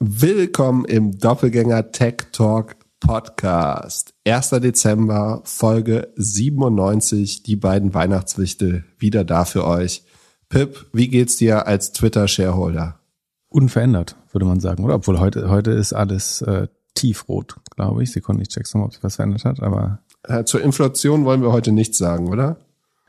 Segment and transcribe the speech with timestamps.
[0.00, 4.14] Willkommen im Doppelgänger Tech Talk Podcast.
[4.24, 4.50] 1.
[4.50, 10.04] Dezember, Folge 97, die beiden Weihnachtswichtel wieder da für euch.
[10.48, 13.00] Pip, wie geht's dir als Twitter-Shareholder?
[13.48, 14.94] Unverändert, würde man sagen, oder?
[14.94, 18.12] Obwohl heute, heute ist alles äh, tiefrot, glaube ich.
[18.12, 19.98] Sekunde, ich check's nochmal, ob sich was verändert hat, aber.
[20.22, 22.56] Äh, zur Inflation wollen wir heute nichts sagen, oder?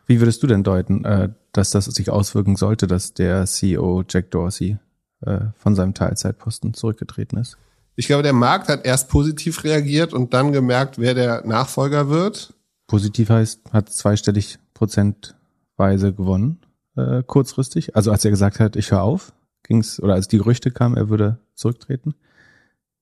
[0.07, 4.31] Wie würdest du denn deuten, äh, dass das sich auswirken sollte, dass der CEO Jack
[4.31, 4.79] Dorsey
[5.21, 7.57] äh, von seinem Teilzeitposten zurückgetreten ist?
[7.95, 12.53] Ich glaube, der Markt hat erst positiv reagiert und dann gemerkt, wer der Nachfolger wird.
[12.87, 16.59] Positiv heißt, hat zweistellig prozentweise gewonnen,
[16.95, 17.95] äh, kurzfristig.
[17.95, 21.09] Also als er gesagt hat, ich höre auf, ging's oder als die Gerüchte kamen, er
[21.09, 22.15] würde zurücktreten,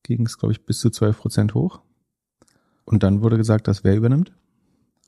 [0.03, 1.81] ging es, glaube ich, bis zu 12 Prozent hoch.
[2.85, 4.31] Und dann wurde gesagt, dass wer übernimmt?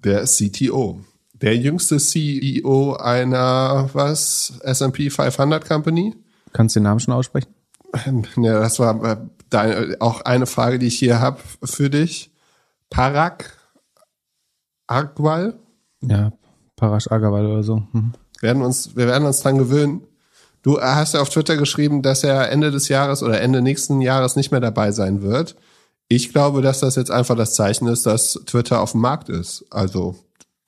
[0.03, 1.02] Der CTO
[1.41, 6.16] der jüngste CEO einer, was, S&P 500 Company.
[6.53, 7.53] Kannst du den Namen schon aussprechen?
[8.38, 9.17] Ja, das war äh,
[9.49, 12.31] deine, auch eine Frage, die ich hier habe für dich.
[12.89, 13.52] Parag
[14.88, 15.58] Agwal?
[16.02, 16.31] Ja,
[16.75, 17.83] Parash Agrawal oder so.
[17.91, 18.14] Mhm.
[18.41, 20.02] Werden uns, wir werden uns dran gewöhnen.
[20.61, 24.36] Du hast ja auf Twitter geschrieben, dass er Ende des Jahres oder Ende nächsten Jahres
[24.36, 25.56] nicht mehr dabei sein wird.
[26.08, 29.66] Ich glaube, dass das jetzt einfach das Zeichen ist, dass Twitter auf dem Markt ist.
[29.69, 30.16] Also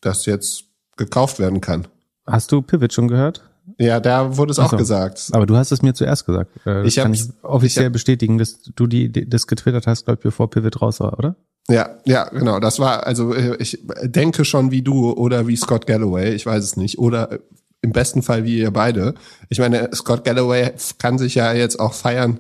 [0.02, 0.66] das jetzt
[0.98, 1.88] gekauft werden kann.
[2.28, 3.50] Hast du Pivot schon gehört?
[3.78, 4.64] Ja, da wurde es so.
[4.64, 5.30] auch gesagt.
[5.32, 6.52] Aber du hast es mir zuerst gesagt.
[6.66, 10.24] Das ich kann ich offiziell ich bestätigen, dass du die, das getwittert hast, glaube ich,
[10.24, 11.36] bevor Pivot raus war, oder?
[11.70, 12.60] Ja, ja, genau.
[12.60, 16.76] Das war, also ich denke schon wie du oder wie Scott Galloway, ich weiß es
[16.76, 16.98] nicht.
[16.98, 17.40] Oder
[17.82, 19.14] im besten Fall wie ihr beide.
[19.50, 22.40] Ich meine, Scott Galloway kann sich ja jetzt auch feiern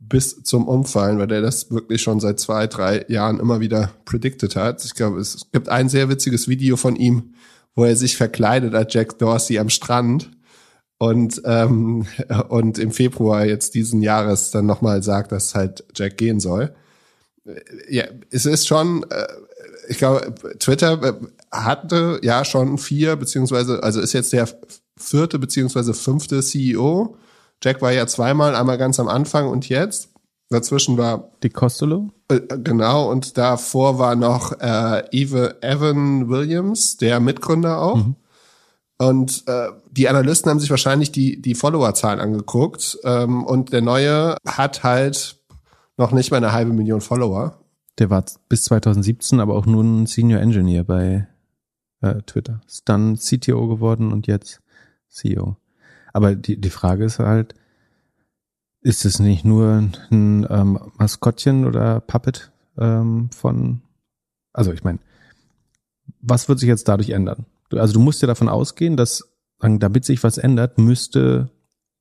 [0.00, 4.54] bis zum Umfallen, weil der das wirklich schon seit zwei, drei Jahren immer wieder predicted
[4.54, 4.84] hat.
[4.84, 7.34] Ich glaube, es gibt ein sehr witziges Video von ihm,
[7.74, 10.30] wo er sich verkleidet als Jack Dorsey am Strand
[10.98, 12.06] und ähm,
[12.48, 16.74] und im Februar jetzt diesen Jahres dann nochmal sagt, dass halt Jack gehen soll.
[17.88, 19.26] Ja, es ist schon, äh,
[19.88, 21.14] ich glaube, Twitter äh,
[21.50, 24.48] hatte ja schon vier beziehungsweise also ist jetzt der
[24.96, 27.16] vierte beziehungsweise fünfte CEO
[27.62, 30.10] Jack war ja zweimal, einmal ganz am Anfang und jetzt.
[30.50, 32.10] Dazwischen war die Costello.
[32.28, 37.96] Äh, genau, und davor war noch äh, Eve Evan Williams, der Mitgründer auch.
[37.96, 38.14] Mhm.
[38.98, 42.98] Und äh, die Analysten haben sich wahrscheinlich die, die Followerzahlen angeguckt.
[43.04, 45.36] Ähm, und der neue hat halt
[45.96, 47.60] noch nicht mal eine halbe Million Follower.
[47.98, 51.28] Der war bis 2017 aber auch nur ein Senior Engineer bei
[52.00, 52.60] äh, Twitter.
[52.66, 54.60] Ist dann CTO geworden und jetzt
[55.08, 55.56] CEO.
[56.12, 57.54] Aber die, die Frage ist halt,
[58.80, 63.82] ist es nicht nur ein ähm, Maskottchen oder Puppet ähm, von,
[64.52, 64.98] also ich meine,
[66.20, 67.46] was wird sich jetzt dadurch ändern?
[67.72, 69.24] Also du musst ja davon ausgehen, dass,
[69.60, 71.50] damit sich was ändert, müsste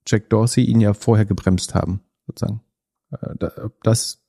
[0.08, 2.62] Jack Dorsey ihn ja vorher gebremst haben, sozusagen.
[3.12, 3.48] Äh,
[3.84, 4.24] das,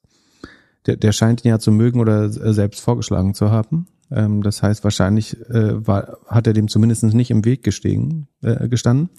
[0.87, 3.87] der, der scheint ihn ja zu mögen oder selbst vorgeschlagen zu haben.
[4.11, 8.69] Ähm, das heißt, wahrscheinlich äh, war, hat er dem zumindest nicht im Weg gestiegen, äh,
[8.69, 9.11] gestanden.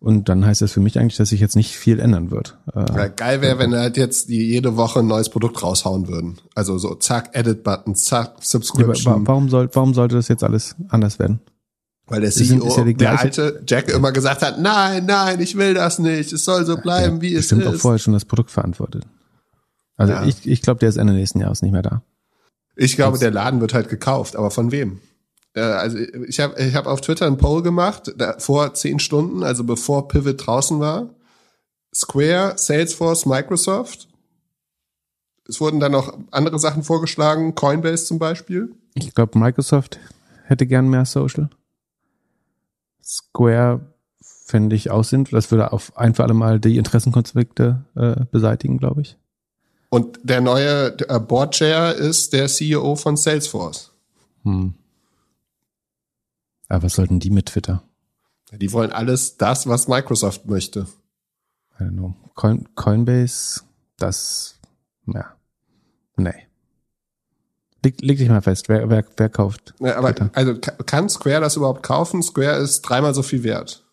[0.00, 2.56] Und dann heißt das für mich eigentlich, dass sich jetzt nicht viel ändern wird.
[2.72, 6.38] Äh, ja, geil wäre, wenn halt jetzt jede Woche ein neues Produkt raushauen würden.
[6.54, 9.22] Also so zack, Edit-Button, zack, Subscription.
[9.22, 11.40] Ja, warum, soll, warum sollte das jetzt alles anders werden?
[12.06, 15.98] Weil der CEO, ja der alte Jack immer gesagt hat, nein, nein, ich will das
[15.98, 17.50] nicht, es soll so bleiben, ja, wie es ist.
[17.50, 19.04] Bestimmt auch vorher schon das Produkt verantwortet.
[19.96, 20.24] Also ja.
[20.24, 22.02] ich, ich glaube, der ist Ende nächsten Jahres nicht mehr da.
[22.76, 25.00] Ich glaube, der Laden wird halt gekauft, aber von wem?
[25.54, 29.42] Äh, also ich habe ich hab auf Twitter einen Poll gemacht, da, vor zehn Stunden,
[29.42, 31.10] also bevor Pivot draußen war.
[31.94, 34.08] Square, Salesforce, Microsoft.
[35.48, 38.74] Es wurden dann noch andere Sachen vorgeschlagen, Coinbase zum Beispiel.
[38.94, 39.98] Ich glaube, Microsoft
[40.44, 41.48] hätte gern mehr Social.
[43.02, 43.80] Square
[44.20, 45.38] fände ich auch sinnvoll.
[45.38, 49.16] Das würde auf ein für alle Mal die Interessenkonflikte äh, beseitigen, glaube ich.
[49.90, 53.92] Und der neue äh, Board Chair ist der CEO von Salesforce.
[54.44, 54.74] Hm.
[56.68, 57.82] Aber was sollten die mit Twitter?
[58.52, 60.86] Die wollen alles das, was Microsoft möchte.
[61.80, 62.14] I don't know.
[62.34, 63.62] Coin, Coinbase,
[63.96, 64.58] das,
[65.06, 65.36] ja,
[66.16, 66.46] nee.
[67.84, 69.74] Leg, leg dich mal fest, wer, wer, wer kauft?
[69.80, 70.30] Ja, aber Twitter?
[70.34, 72.22] also kann Square das überhaupt kaufen?
[72.22, 73.84] Square ist dreimal so viel wert.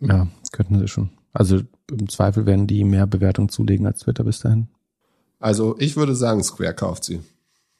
[0.00, 1.10] Ja, könnten sie schon.
[1.32, 1.60] Also
[1.90, 4.68] im Zweifel werden die mehr Bewertung zulegen als Twitter bis dahin.
[5.40, 7.20] Also ich würde sagen, Square kauft sie.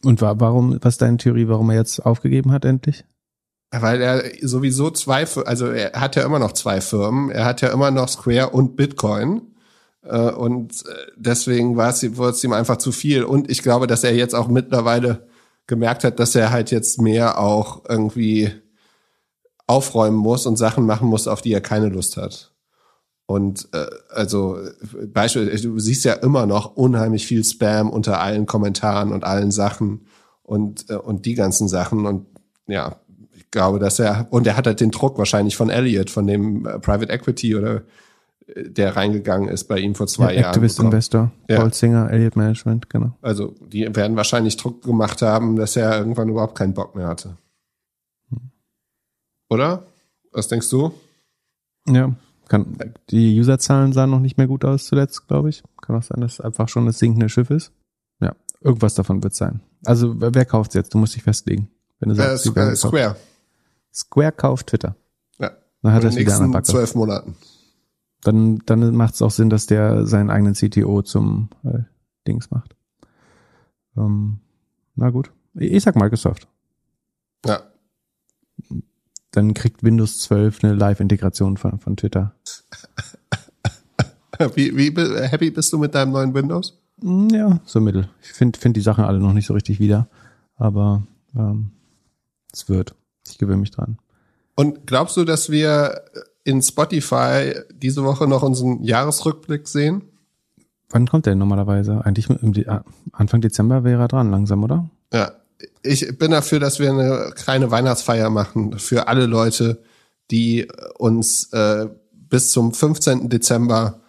[0.05, 3.05] Und warum, was ist deine Theorie, warum er jetzt aufgegeben hat endlich?
[3.73, 7.31] Weil er sowieso zwei, also er hat ja immer noch zwei Firmen.
[7.31, 9.43] Er hat ja immer noch Square und Bitcoin.
[10.03, 13.25] Äh, und äh, deswegen war es, wurde es ihm einfach zu viel.
[13.25, 15.27] Und ich glaube, dass er jetzt auch mittlerweile
[15.67, 18.51] gemerkt hat, dass er halt jetzt mehr auch irgendwie
[19.67, 22.53] aufräumen muss und Sachen machen muss, auf die er keine Lust hat.
[23.27, 24.59] Und äh, also
[25.07, 30.07] Beispiel, du siehst ja immer noch unheimlich viel Spam unter allen Kommentaren und allen Sachen
[30.43, 32.27] und äh, und die ganzen Sachen und
[32.67, 33.01] ja,
[33.53, 36.79] glaube, dass er und er hat halt den Druck wahrscheinlich von Elliot, von dem äh,
[36.81, 37.83] Private Equity oder
[38.47, 40.51] äh, der reingegangen ist bei ihm vor zwei ja, Jahren.
[40.51, 40.93] Activist bekommen.
[40.93, 41.61] Investor, Ja.
[41.61, 43.13] Paul Singer, Elliott Management, genau.
[43.23, 47.37] Also die werden wahrscheinlich Druck gemacht haben, dass er irgendwann überhaupt keinen Bock mehr hatte.
[49.49, 49.83] Oder?
[50.33, 50.93] Was denkst du?
[51.87, 52.15] Ja,
[52.49, 52.77] kann,
[53.11, 55.63] die Userzahlen sahen noch nicht mehr gut aus zuletzt, glaube ich.
[55.81, 57.73] Kann auch sein, dass es einfach schon das sinkende Schiff ist.
[58.21, 59.61] Ja, irgendwas davon wird sein.
[59.85, 60.95] Also wer, kauft jetzt?
[60.95, 61.69] Du musst dich festlegen.
[61.99, 63.17] Wenn du Äh, sagst, werden Square.
[63.93, 64.33] Square.
[64.33, 64.97] Kauft Twitter.
[65.39, 65.51] Ja.
[65.83, 66.67] Dann hat er es wieder an der Backe.
[66.71, 67.37] zwölf Monaten.
[68.23, 71.81] Dann, dann macht es auch Sinn, dass der seinen eigenen CTO zum äh,
[72.27, 72.77] Dings macht.
[73.97, 74.39] Ähm,
[74.95, 75.33] na gut.
[75.55, 76.47] Ich sag Microsoft.
[77.45, 77.63] Ja.
[79.33, 82.35] Dann kriegt Windows 12 eine Live-Integration von, von Twitter.
[84.55, 84.91] Wie, wie
[85.29, 86.77] happy bist du mit deinem neuen Windows?
[87.01, 88.09] Mm, Ja, so mittel.
[88.23, 90.09] Ich finde find die Sachen alle noch nicht so richtig wieder.
[90.57, 91.07] Aber
[91.37, 91.71] ähm,
[92.53, 92.95] es wird.
[93.29, 93.99] Ich gewöhne mich dran.
[94.55, 96.03] Und glaubst du, dass wir
[96.45, 100.03] in Spotify diese Woche noch unseren Jahresrückblick sehen?
[100.91, 102.05] Wann kommt der normalerweise?
[102.05, 102.29] Eigentlich
[102.69, 104.91] ah, Anfang Dezember wäre er dran, langsam, oder?
[105.13, 105.33] Ja.
[105.85, 109.81] Ich bin dafür, dass wir eine kleine Weihnachtsfeier machen für alle Leute,
[110.33, 110.67] die
[110.99, 113.29] uns äh, bis zum 15.
[113.29, 114.01] Dezember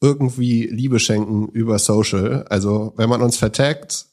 [0.00, 2.44] irgendwie Liebe schenken über Social.
[2.50, 4.07] Also wenn man uns vertagt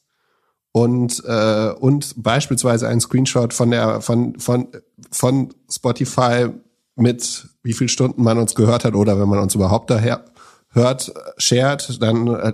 [0.76, 4.68] und äh, und beispielsweise einen Screenshot von der von von
[5.10, 6.48] von Spotify
[6.96, 10.26] mit wie viel Stunden man uns gehört hat oder wenn man uns überhaupt daher
[10.68, 12.52] hört, shared, dann äh,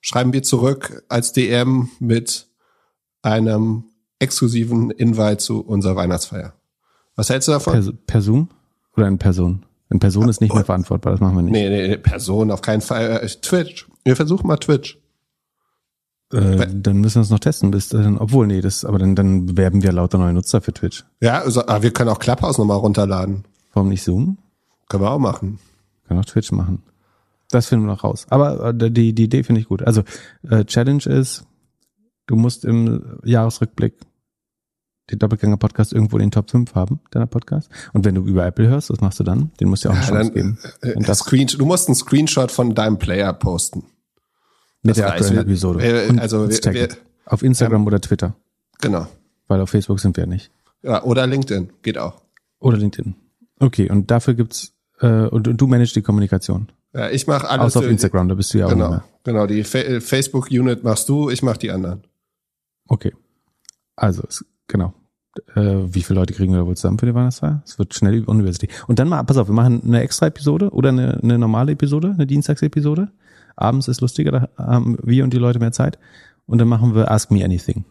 [0.00, 2.48] schreiben wir zurück als DM mit
[3.22, 3.84] einem
[4.18, 6.54] exklusiven Invite zu unserer Weihnachtsfeier.
[7.14, 7.74] Was hältst du davon?
[7.74, 8.48] Per, per Zoom?
[8.96, 9.64] Oder in Person?
[9.88, 11.52] In Person ist nicht mehr verantwortbar, das machen wir nicht.
[11.52, 13.20] Nee, nee, nee, Person auf keinen Fall.
[13.22, 13.86] Äh, Twitch.
[14.02, 14.98] Wir versuchen mal Twitch.
[16.32, 19.56] Äh, dann müssen wir es noch testen, bis dann, obwohl, nee, das, aber dann, dann
[19.56, 21.04] werben wir lauter neue Nutzer für Twitch.
[21.20, 23.44] Ja, also, aber wir können auch Clubhouse nochmal runterladen.
[23.72, 24.38] Warum nicht Zoom?
[24.88, 25.58] Können wir auch machen.
[26.08, 26.82] Können auch Twitch machen.
[27.50, 28.26] Das finden wir noch raus.
[28.30, 29.82] Aber äh, die, die Idee finde ich gut.
[29.82, 30.02] Also
[30.48, 31.44] äh, Challenge ist,
[32.26, 33.94] du musst im Jahresrückblick
[35.10, 37.68] den Doppelgänger-Podcast irgendwo in den Top 5 haben, deiner Podcast.
[37.92, 39.50] Und wenn du über Apple hörst, was machst du dann?
[39.60, 40.58] Den musst du ja auch eine Ja, Chance dann, geben.
[40.80, 43.84] äh, Und das Screen, du musst einen Screenshot von deinem Player posten.
[44.82, 45.48] Mit der das aktuellen reicht.
[45.48, 45.78] Episode.
[45.80, 46.88] Wir- also wir- wir-
[47.26, 48.34] auf Instagram oder Twitter.
[48.80, 49.06] Genau.
[49.48, 50.50] Weil auf Facebook sind wir ja nicht.
[50.82, 51.70] Ja, oder LinkedIn.
[51.82, 52.20] Geht auch.
[52.58, 53.14] Oder LinkedIn.
[53.60, 56.68] Okay, und dafür gibt's äh, und, und du managst die Kommunikation.
[56.94, 57.66] Ja, ich mache alles.
[57.76, 58.90] Außer auf Instagram, da bist du ja auch nicht Genau.
[58.90, 59.04] mehr.
[59.24, 59.46] Genau.
[59.46, 62.02] Die Fa Facebook-Unit machst du, ich mach die anderen.
[62.88, 63.12] Okay.
[63.96, 64.92] Also, es, genau.
[65.54, 65.60] Äh,
[65.94, 67.62] wie viele Leute kriegen wir da wohl zusammen für die Weihnachtsfeier?
[67.64, 68.68] Es wird schnell über University.
[68.86, 72.10] Und dann mal, pass auf, wir machen eine extra Episode oder eine, eine normale Episode,
[72.14, 73.10] eine Dienstagsepisode.
[73.62, 75.98] Abends ist lustiger, da haben wir und die Leute mehr Zeit.
[76.46, 77.84] Und dann machen wir Ask Me Anything.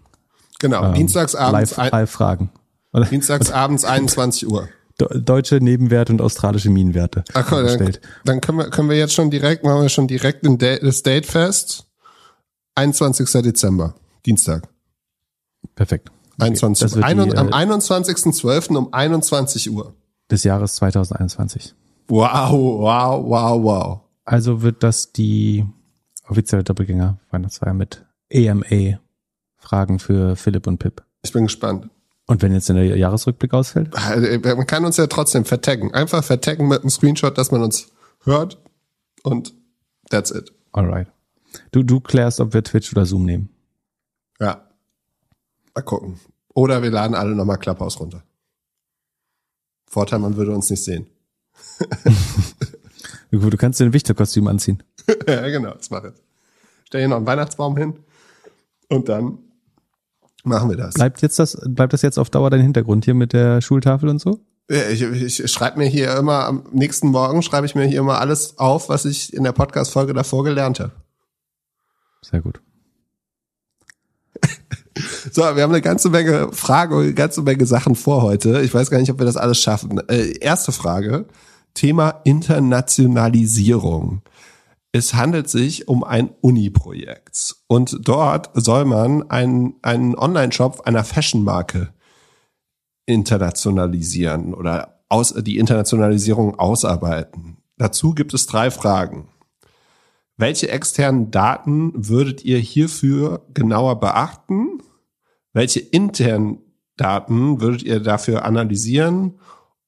[0.59, 0.85] Genau.
[0.85, 2.51] Ähm, Dienstagsabends, live, live Fragen.
[2.93, 4.67] Oder Dienstagsabends 21 Uhr.
[4.99, 7.23] De- deutsche Nebenwerte und australische Minenwerte.
[7.33, 10.45] Ach, komm, dann, dann können wir, können wir jetzt schon direkt, machen wir schon direkt
[10.45, 11.85] ein Date, das Date fest.
[12.75, 13.29] 21.
[13.41, 13.95] Dezember.
[14.25, 14.67] Dienstag.
[15.75, 16.11] Perfekt.
[16.39, 18.75] 21 das wird Ein, die, am äh, 21.12.
[18.75, 19.93] um 21 Uhr.
[20.29, 21.73] Des Jahres 2021.
[22.07, 23.99] Wow, wow, wow, wow.
[24.31, 25.65] Also wird das die
[26.25, 29.01] offizielle Doppelgänger Weihnachtsfeier mit AMA
[29.57, 31.03] Fragen für Philipp und Pip.
[31.21, 31.89] Ich bin gespannt.
[32.27, 33.93] Und wenn jetzt der Jahresrückblick ausfällt?
[33.93, 35.93] Äh, Man kann uns ja trotzdem vertaggen.
[35.93, 37.91] Einfach vertaggen mit einem Screenshot, dass man uns
[38.23, 38.57] hört.
[39.23, 39.53] Und
[40.09, 40.53] that's it.
[40.71, 41.09] Alright.
[41.71, 43.49] Du, du klärst, ob wir Twitch oder Zoom nehmen.
[44.39, 44.65] Ja.
[45.75, 46.21] Mal gucken.
[46.53, 48.23] Oder wir laden alle nochmal Clubhouse runter.
[49.87, 51.07] Vorteil, man würde uns nicht sehen.
[53.31, 54.83] Du kannst dir ein Wichterkostüm anziehen.
[55.27, 56.21] ja, genau, das mache ich.
[56.85, 57.95] Stell hier noch einen Weihnachtsbaum hin.
[58.89, 59.39] Und dann
[60.43, 60.95] machen wir das.
[60.95, 64.19] Bleibt jetzt das, bleibt das jetzt auf Dauer dein Hintergrund hier mit der Schultafel und
[64.19, 64.41] so?
[64.69, 68.19] Ja, Ich, ich schreibe mir hier immer, am nächsten Morgen schreibe ich mir hier immer
[68.19, 70.91] alles auf, was ich in der Podcast-Folge davor gelernt habe.
[72.21, 72.61] Sehr gut.
[75.31, 78.61] So, wir haben eine ganze Menge Fragen und eine ganze Menge Sachen vor heute.
[78.61, 80.01] Ich weiß gar nicht, ob wir das alles schaffen.
[80.09, 81.25] Äh, erste Frage.
[81.73, 84.21] Thema Internationalisierung.
[84.91, 87.55] Es handelt sich um ein Uni-Projekt.
[87.67, 91.93] Und dort soll man einen, einen Online-Shop einer Fashion-Marke
[93.05, 97.57] internationalisieren oder aus, die Internationalisierung ausarbeiten.
[97.77, 99.27] Dazu gibt es drei Fragen.
[100.37, 104.81] Welche externen Daten würdet ihr hierfür genauer beachten?
[105.53, 106.59] Welche internen
[106.97, 109.39] Daten würdet ihr dafür analysieren?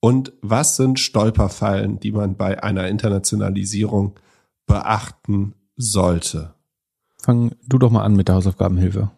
[0.03, 4.19] Und was sind Stolperfallen, die man bei einer Internationalisierung
[4.65, 6.55] beachten sollte?
[7.15, 9.11] Fang du doch mal an mit der Hausaufgabenhilfe.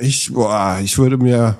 [0.00, 1.58] Ich, boah, ich würde mir,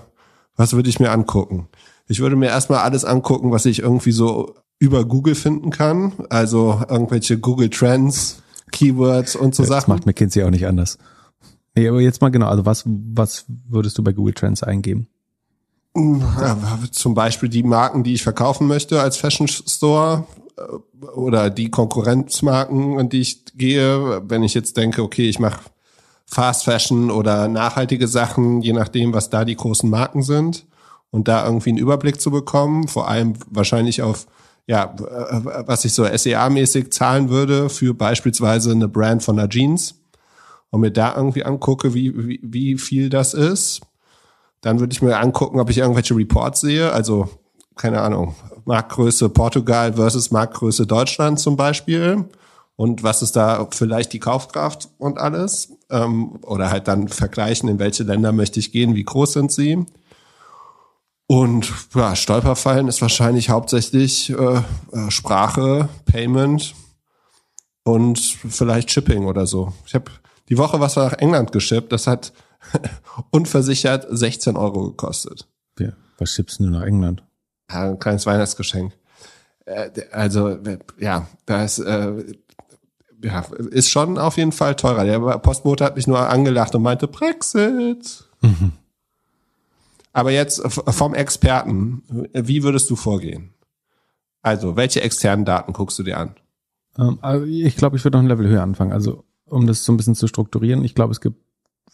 [0.54, 1.66] was würde ich mir angucken?
[2.06, 6.12] Ich würde mir erstmal alles angucken, was ich irgendwie so über Google finden kann.
[6.30, 9.80] Also irgendwelche Google Trends, Keywords und so das Sachen.
[9.80, 10.98] Das macht McKinsey auch nicht anders.
[11.74, 15.08] Nee, aber jetzt mal genau, also was, was würdest du bei Google Trends eingeben?
[16.90, 20.26] Zum Beispiel die Marken, die ich verkaufen möchte als Fashion Store
[20.56, 24.22] äh, oder die Konkurrenzmarken, in die ich gehe.
[24.28, 25.60] Wenn ich jetzt denke, okay, ich mache
[26.26, 30.66] Fast Fashion oder nachhaltige Sachen, je nachdem, was da die großen Marken sind
[31.10, 34.26] und da irgendwie einen Überblick zu bekommen, vor allem wahrscheinlich auf
[34.68, 39.94] ja, was ich so SEA-mäßig zahlen würde für beispielsweise eine Brand von einer Jeans
[40.70, 43.80] und mir da irgendwie angucke, wie, wie, wie viel das ist
[44.66, 46.92] dann würde ich mir angucken, ob ich irgendwelche Reports sehe.
[46.92, 47.28] Also,
[47.76, 52.24] keine Ahnung, Marktgröße Portugal versus Marktgröße Deutschland zum Beispiel.
[52.74, 55.72] Und was ist da vielleicht die Kaufkraft und alles?
[55.88, 59.86] Ähm, oder halt dann vergleichen, in welche Länder möchte ich gehen, wie groß sind sie?
[61.28, 66.74] Und ja, Stolperfallen ist wahrscheinlich hauptsächlich äh, äh Sprache, Payment
[67.84, 69.72] und vielleicht Shipping oder so.
[69.86, 70.10] Ich habe
[70.48, 71.92] die Woche was nach England geschippt.
[71.92, 72.32] Das hat
[73.30, 75.48] unversichert 16 Euro gekostet.
[75.78, 77.24] Ja, was schippst du nach England?
[77.70, 78.92] Ja, ein kleines Weihnachtsgeschenk.
[79.64, 80.58] Äh, also,
[80.98, 82.34] ja, das äh,
[83.22, 85.04] ja, ist schon auf jeden Fall teurer.
[85.04, 88.24] Der Postbote hat mich nur angelacht und meinte Brexit.
[88.40, 88.72] Mhm.
[90.12, 93.52] Aber jetzt vom Experten, wie würdest du vorgehen?
[94.42, 96.36] Also, welche externen Daten guckst du dir an?
[96.98, 98.92] Ähm, also ich glaube, ich würde noch ein Level höher anfangen.
[98.92, 101.36] Also, um das so ein bisschen zu strukturieren, ich glaube, es gibt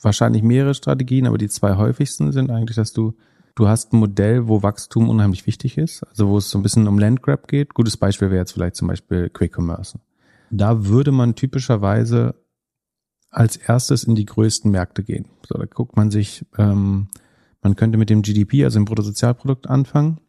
[0.02, 3.14] wahrscheinlich mehrere Strategien, aber die zwei häufigsten sind eigentlich, dass du
[3.54, 6.88] du hast ein Modell, wo Wachstum unheimlich wichtig ist, also wo es so ein bisschen
[6.88, 7.75] um Landgrab geht.
[7.75, 9.99] Gutes Beispiel wäre jetzt vielleicht zum Beispiel Quick Commerce.
[10.50, 12.35] Da würde man typischerweise
[13.30, 15.26] als erstes in die größten Märkte gehen.
[15.47, 17.09] So, da guckt man sich, ähm,
[17.62, 20.21] man könnte mit dem GDP, also dem Bruttosozialprodukt, anfangen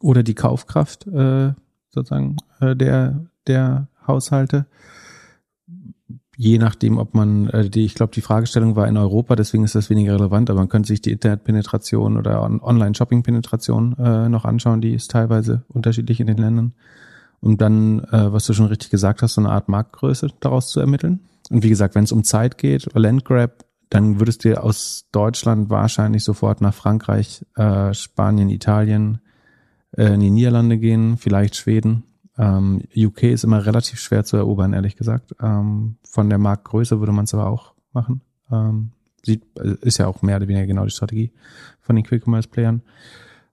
[0.00, 1.52] oder die Kaufkraft äh,
[1.90, 4.66] sozusagen äh, der der Haushalte
[6.38, 9.74] je nachdem, ob man, äh, die, ich glaube, die Fragestellung war in Europa, deswegen ist
[9.74, 14.94] das weniger relevant, aber man könnte sich die Internetpenetration oder Online-Shopping-Penetration äh, noch anschauen, die
[14.94, 16.74] ist teilweise unterschiedlich in den Ländern.
[17.40, 20.78] Um dann, äh, was du schon richtig gesagt hast, so eine Art Marktgröße daraus zu
[20.78, 21.20] ermitteln.
[21.50, 26.22] Und wie gesagt, wenn es um Zeit geht, Landgrab, dann würdest du aus Deutschland wahrscheinlich
[26.22, 29.18] sofort nach Frankreich, äh, Spanien, Italien,
[29.96, 32.04] äh, in die Niederlande gehen, vielleicht Schweden
[32.38, 35.34] ähm, UK ist immer relativ schwer zu erobern, ehrlich gesagt.
[35.42, 38.20] Ähm, von der Marktgröße würde man es aber auch machen.
[38.50, 38.92] Ähm,
[39.24, 41.32] sieht, ist ja auch mehr oder weniger genau die Strategie
[41.80, 42.82] von den Quick Commerce Playern.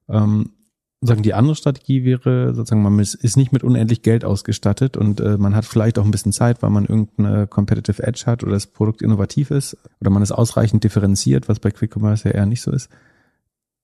[0.08, 0.50] Ähm,
[1.00, 5.36] sagen die andere Strategie wäre sozusagen man ist nicht mit unendlich Geld ausgestattet und äh,
[5.36, 8.66] man hat vielleicht auch ein bisschen Zeit, weil man irgendeine Competitive Edge hat oder das
[8.66, 12.62] Produkt innovativ ist oder man ist ausreichend differenziert, was bei Quick Commerce ja eher nicht
[12.62, 12.88] so ist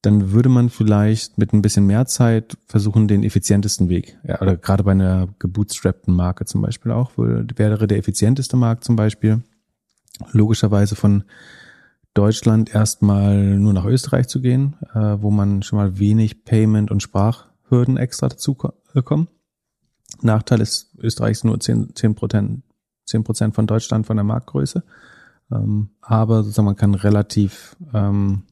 [0.03, 4.57] dann würde man vielleicht mit ein bisschen mehr Zeit versuchen, den effizientesten Weg, ja, oder
[4.57, 9.43] gerade bei einer gebootstrappten Marke zum Beispiel auch, wäre der effizienteste Markt zum Beispiel
[10.33, 11.25] logischerweise von
[12.15, 17.03] Deutschland erstmal nur nach Österreich zu gehen, äh, wo man schon mal wenig Payment- und
[17.03, 18.57] Sprachhürden extra dazu
[18.93, 19.29] bekommen.
[20.21, 22.63] Nachteil ist, Österreich ist nur 10, 10 Prozent,
[23.07, 24.83] 10 Prozent von Deutschland von der Marktgröße.
[25.51, 28.43] Ähm, aber sozusagen man kann relativ ähm,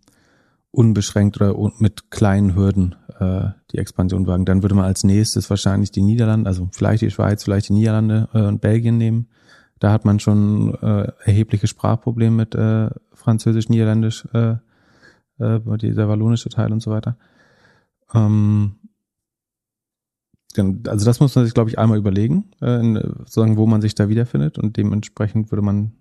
[0.72, 4.44] unbeschränkt oder mit kleinen Hürden äh, die Expansion wagen.
[4.44, 8.28] Dann würde man als nächstes wahrscheinlich die Niederlande, also vielleicht die Schweiz, vielleicht die Niederlande
[8.32, 9.28] äh, und Belgien nehmen.
[9.80, 14.56] Da hat man schon äh, erhebliche Sprachprobleme mit äh, Französisch, Niederländisch, äh,
[15.38, 17.16] äh, dieser wallonische Teil und so weiter.
[18.14, 18.76] Ähm,
[20.56, 23.94] also das muss man sich, glaube ich, einmal überlegen, äh, in, sagen, wo man sich
[23.94, 25.92] da wiederfindet und dementsprechend würde man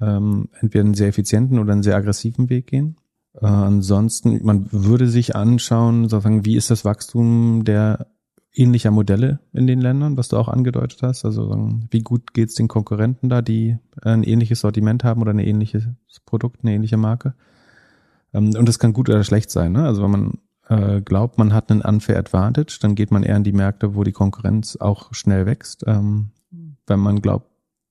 [0.00, 2.96] ähm, entweder einen sehr effizienten oder einen sehr aggressiven Weg gehen.
[3.34, 8.06] Äh, ansonsten, man würde sich anschauen, sozusagen, wie ist das Wachstum der
[8.54, 11.24] ähnlicher Modelle in den Ländern, was du auch angedeutet hast.
[11.24, 15.88] Also wie gut geht's den Konkurrenten da, die ein ähnliches Sortiment haben oder ein ähnliches
[16.26, 17.34] Produkt, eine ähnliche Marke.
[18.34, 19.72] Ähm, und das kann gut oder schlecht sein.
[19.72, 19.84] Ne?
[19.84, 23.44] Also wenn man äh, glaubt, man hat einen unfair advantage, dann geht man eher in
[23.44, 25.84] die Märkte, wo die Konkurrenz auch schnell wächst.
[25.86, 26.30] Ähm,
[26.86, 27.48] wenn man glaubt,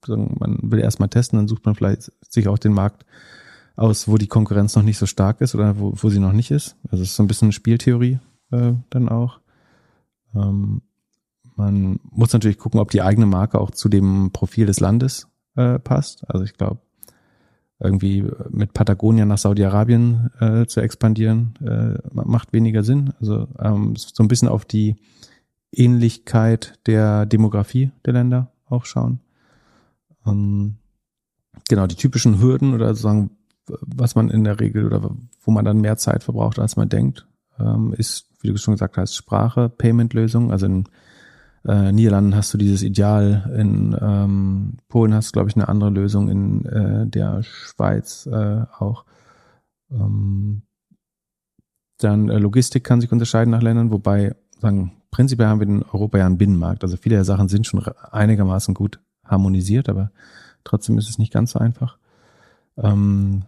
[0.08, 3.06] man will erstmal testen, dann sucht man vielleicht sich auch den Markt
[3.76, 6.52] aus, wo die Konkurrenz noch nicht so stark ist oder wo, wo sie noch nicht
[6.52, 6.76] ist.
[6.90, 8.20] Also es ist so ein bisschen Spieltheorie
[8.52, 9.40] äh, dann auch.
[10.36, 10.82] Ähm,
[11.56, 15.80] man muss natürlich gucken, ob die eigene Marke auch zu dem Profil des Landes äh,
[15.80, 16.30] passt.
[16.30, 16.80] Also ich glaube,
[17.80, 23.14] irgendwie mit Patagonien nach Saudi-Arabien äh, zu expandieren, äh, macht weniger Sinn.
[23.20, 24.96] Also ähm, so ein bisschen auf die
[25.72, 29.20] Ähnlichkeit der Demografie der Länder auch schauen.
[30.26, 30.76] Ähm,
[31.70, 33.32] genau, die typischen Hürden oder sozusagen,
[33.82, 37.28] was man in der Regel oder wo man dann mehr Zeit verbraucht, als man denkt,
[37.60, 40.52] ähm, ist, wie du schon gesagt hast, Sprache, Payment-Lösung.
[40.52, 40.86] Also in
[41.66, 45.92] äh, Niederlanden hast du dieses Ideal, in ähm, Polen hast du, glaube ich, eine andere
[45.92, 49.06] Lösung, in äh, der Schweiz äh, auch.
[49.92, 50.64] Ähm,
[52.00, 56.18] dann äh, Logistik kann sich unterscheiden nach Ländern, wobei, sagen, prinzipiell haben wir in Europa
[56.18, 56.84] ja einen Binnenmarkt.
[56.84, 60.12] Also viele der Sachen sind schon einigermaßen gut harmonisiert, aber
[60.64, 61.98] trotzdem ist es nicht ganz so einfach.
[62.78, 63.44] Ähm,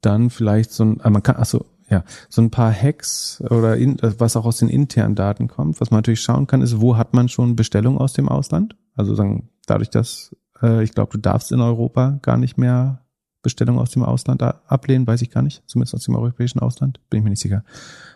[0.00, 3.96] dann vielleicht so ein, ah, man kann, achso, ja, so ein paar Hacks oder in,
[4.00, 5.80] was auch aus den internen Daten kommt.
[5.80, 8.76] Was man natürlich schauen kann, ist, wo hat man schon Bestellungen aus dem Ausland?
[8.96, 13.02] Also sagen, dadurch, dass äh, ich glaube, du darfst in Europa gar nicht mehr
[13.42, 17.18] Bestellungen aus dem Ausland ablehnen, weiß ich gar nicht, zumindest aus dem europäischen Ausland, bin
[17.18, 17.62] ich mir nicht sicher.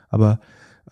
[0.09, 0.40] Aber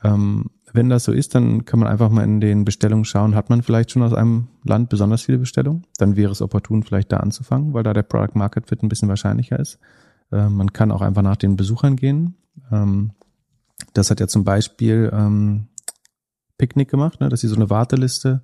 [0.05, 3.51] ähm, wenn das so ist, dann kann man einfach mal in den Bestellungen schauen, hat
[3.51, 5.87] man vielleicht schon aus einem Land besonders viele Bestellungen?
[5.97, 9.09] Dann wäre es opportun, vielleicht da anzufangen, weil da der Product Market Fit ein bisschen
[9.09, 9.79] wahrscheinlicher ist.
[10.33, 12.37] Äh, man kann auch einfach nach den Besuchern gehen.
[12.71, 13.13] Ähm,
[13.95, 15.69] das hat ja zum Beispiel ähm,
[16.57, 18.43] Picknick gemacht, ne, dass sie so eine Warteliste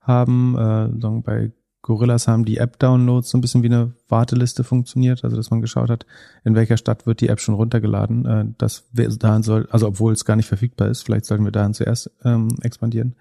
[0.00, 0.56] haben.
[0.56, 5.50] Äh, bei Gorillas haben die App-Downloads so ein bisschen wie eine Warteliste funktioniert, also dass
[5.50, 6.06] man geschaut hat,
[6.44, 8.24] in welcher Stadt wird die App schon runtergeladen.
[8.24, 11.74] Äh, das dahin soll, also obwohl es gar nicht verfügbar ist, vielleicht sollten wir dahin
[11.74, 13.16] zuerst ähm, expandieren.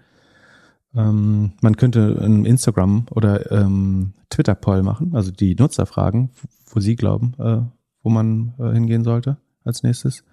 [0.94, 6.32] Ähm, man könnte ein Instagram oder ähm, Twitter-Poll machen, also die Nutzer fragen,
[6.68, 7.62] wo sie glauben, äh,
[8.04, 10.24] wo man äh, hingehen sollte als nächstes.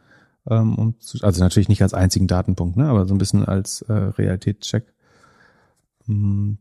[0.48, 3.82] Ähm, um zu, also natürlich nicht als einzigen Datenpunkt, ne, aber so ein bisschen als
[3.82, 4.94] äh, Realitätscheck.
[6.06, 6.58] Hm.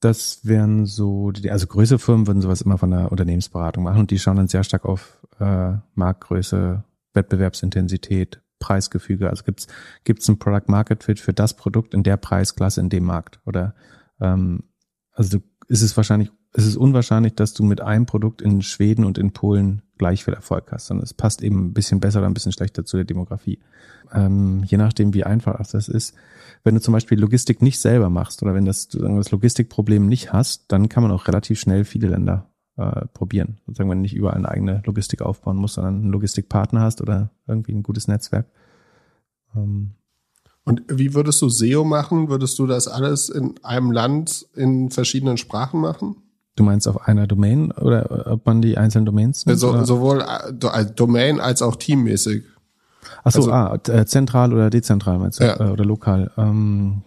[0.00, 4.10] Das wären so, die, also größere Firmen würden sowas immer von der Unternehmensberatung machen und
[4.10, 6.84] die schauen dann sehr stark auf äh, Marktgröße,
[7.14, 9.30] Wettbewerbsintensität, Preisgefüge.
[9.30, 9.66] Also gibt's
[10.04, 13.74] gibt's ein Product Market Fit für das Produkt in der Preisklasse in dem Markt oder
[14.20, 14.64] ähm,
[15.12, 19.18] also ist es wahrscheinlich es ist unwahrscheinlich, dass du mit einem Produkt in Schweden und
[19.18, 22.34] in Polen gleich viel Erfolg hast, sondern es passt eben ein bisschen besser oder ein
[22.34, 23.58] bisschen schlechter zu der Demografie.
[24.10, 26.14] Ähm, je nachdem, wie einfach das ist.
[26.64, 30.32] Wenn du zum Beispiel Logistik nicht selber machst oder wenn das, du das Logistikproblem nicht
[30.32, 33.58] hast, dann kann man auch relativ schnell viele Länder äh, probieren.
[33.66, 37.32] Sozusagen, wenn du nicht überall eine eigene Logistik aufbauen musst, sondern einen Logistikpartner hast oder
[37.46, 38.46] irgendwie ein gutes Netzwerk.
[39.54, 39.90] Ähm,
[40.64, 42.30] und wie würdest du SEO machen?
[42.30, 46.16] Würdest du das alles in einem Land in verschiedenen Sprachen machen?
[46.56, 49.60] Du meinst auf einer Domain oder ob man die einzelnen Domains nimmt?
[49.60, 52.44] So, sowohl als Domain als auch teammäßig.
[53.24, 55.44] Ach so, also, ah, äh, zentral oder dezentral meinst du?
[55.44, 55.60] Ja.
[55.60, 56.30] Äh, oder lokal.
[56.38, 57.02] Ähm,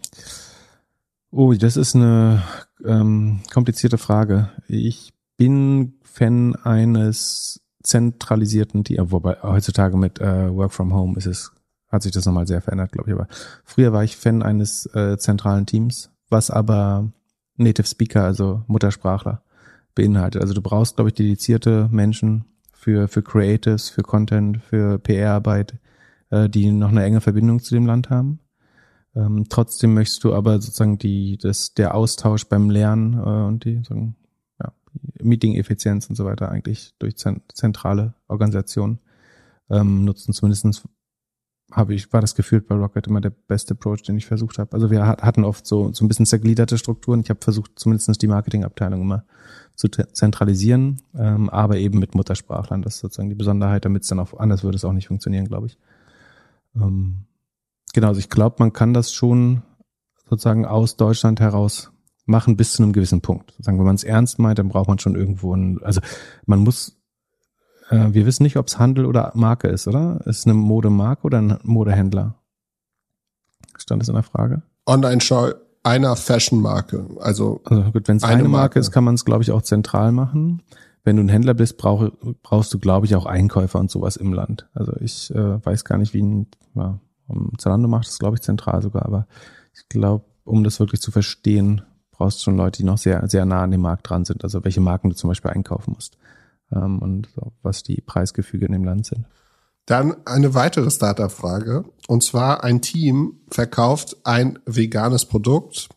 [1.32, 2.44] oh, das ist eine
[2.86, 4.50] ähm, komplizierte Frage.
[4.68, 11.52] Ich bin Fan eines zentralisierten Teams, wobei heutzutage mit äh, Work from Home ist es,
[11.88, 13.16] hat sich das nochmal sehr verändert, glaube ich.
[13.16, 13.28] Aber
[13.64, 17.12] früher war ich Fan eines äh, zentralen Teams, was aber
[17.60, 19.42] Native Speaker, also Muttersprachler,
[19.96, 20.42] beinhaltet.
[20.42, 25.78] Also du brauchst, glaube ich, dedizierte Menschen für, für Creatives, für Content, für PR-Arbeit,
[26.30, 28.40] äh, die noch eine enge Verbindung zu dem Land haben.
[29.16, 33.84] Ähm, trotzdem möchtest du aber sozusagen die, das, der Austausch beim Lernen äh, und die,
[33.84, 34.16] sagen,
[34.62, 34.72] ja,
[35.22, 39.00] Meeting-Effizienz und so weiter eigentlich durch zentrale Organisationen
[39.70, 40.34] ähm, nutzen.
[40.34, 40.84] Zumindestens
[41.72, 44.74] habe ich, war das gefühlt bei Rocket immer der beste Approach, den ich versucht habe.
[44.74, 47.22] Also wir hatten oft so, so ein bisschen zergliederte Strukturen.
[47.22, 49.26] Ich habe versucht, zumindest die Marketingabteilung immer
[49.76, 52.82] zu zentralisieren, ähm, aber eben mit Muttersprachlern.
[52.82, 55.46] Das ist sozusagen die Besonderheit, damit es dann auch anders würde es auch nicht funktionieren,
[55.46, 55.78] glaube ich.
[56.76, 57.26] Ähm,
[57.94, 59.62] genau, also ich glaube, man kann das schon
[60.30, 61.92] sozusagen aus Deutschland heraus
[62.26, 63.52] machen bis zu einem gewissen Punkt.
[63.52, 66.02] Sozusagen, wenn man es ernst meint, dann braucht man schon irgendwo ein, also
[66.46, 66.99] man muss
[67.90, 70.22] äh, wir wissen nicht, ob es Handel oder Marke ist, oder?
[70.26, 72.36] Ist es eine Modemarke oder ein Modehändler?
[73.78, 74.62] Stand es in der Frage?
[74.86, 77.08] Online-Show einer Fashion-Marke.
[77.20, 79.52] Also, also gut, wenn es eine, eine Marke, Marke ist, kann man es, glaube ich,
[79.52, 80.62] auch zentral machen.
[81.04, 82.10] Wenn du ein Händler bist, brauch,
[82.44, 84.68] brauchst du, glaube ich, auch Einkäufer und sowas im Land.
[84.74, 87.00] Also ich äh, weiß gar nicht, wie ein ja,
[87.58, 89.28] Zalando macht das, glaube ich, zentral sogar, aber
[89.74, 93.46] ich glaube, um das wirklich zu verstehen, brauchst du schon Leute, die noch sehr, sehr
[93.46, 94.44] nah an dem Markt dran sind.
[94.44, 96.18] Also welche Marken du zum Beispiel einkaufen musst
[96.74, 97.30] ähm, und
[97.62, 99.26] was die Preisgefüge in dem Land sind.
[99.86, 101.84] Dann eine weitere Startup-Frage.
[102.08, 105.90] Und zwar ein Team verkauft ein veganes Produkt,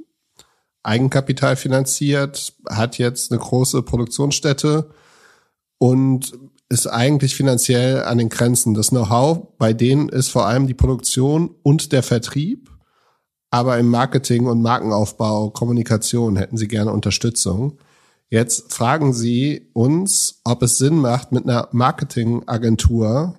[0.83, 4.91] Eigenkapital finanziert, hat jetzt eine große Produktionsstätte
[5.79, 6.33] und
[6.69, 8.73] ist eigentlich finanziell an den Grenzen.
[8.73, 12.71] Das Know-how bei denen ist vor allem die Produktion und der Vertrieb.
[13.51, 17.77] Aber im Marketing und Markenaufbau, Kommunikation hätten sie gerne Unterstützung.
[18.33, 23.35] Jetzt fragen sie uns, ob es Sinn macht, mit einer Marketingagentur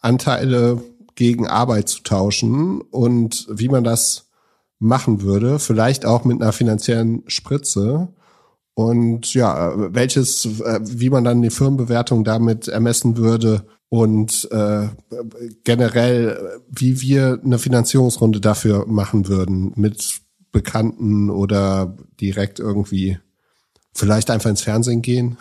[0.00, 0.82] Anteile
[1.16, 4.30] gegen Arbeit zu tauschen und wie man das
[4.78, 8.08] machen würde, vielleicht auch mit einer finanziellen Spritze.
[8.72, 14.88] Und ja, welches, äh, wie man dann die Firmenbewertung damit ermessen würde und äh,
[15.64, 23.18] generell, wie wir eine Finanzierungsrunde dafür machen würden mit Bekannten oder direkt irgendwie
[23.94, 25.38] vielleicht einfach ins Fernsehen gehen,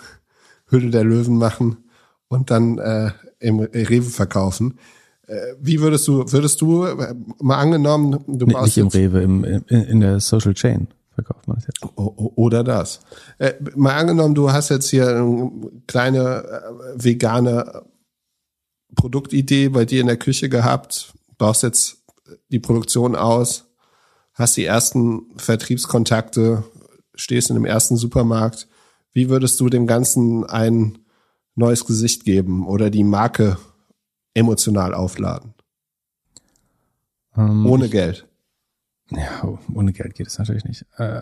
[0.68, 1.78] Hülle der Löwen machen
[2.28, 4.80] und dann äh, im Rewe verkaufen.
[5.28, 9.44] Äh, wie würdest du, würdest du äh, mal angenommen, du nee, nicht im Rewe, im,
[9.44, 11.82] in, in der Social Chain verkauft man es jetzt.
[11.96, 13.00] Oder das.
[13.38, 15.52] Äh, mal angenommen, du hast jetzt hier eine
[15.88, 17.84] kleine äh, vegane
[18.96, 22.04] Produktidee bei dir in der Küche gehabt, baust jetzt
[22.50, 23.66] die Produktion aus,
[24.34, 26.63] hast die ersten Vertriebskontakte,
[27.15, 28.67] stehst in dem ersten Supermarkt.
[29.12, 30.99] Wie würdest du dem Ganzen ein
[31.56, 33.58] neues Gesicht geben oder die Marke
[34.34, 35.54] emotional aufladen?
[37.36, 38.28] Ähm, ohne Geld.
[39.10, 40.86] Ja, ohne Geld geht es natürlich nicht.
[40.97, 41.21] Äh,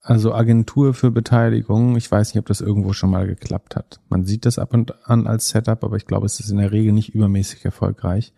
[0.00, 4.00] also Agentur für Beteiligung, ich weiß nicht, ob das irgendwo schon mal geklappt hat.
[4.08, 6.70] Man sieht das ab und an als Setup, aber ich glaube, es ist in der
[6.70, 8.32] Regel nicht übermäßig erfolgreich.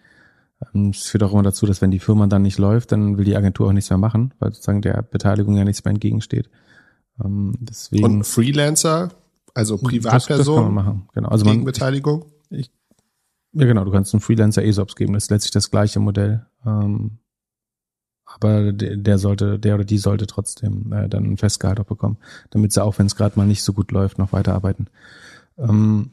[0.74, 3.24] Ähm, es führt auch immer dazu, dass wenn die Firma dann nicht läuft, dann will
[3.24, 6.50] die Agentur auch nichts mehr machen, weil sozusagen der Beteiligung ja nichts mehr entgegensteht.
[7.22, 9.10] Ähm, deswegen und Freelancer,
[9.54, 11.08] also Privatperson, das, das kann man machen.
[11.14, 11.28] Genau.
[11.28, 12.26] Also man, Beteiligung.
[12.50, 12.70] Ich,
[13.52, 13.84] ja, genau.
[13.84, 15.14] Du kannst einen Freelancer ESOPs geben.
[15.14, 16.46] Das ist letztlich das gleiche Modell.
[16.64, 17.18] Ähm,
[18.24, 22.18] aber der, der sollte, der oder die sollte trotzdem äh, dann ein Festgehalt auch bekommen,
[22.50, 24.88] damit sie auch, wenn es gerade mal nicht so gut läuft, noch weiterarbeiten.
[25.56, 26.10] Ähm,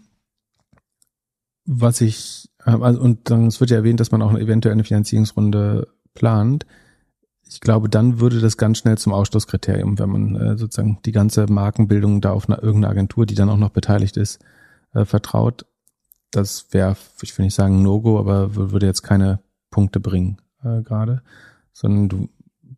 [1.66, 4.84] was ich, äh, also, und dann es wird ja erwähnt, dass man auch eventuell eine
[4.84, 6.66] Finanzierungsrunde plant.
[7.48, 11.46] Ich glaube, dann würde das ganz schnell zum Ausschlusskriterium, wenn man äh, sozusagen die ganze
[11.48, 14.40] Markenbildung da auf eine, irgendeine Agentur, die dann auch noch beteiligt ist,
[14.94, 15.66] äh, vertraut.
[16.32, 21.22] Das wäre, ich will nicht sagen No-Go, aber würde jetzt keine Punkte bringen äh, gerade
[21.76, 22.30] sondern du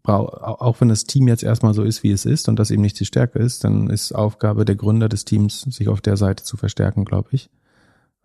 [0.03, 2.81] brauchst, auch wenn das Team jetzt erstmal so ist, wie es ist und das eben
[2.81, 6.43] nicht die Stärke ist, dann ist Aufgabe der Gründer des Teams, sich auf der Seite
[6.43, 7.49] zu verstärken, glaube ich.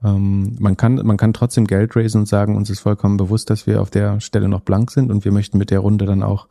[0.05, 3.67] Ähm, man kann, man kann trotzdem Geld raisen und sagen, uns ist vollkommen bewusst, dass
[3.67, 6.49] wir auf der Stelle noch blank sind und wir möchten mit der Runde dann auch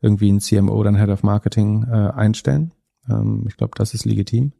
[0.00, 2.72] irgendwie ein CMO oder ein Head of Marketing äh, einstellen.
[3.08, 4.52] Ähm, ich glaube, das ist legitim.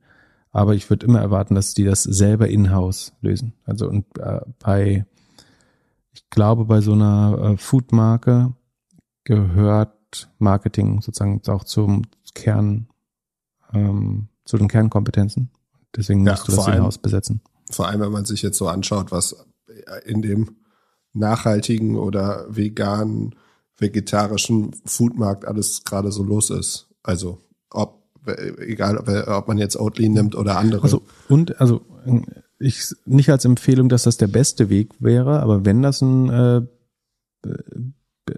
[0.51, 3.53] Aber ich würde immer erwarten, dass die das selber in-house lösen.
[3.64, 5.05] Also und äh, bei,
[6.12, 8.55] ich glaube, bei so einer äh, Food-Marke
[9.24, 12.03] gehört Marketing sozusagen auch zum
[12.35, 12.88] Kern,
[13.74, 15.51] ähm, zu den Kernkompetenzen.
[15.94, 17.42] Deswegen ja, musst du das in-house besetzen.
[17.70, 19.46] Vor allem, wenn man sich jetzt so anschaut, was
[20.04, 20.57] in dem
[21.12, 23.35] nachhaltigen oder veganen,
[23.76, 26.88] vegetarischen Foodmarkt alles gerade so los ist.
[27.02, 27.98] Also ob
[28.59, 30.83] egal ob man jetzt Oatly nimmt oder andere.
[30.83, 31.81] Also und also
[32.59, 36.62] ich nicht als Empfehlung, dass das der beste Weg wäre, aber wenn das ein äh,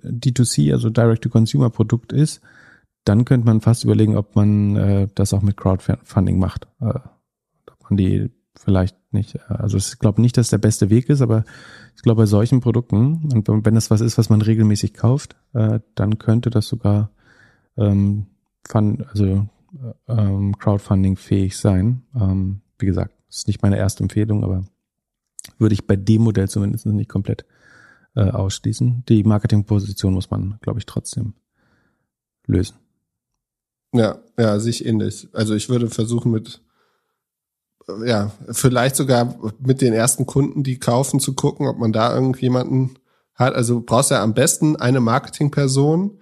[0.04, 2.40] D2C, also Direct-to-Consumer-Produkt ist,
[3.04, 6.68] dann könnte man fast überlegen, ob man äh, das auch mit Crowdfunding macht.
[6.80, 6.98] Äh,
[7.66, 11.20] ob man die vielleicht nicht, äh, also ich glaube nicht, dass der beste Weg ist,
[11.22, 11.44] aber
[11.96, 15.80] ich glaube bei solchen Produkten, und wenn das was ist, was man regelmäßig kauft, äh,
[15.94, 17.10] dann könnte das sogar
[17.76, 18.26] ähm,
[18.66, 19.46] fun, also äh,
[20.08, 22.02] ähm, Crowdfunding fähig sein.
[22.14, 24.64] Ähm, wie gesagt, ist nicht meine erste Empfehlung, aber
[25.58, 27.44] würde ich bei dem Modell zumindest nicht komplett
[28.16, 29.04] äh, ausschließen.
[29.08, 31.34] Die Marketingposition muss man, glaube ich, trotzdem
[32.46, 32.76] lösen.
[33.92, 35.28] Ja, ja, sich ähnlich.
[35.32, 36.62] Also ich würde versuchen mit,
[38.04, 42.98] ja, vielleicht sogar mit den ersten Kunden, die kaufen, zu gucken, ob man da irgendjemanden
[43.34, 43.54] hat.
[43.54, 46.18] Also brauchst ja am besten eine Marketingperson,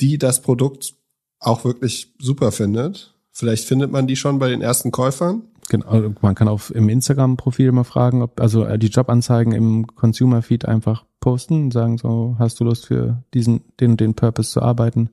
[0.00, 0.94] die das Produkt
[1.40, 3.14] auch wirklich super findet.
[3.32, 5.42] Vielleicht findet man die schon bei den ersten Käufern.
[5.68, 10.64] Genau, man kann auch im Instagram-Profil mal fragen, ob also äh, die Jobanzeigen im Consumer-Feed
[10.64, 15.10] einfach posten und sagen so, hast du Lust für diesen, den den Purpose zu arbeiten,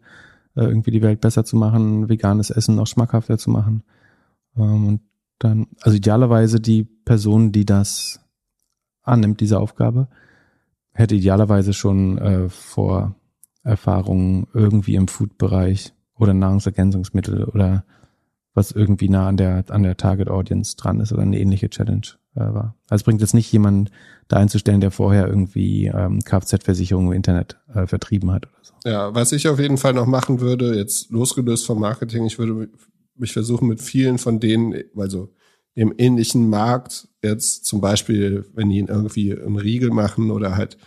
[0.55, 3.83] äh, irgendwie die Welt besser zu machen, veganes Essen noch schmackhafter zu machen.
[4.57, 5.01] Ähm, und
[5.39, 8.19] dann, also idealerweise die Person, die das
[9.03, 10.07] annimmt, diese Aufgabe,
[10.93, 13.15] hätte idealerweise schon äh, vor
[13.63, 17.83] Erfahrungen irgendwie im Food-Bereich oder Nahrungsergänzungsmittel oder
[18.53, 22.07] was irgendwie nah an der, an der Target Audience dran ist oder eine ähnliche Challenge
[22.35, 22.75] äh, war.
[22.89, 23.89] Also es bringt jetzt nicht jemanden
[24.29, 28.73] da einzustellen, der vorher irgendwie ähm, Kfz-Versicherung im Internet äh, vertrieben hat oder so.
[28.85, 32.69] Ja, was ich auf jeden Fall noch machen würde, jetzt losgelöst vom Marketing, ich würde
[33.15, 35.29] mich versuchen mit vielen von denen, also
[35.73, 40.77] im ähnlichen Markt, jetzt zum Beispiel, wenn die irgendwie einen Riegel machen oder halt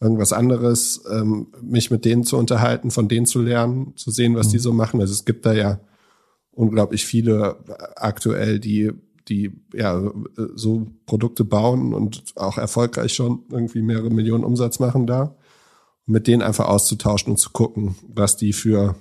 [0.00, 4.48] irgendwas anderes, ähm, mich mit denen zu unterhalten, von denen zu lernen, zu sehen, was
[4.48, 4.52] mhm.
[4.52, 5.00] die so machen.
[5.00, 5.80] Also es gibt da ja
[6.50, 7.56] unglaublich viele
[7.96, 8.90] aktuell, die
[9.28, 10.12] die ja
[10.54, 15.36] so Produkte bauen und auch erfolgreich schon irgendwie mehrere Millionen Umsatz machen da,
[16.06, 18.96] mit denen einfach auszutauschen und zu gucken, was die für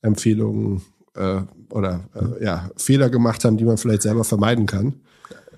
[0.00, 0.82] Empfehlungen
[1.16, 4.94] äh, oder äh, ja Fehler gemacht haben, die man vielleicht selber vermeiden kann.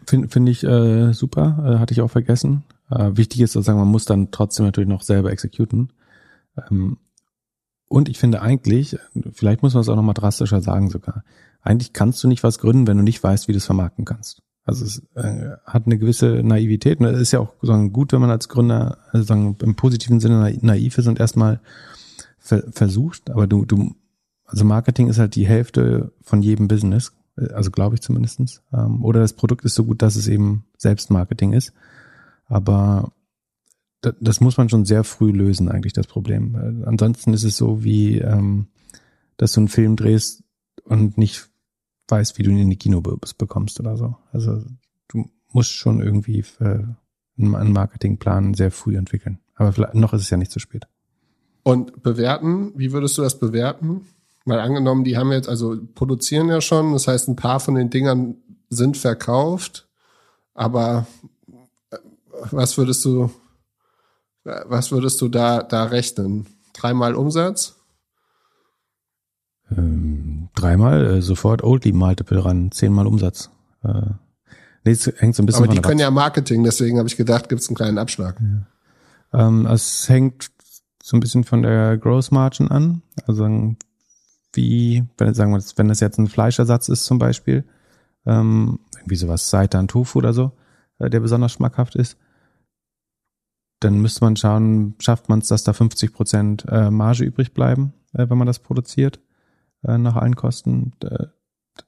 [0.06, 2.64] Finde find ich äh, super, äh, hatte ich auch vergessen.
[2.90, 5.92] Äh, wichtig ist sozusagen, man muss dann trotzdem natürlich noch selber exekuten.
[6.70, 6.98] Ähm,
[7.88, 8.98] und ich finde eigentlich,
[9.32, 11.24] vielleicht muss man es auch nochmal drastischer sagen sogar,
[11.62, 14.42] eigentlich kannst du nicht was gründen, wenn du nicht weißt, wie du es vermarkten kannst.
[14.64, 17.54] Also es äh, hat eine gewisse Naivität es ist ja auch
[17.92, 21.60] gut, wenn man als Gründer also im positiven Sinne naiv ist und erstmal
[22.38, 23.94] ver versucht, aber du, du,
[24.48, 27.12] also Marketing ist halt die Hälfte von jedem Business,
[27.52, 28.62] also glaube ich zumindestens.
[28.72, 31.72] Ähm, oder das Produkt ist so gut, dass es eben selbst Marketing ist.
[32.46, 33.12] Aber
[34.20, 36.82] das muss man schon sehr früh lösen, eigentlich das Problem.
[36.86, 38.68] Ansonsten ist es so wie, ähm,
[39.36, 40.42] dass du einen Film drehst
[40.84, 41.50] und nicht
[42.08, 44.16] weißt, wie du ihn in die Kinobus bekommst oder so.
[44.32, 44.64] Also
[45.08, 49.40] du musst schon irgendwie einen Marketingplan sehr früh entwickeln.
[49.56, 50.86] Aber vielleicht, noch ist es ja nicht zu spät.
[51.64, 54.06] Und bewerten, wie würdest du das bewerten?
[54.48, 57.90] Weil angenommen, die haben jetzt, also produzieren ja schon, das heißt, ein paar von den
[57.90, 58.36] Dingern
[58.70, 59.88] sind verkauft,
[60.54, 61.06] aber
[61.90, 61.96] äh,
[62.50, 63.30] was würdest du
[64.44, 66.46] was würdest du da, da rechnen?
[66.72, 67.76] Dreimal Umsatz?
[69.70, 73.50] Ähm, dreimal, äh, sofort Oldly Multiple ran, zehnmal Umsatz.
[73.84, 74.12] Äh,
[74.84, 77.48] nee, es hängt so ein bisschen Aber die können ja Marketing, deswegen habe ich gedacht,
[77.48, 78.40] gibt es einen kleinen Abschlag.
[78.40, 79.48] Ja.
[79.48, 80.50] Ähm, es hängt
[81.02, 83.02] so ein bisschen von der Gross Margin an.
[83.26, 83.44] Also
[84.54, 87.64] wie, wenn, sagen wir, wenn das jetzt ein Fleischersatz ist zum Beispiel,
[88.26, 90.52] ähm, irgendwie sowas Seitan Tofu oder so,
[90.98, 92.18] äh, der besonders schmackhaft ist,
[93.80, 97.94] dann müsste man schauen, schafft man es, dass da 50 Prozent äh, Marge übrig bleiben,
[98.12, 99.20] äh, wenn man das produziert,
[99.84, 100.92] äh, nach allen Kosten.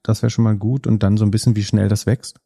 [0.02, 2.40] das wäre schon mal gut und dann so ein bisschen, wie schnell das wächst.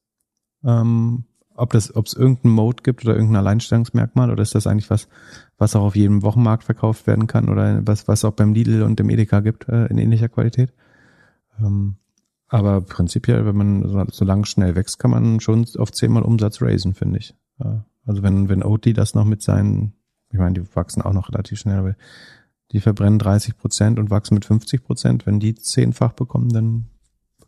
[0.64, 4.90] Ähm, ob das, ob es irgendeinen Mode gibt oder irgendein Alleinstellungsmerkmal oder ist das eigentlich
[4.90, 5.08] was,
[5.56, 8.98] was auch auf jedem Wochenmarkt verkauft werden kann oder was, was auch beim Lidl und
[8.98, 10.72] dem Edeka gibt äh, in ähnlicher Qualität.
[11.60, 11.96] Ähm,
[12.48, 16.60] aber prinzipiell, wenn man so, so lang schnell wächst, kann man schon auf zehnmal Umsatz
[16.60, 17.34] raisen, finde ich.
[17.62, 17.84] Ja.
[18.04, 19.94] Also wenn, wenn Oatly das noch mit seinen,
[20.30, 21.96] ich meine, die wachsen auch noch relativ schnell, aber
[22.72, 25.26] die verbrennen 30 Prozent und wachsen mit 50 Prozent.
[25.26, 26.86] Wenn die zehnfach bekommen, dann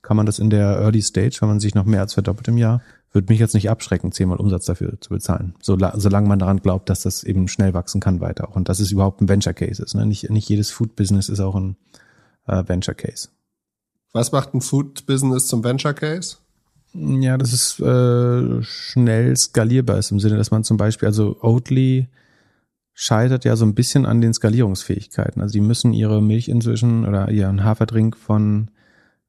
[0.02, 2.58] kann man das in der Early Stage, wenn man sich noch mehr als verdoppelt im
[2.58, 2.80] Jahr,
[3.12, 5.54] würde mich jetzt nicht abschrecken, zehnmal Umsatz dafür zu bezahlen.
[5.62, 8.56] So, solange man daran glaubt, dass das eben schnell wachsen kann weiter auch.
[8.56, 9.94] Und dass es überhaupt ein Venture Case ist.
[9.94, 10.06] Ne?
[10.06, 11.76] Nicht, nicht jedes Food Business ist auch ein
[12.46, 13.28] äh, Venture Case.
[14.12, 16.36] Was macht ein Food Business zum Venture Case?
[16.94, 22.08] Ja, das ist äh, schnell skalierbar ist im Sinne, dass man zum Beispiel, also Oatly
[22.94, 25.42] scheitert ja so ein bisschen an den Skalierungsfähigkeiten.
[25.42, 28.70] Also die müssen ihre Milch inzwischen oder ihren Haferdrink von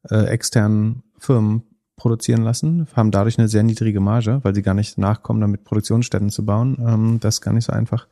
[0.08, 1.64] äh, externen Firmen
[1.98, 6.30] produzieren lassen, haben dadurch eine sehr niedrige Marge, weil sie gar nicht nachkommen, damit Produktionsstätten
[6.30, 6.78] zu bauen.
[6.80, 8.06] Ähm, das ist gar nicht so einfach.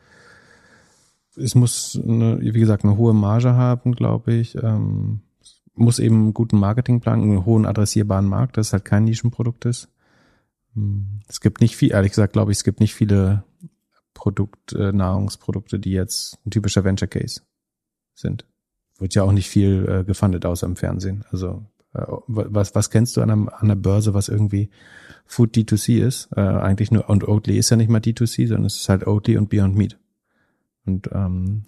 [1.36, 4.56] Es muss, eine, wie gesagt, eine hohe Marge haben, glaube ich.
[4.62, 5.20] Ähm,
[5.74, 9.88] muss eben einen guten Marketingplan, einen hohen adressierbaren Markt, dass es halt kein Nischenprodukt ist.
[10.74, 11.20] Hm.
[11.28, 13.44] Es gibt nicht viel, ehrlich gesagt, glaube ich, es gibt nicht viele
[14.14, 17.42] Produkt, äh, Nahrungsprodukte, die jetzt ein typischer Venture Case
[18.14, 18.46] sind.
[18.98, 21.24] Wird ja auch nicht viel äh, gefundet außer im Fernsehen.
[21.30, 21.66] Also
[22.26, 24.70] was, was kennst du an, einem, an einer Börse, was irgendwie
[25.26, 26.28] Food D2C ist?
[26.36, 29.36] Äh, eigentlich nur, und Oatly ist ja nicht mal D2C, sondern es ist halt Oatly
[29.36, 29.98] und Beyond Meat.
[30.84, 31.64] Und ähm,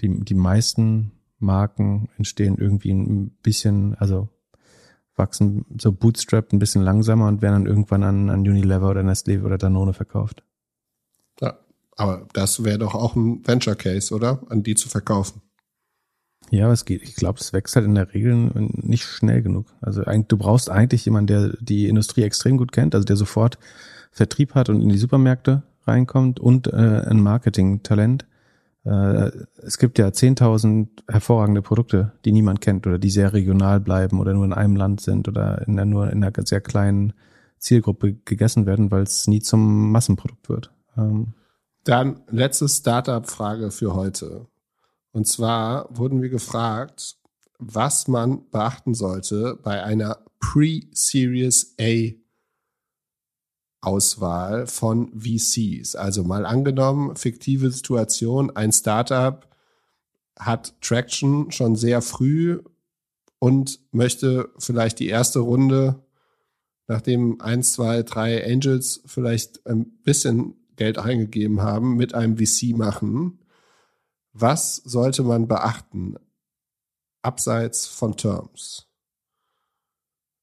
[0.00, 4.28] die, die meisten Marken entstehen irgendwie ein bisschen, also
[5.16, 9.42] wachsen so Bootstrap ein bisschen langsamer und werden dann irgendwann an, an Unilever oder Nestle
[9.42, 10.44] oder Danone verkauft.
[11.40, 11.58] Ja,
[11.96, 14.42] aber das wäre doch auch ein Venture Case, oder?
[14.48, 15.42] An die zu verkaufen.
[16.50, 17.02] Ja, es geht.
[17.02, 19.66] Ich glaube, es wächst halt in der Regel nicht schnell genug.
[19.80, 23.58] Also du brauchst eigentlich jemanden, der die Industrie extrem gut kennt, also der sofort
[24.12, 28.26] Vertrieb hat und in die Supermärkte reinkommt und äh, ein Marketing-Talent
[28.86, 34.20] äh, es gibt ja 10.000 hervorragende Produkte, die niemand kennt oder die sehr regional bleiben
[34.20, 37.12] oder nur in einem Land sind oder in der, nur in einer sehr kleinen
[37.58, 40.72] Zielgruppe gegessen werden, weil es nie zum Massenprodukt wird.
[40.96, 41.34] Ähm.
[41.82, 44.46] Dann letzte Startup-Frage für heute.
[45.16, 47.16] Und zwar wurden wir gefragt,
[47.58, 52.10] was man beachten sollte bei einer Pre-Series A
[53.80, 55.96] Auswahl von VCs.
[55.96, 59.48] Also mal angenommen, fiktive Situation, ein Startup
[60.38, 62.60] hat Traction schon sehr früh
[63.38, 66.04] und möchte vielleicht die erste Runde,
[66.88, 73.38] nachdem eins, zwei, drei Angels vielleicht ein bisschen Geld eingegeben haben, mit einem VC machen.
[74.38, 76.16] Was sollte man beachten
[77.22, 78.86] abseits von Terms?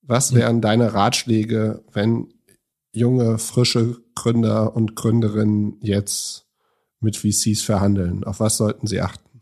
[0.01, 0.37] Was hm.
[0.37, 2.33] wären deine Ratschläge, wenn
[2.91, 6.47] junge, frische Gründer und Gründerinnen jetzt
[7.01, 8.23] mit VCs verhandeln?
[8.23, 9.41] Auf was sollten sie achten?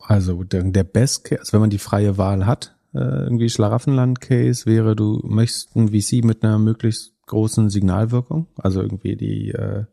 [0.00, 4.66] Also der, der Best Case, also wenn man die freie Wahl hat, äh, irgendwie Schlaraffenland-Case
[4.66, 9.84] wäre, du möchtest ein VC mit einer möglichst großen Signalwirkung, also irgendwie die, äh,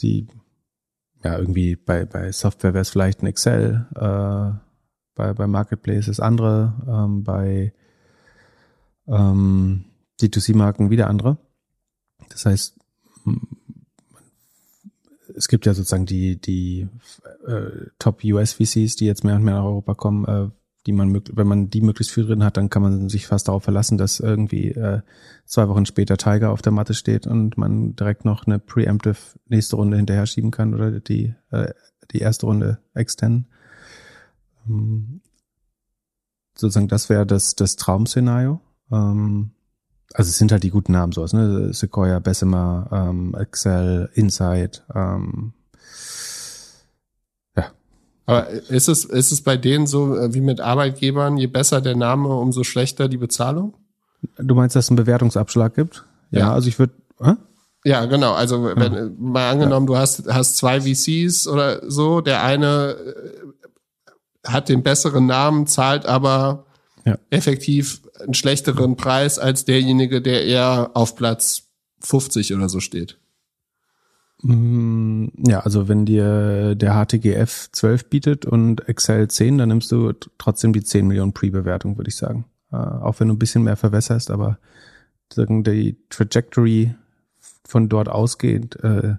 [0.00, 0.28] die,
[1.26, 4.56] ja, irgendwie bei, bei Software wäre es vielleicht ein Excel, äh,
[5.16, 7.72] bei, bei Marketplaces andere, ähm, bei
[9.08, 9.86] ähm,
[10.20, 11.38] D2C-Marken wieder andere.
[12.28, 12.78] Das heißt,
[15.34, 16.88] es gibt ja sozusagen die, die
[17.46, 20.50] äh, Top US VCs, die jetzt mehr und mehr nach Europa kommen, äh,
[20.86, 23.64] die man, wenn man die möglichst viel drin hat, dann kann man sich fast darauf
[23.64, 25.02] verlassen, dass irgendwie äh,
[25.44, 29.16] zwei Wochen später Tiger auf der Matte steht und man direkt noch eine Preemptive
[29.48, 31.72] nächste Runde hinterher schieben kann oder die, äh,
[32.12, 33.48] die erste Runde extenden.
[34.68, 35.20] Ähm,
[36.54, 38.60] sozusagen, das wäre das, das Traum-Szenario.
[38.92, 39.50] Ähm,
[40.14, 41.72] also es sind halt die guten Namen sowas, ne?
[41.74, 45.52] Sequoia, Bessemer, ähm, Excel, Insight, ähm.
[48.26, 51.96] Aber ist es, ist es bei denen so äh, wie mit Arbeitgebern, je besser der
[51.96, 53.74] Name, umso schlechter die Bezahlung?
[54.36, 56.04] Du meinst, dass es einen Bewertungsabschlag gibt?
[56.30, 56.92] Ja, ja also ich würde.
[57.20, 57.34] Äh?
[57.84, 58.32] Ja, genau.
[58.32, 59.08] Also wenn ja.
[59.16, 59.94] mal angenommen, ja.
[59.94, 66.06] du hast hast zwei VCs oder so, der eine äh, hat den besseren Namen, zahlt
[66.06, 66.66] aber
[67.30, 71.68] effektiv einen schlechteren Preis als derjenige, der eher auf Platz
[72.00, 73.18] 50 oder so steht.
[74.48, 80.12] Mm, ja, also wenn dir der HTGF 12 bietet und Excel 10, dann nimmst du
[80.38, 82.44] trotzdem die 10 Millionen Pre-Bewertung, würde ich sagen.
[82.70, 84.58] Äh, auch wenn du ein bisschen mehr verwässerst, aber
[85.36, 86.94] die Trajectory
[87.66, 89.16] von dort ausgehend äh,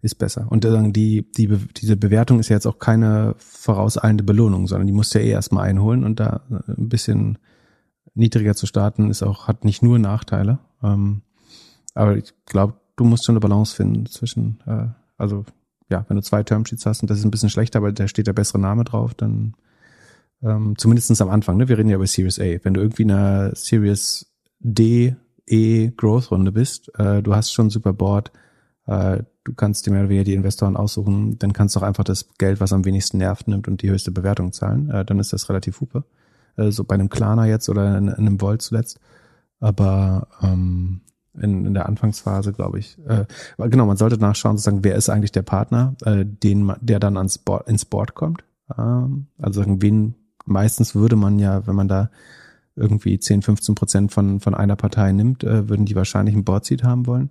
[0.00, 0.46] ist besser.
[0.48, 5.14] Und die, die, diese Bewertung ist ja jetzt auch keine vorauseilende Belohnung, sondern die musst
[5.14, 7.36] du ja eh erstmal einholen und da ein bisschen
[8.14, 10.58] niedriger zu starten ist auch, hat nicht nur Nachteile.
[10.82, 11.20] Ähm,
[11.94, 15.46] aber ich glaube, du musst schon eine Balance finden zwischen, äh, also
[15.88, 18.26] ja, wenn du zwei Termsheets hast und das ist ein bisschen schlechter, aber da steht
[18.26, 19.54] der bessere Name drauf, dann
[20.42, 21.68] ähm, zumindestens am Anfang, ne?
[21.68, 22.44] Wir reden ja über Series A.
[22.62, 27.70] Wenn du irgendwie in einer Series D, E Growth Runde bist, äh, du hast schon
[27.70, 28.30] super Board,
[28.86, 32.04] äh, du kannst dir mehr oder weniger die Investoren aussuchen, dann kannst du auch einfach
[32.04, 34.90] das Geld, was am wenigsten nervt, nimmt und die höchste Bewertung zahlen.
[34.90, 36.04] Äh, dann ist das relativ hupe.
[36.56, 39.00] Äh, so bei einem Klarner jetzt oder in, in einem Volt zuletzt.
[39.58, 41.00] Aber ähm,
[41.34, 42.98] in, in der Anfangsphase, glaube ich.
[43.06, 43.26] Äh,
[43.68, 47.38] genau, man sollte nachschauen, sozusagen, wer ist eigentlich der Partner, äh, den, der dann ans
[47.38, 48.44] Board, ins Board kommt.
[48.76, 50.14] Ähm, also wen
[50.44, 52.10] meistens würde man ja, wenn man da
[52.74, 56.82] irgendwie 10, 15 Prozent von, von einer Partei nimmt, äh, würden die wahrscheinlich ein Board-Seat
[56.82, 57.30] haben wollen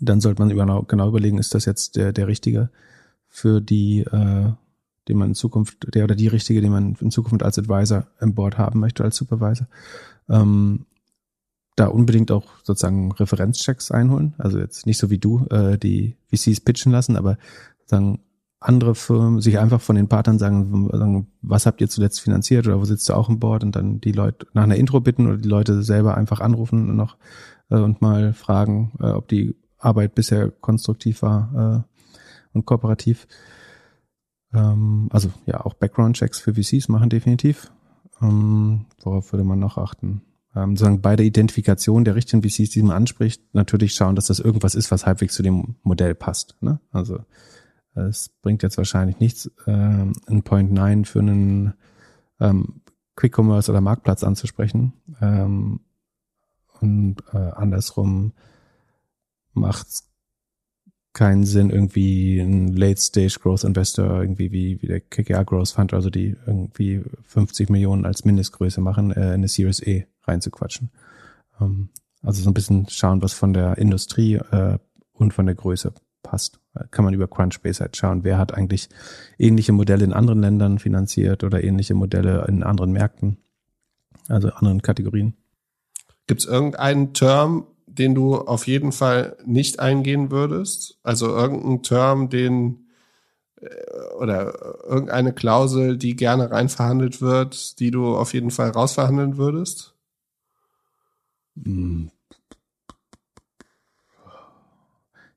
[0.00, 2.70] dann sollte man genau, genau überlegen, ist das jetzt der, der richtige
[3.28, 4.52] für die, äh,
[5.08, 8.34] den man in Zukunft, der oder die richtige, den man in Zukunft als Advisor im
[8.34, 9.66] Board haben möchte, als Supervisor.
[10.28, 10.86] Ähm,
[11.76, 14.34] da unbedingt auch sozusagen Referenzchecks einholen.
[14.38, 17.36] Also jetzt nicht so wie du, äh, die VCs pitchen lassen, aber
[17.86, 18.20] sagen
[18.64, 22.80] andere Firmen sich einfach von den Partnern sagen, sagen, was habt ihr zuletzt finanziert oder
[22.80, 25.36] wo sitzt ihr auch im Board und dann die Leute nach einer Intro bitten oder
[25.36, 27.18] die Leute selber einfach anrufen und noch
[27.70, 33.26] äh, und mal fragen, äh, ob die Arbeit bisher konstruktiv war äh, und kooperativ.
[34.54, 37.70] Ähm, also ja, auch Background-Checks für VCs machen definitiv.
[38.22, 40.22] Ähm, worauf würde man noch achten?
[40.56, 44.38] Ähm, sagen bei der Identifikation der richtigen VCs, die man anspricht, natürlich schauen, dass das
[44.38, 46.56] irgendwas ist, was halbwegs zu dem Modell passt.
[46.60, 46.80] Ne?
[46.92, 47.18] Also
[47.94, 51.74] es bringt jetzt wahrscheinlich nichts, ähm, ein Point 9 für einen
[52.40, 52.80] ähm,
[53.16, 54.92] Quick Commerce oder Marktplatz anzusprechen.
[55.20, 55.80] Ähm,
[56.80, 58.32] und äh, andersrum
[59.52, 59.86] macht
[61.14, 66.10] keinen Sinn, irgendwie ein Late-Stage Growth Investor, irgendwie wie, wie der KKR Growth Fund, also
[66.10, 70.90] die irgendwie 50 Millionen als Mindestgröße machen, äh, in eine Series E reinzuquatschen.
[71.60, 71.88] Ähm,
[72.22, 74.78] also so ein bisschen schauen, was von der Industrie äh,
[75.12, 76.58] und von der Größe passt.
[76.90, 78.88] Kann man über Crunchbase halt schauen, wer hat eigentlich
[79.38, 83.36] ähnliche Modelle in anderen Ländern finanziert oder ähnliche Modelle in anderen Märkten,
[84.28, 85.34] also anderen Kategorien.
[86.26, 87.66] Gibt es irgendeinen Term,
[87.98, 90.98] den du auf jeden Fall nicht eingehen würdest?
[91.02, 92.86] Also irgendein Term, den
[93.60, 93.68] äh,
[94.18, 99.94] oder irgendeine Klausel, die gerne rein verhandelt wird, die du auf jeden Fall rausverhandeln würdest?
[101.62, 102.10] Hm.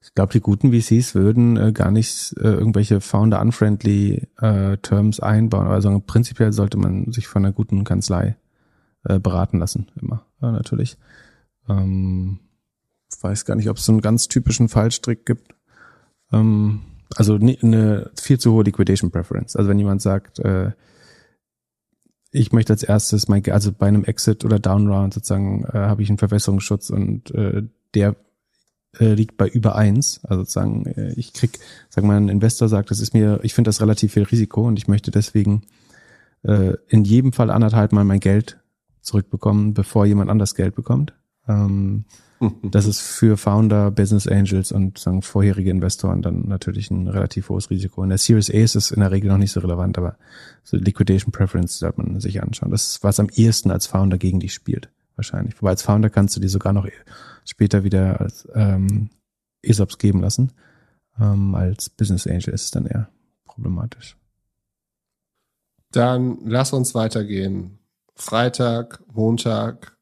[0.01, 5.67] Ich glaube, die guten VCs würden äh, gar nicht äh, irgendwelche founder-unfriendly äh, Terms einbauen.
[5.67, 8.35] Also prinzipiell sollte man sich von einer guten Kanzlei
[9.03, 10.97] äh, beraten lassen, immer, ja, natürlich.
[11.69, 12.39] Ähm,
[13.21, 15.55] weiß gar nicht, ob es so einen ganz typischen Fallstrick gibt.
[16.31, 16.81] Ähm,
[17.15, 19.55] also eine viel zu hohe Liquidation Preference.
[19.55, 20.71] Also wenn jemand sagt, äh,
[22.31, 26.09] ich möchte als erstes mein, also bei einem Exit oder Downround sozusagen äh, habe ich
[26.09, 27.63] einen Verwässerungsschutz und äh,
[27.93, 28.15] der
[28.99, 30.19] äh, liegt bei über eins.
[30.23, 31.59] Also sozusagen, äh, ich krieg,
[31.89, 34.77] sag mal, ein Investor sagt, das ist mir, ich finde das relativ viel Risiko und
[34.77, 35.63] ich möchte deswegen
[36.43, 38.59] äh, in jedem Fall anderthalb Mal mein Geld
[39.01, 41.13] zurückbekommen, bevor jemand anders Geld bekommt.
[41.47, 42.05] Ähm,
[42.63, 47.69] das ist für Founder, Business Angels und sagen vorherige Investoren dann natürlich ein relativ hohes
[47.69, 48.03] Risiko.
[48.03, 50.17] In der Series A ist es in der Regel noch nicht so relevant, aber
[50.63, 52.71] so Liquidation Preference sollte man sich anschauen.
[52.71, 55.59] Das ist was am ehesten als Founder gegen dich spielt, wahrscheinlich.
[55.61, 56.87] Wobei als Founder kannst du die sogar noch
[57.45, 59.09] später wieder als ähm,
[59.61, 60.51] ESOPs geben lassen.
[61.19, 63.09] Ähm, als Business Angel ist es dann eher
[63.45, 64.17] problematisch.
[65.91, 67.79] Dann lass uns weitergehen.
[68.15, 69.97] Freitag, Montag,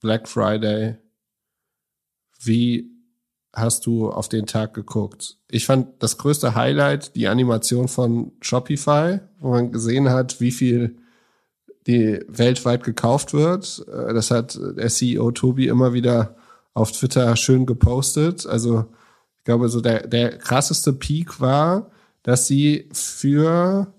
[0.00, 0.96] Black Friday,
[2.46, 2.90] wie
[3.52, 5.38] hast du auf den Tag geguckt?
[5.50, 10.96] Ich fand das größte Highlight die Animation von Shopify, wo man gesehen hat, wie viel
[11.86, 13.84] die weltweit gekauft wird.
[13.88, 16.36] Äh, das hat der CEO Tobi immer wieder
[16.74, 18.46] auf Twitter schön gepostet.
[18.46, 18.86] Also
[19.38, 21.90] ich glaube, so der, der krasseste Peak war,
[22.22, 23.94] dass sie für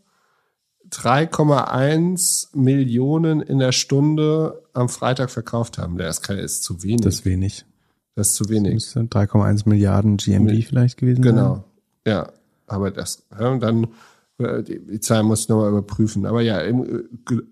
[0.92, 5.98] 3,1 Millionen in der Stunde am Freitag verkauft haben.
[5.98, 7.02] Der ist zu wenig.
[7.02, 7.66] Das ist wenig.
[8.18, 8.84] Das ist zu wenig.
[8.84, 11.54] 3,1 Milliarden Mit, vielleicht gewesen Genau.
[11.54, 11.64] Sein.
[12.08, 12.30] Ja.
[12.66, 13.88] Aber das, ja, dann,
[14.40, 16.26] äh, die, die Zahl muss ich nochmal überprüfen.
[16.26, 17.04] Aber ja, im,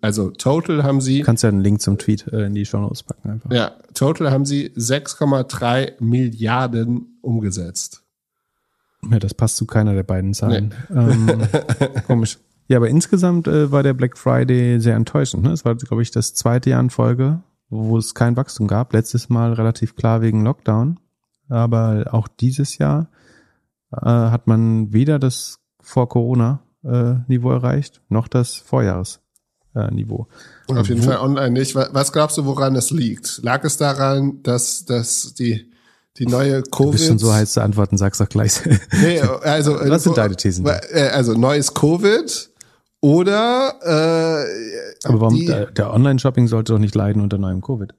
[0.02, 1.20] also total haben sie.
[1.20, 3.52] Du kannst ja einen Link zum Tweet äh, in die Show Notes packen einfach.
[3.52, 8.02] Ja, total haben sie 6,3 Milliarden umgesetzt.
[9.08, 10.74] Ja, das passt zu keiner der beiden Zahlen.
[10.90, 11.00] Nee.
[11.00, 11.42] Ähm,
[12.08, 12.40] komisch.
[12.68, 15.44] Ja, aber insgesamt äh, war der Black Friday sehr enttäuschend.
[15.44, 15.52] Ne?
[15.52, 17.44] Es war, glaube ich, das zweite Jahr in Folge,
[17.78, 18.94] wo es kein Wachstum gab.
[18.94, 21.00] Letztes Mal relativ klar wegen Lockdown.
[21.50, 23.10] Aber auch dieses Jahr
[23.92, 29.20] äh, hat man weder das vor Corona äh, erreicht, noch das Vorjahres
[29.76, 30.28] äh, Niveau.
[30.68, 31.76] Auf jeden wo, Fall online nicht.
[31.76, 33.42] Was glaubst du, woran es liegt?
[33.44, 35.72] Lag es daran, dass, dass die,
[36.18, 36.88] die neue Covid.
[36.88, 38.62] Du bist schon so heiß zu antworten, sag's doch gleich.
[39.02, 39.74] nee, also.
[39.90, 40.66] Was sind deine Thesen?
[40.66, 42.50] Äh, also, neues Covid,
[43.06, 47.94] oder äh, Aber warum die, der, der Online-Shopping sollte doch nicht leiden unter neuem Covid?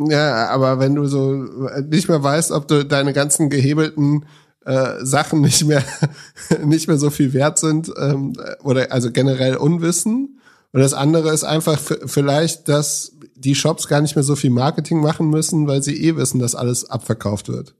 [0.00, 1.46] Ja, aber wenn du so
[1.88, 4.24] nicht mehr weißt, ob du deine ganzen gehebelten
[4.64, 5.84] äh, Sachen nicht mehr
[6.64, 8.32] nicht mehr so viel wert sind ähm,
[8.64, 10.40] oder also generell Unwissen.
[10.72, 15.00] Und das andere ist einfach vielleicht, dass die Shops gar nicht mehr so viel Marketing
[15.00, 17.76] machen müssen, weil sie eh wissen, dass alles abverkauft wird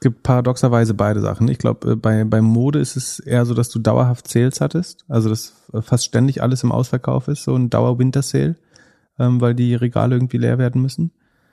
[0.00, 1.48] gibt paradoxerweise beide Sachen.
[1.48, 5.04] Ich glaube, äh, bei, bei Mode ist es eher so, dass du dauerhaft Sales hattest,
[5.08, 8.56] also dass äh, fast ständig alles im Ausverkauf ist, so ein Dauer-Winter-Sale,
[9.18, 11.12] ähm, weil die Regale irgendwie leer werden müssen.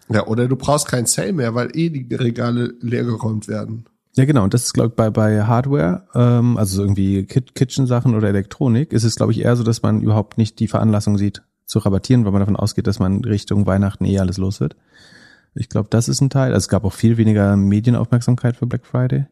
[0.09, 3.85] Ja, oder du brauchst kein Sale mehr, weil eh die Regale leergeräumt werden.
[4.15, 4.43] Ja, genau.
[4.43, 9.03] Und das ist, glaube ich, bei, bei Hardware, ähm, also irgendwie Kitchen-Sachen oder Elektronik, ist
[9.03, 12.31] es, glaube ich, eher so, dass man überhaupt nicht die Veranlassung sieht, zu rabattieren, weil
[12.31, 14.75] man davon ausgeht, dass man Richtung Weihnachten eh alles los wird.
[15.53, 16.53] Ich glaube, das ist ein Teil.
[16.53, 19.25] Also es gab auch viel weniger Medienaufmerksamkeit für Black Friday.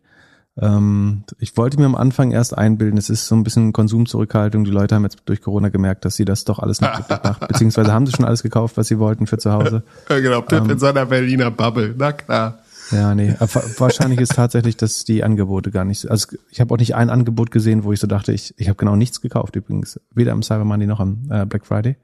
[0.61, 4.63] Ähm, ich wollte mir am Anfang erst einbilden, es ist so ein bisschen Konsumzurückhaltung.
[4.65, 7.91] Die Leute haben jetzt durch Corona gemerkt, dass sie das doch alles nicht nach, beziehungsweise
[7.91, 9.83] haben sie schon alles gekauft, was sie wollten für zu Hause.
[10.07, 12.59] Genau, Pip ähm, in seiner Berliner Bubble, na klar.
[12.91, 16.95] Ja, nee, wahrscheinlich ist tatsächlich, dass die Angebote gar nicht, also ich habe auch nicht
[16.95, 20.33] ein Angebot gesehen, wo ich so dachte, ich, ich habe genau nichts gekauft übrigens, weder
[20.33, 21.95] am Cyber Monday noch am äh, Black Friday.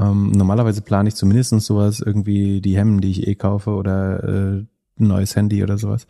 [0.00, 4.56] Ähm, normalerweise plane ich zumindest sowas, irgendwie die Hemden, die ich eh kaufe oder äh,
[4.58, 4.66] ein
[5.06, 6.06] neues Handy oder sowas.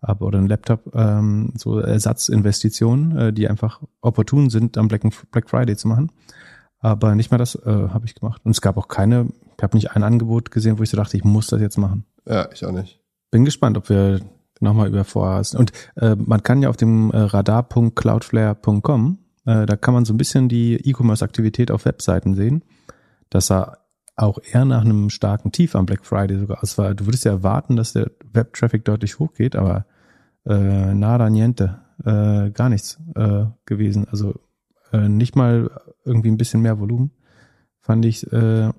[0.00, 5.50] Aber, oder ein Laptop, ähm, so Ersatzinvestitionen, äh, die einfach opportun sind, am Black, Black
[5.50, 6.10] Friday zu machen.
[6.78, 8.40] Aber nicht mal das äh, habe ich gemacht.
[8.44, 11.16] Und es gab auch keine, ich habe nicht ein Angebot gesehen, wo ich so dachte,
[11.16, 12.04] ich muss das jetzt machen.
[12.26, 13.00] Ja, ich auch nicht.
[13.30, 14.20] Bin gespannt, ob wir
[14.60, 15.54] nochmal über Vorhast.
[15.54, 20.18] Und äh, man kann ja auf dem äh, radar.cloudflare.com, äh, da kann man so ein
[20.18, 22.62] bisschen die E-Commerce-Aktivität auf Webseiten sehen
[23.30, 23.78] dass er
[24.16, 26.76] auch eher nach einem starken Tief am Black Friday sogar aus.
[26.76, 29.86] Du würdest ja erwarten, dass der Web-Traffic deutlich hochgeht, aber
[30.46, 34.06] äh, nada niente, äh, gar nichts äh, gewesen.
[34.10, 34.34] Also
[34.92, 35.70] äh, nicht mal
[36.04, 37.10] irgendwie ein bisschen mehr Volumen.
[37.80, 38.70] Fand ich äh,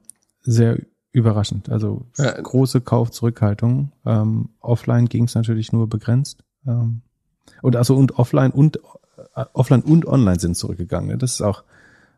[0.42, 0.78] sehr
[1.12, 1.70] überraschend.
[1.70, 2.40] Also ja.
[2.40, 3.92] große Kaufzurückhaltung.
[4.06, 6.44] Ähm, offline ging es natürlich nur begrenzt.
[6.66, 7.02] Ähm,
[7.62, 8.78] und also und offline und
[9.36, 11.10] äh, offline und online sind zurückgegangen.
[11.10, 11.18] Ne?
[11.18, 11.64] Das ist auch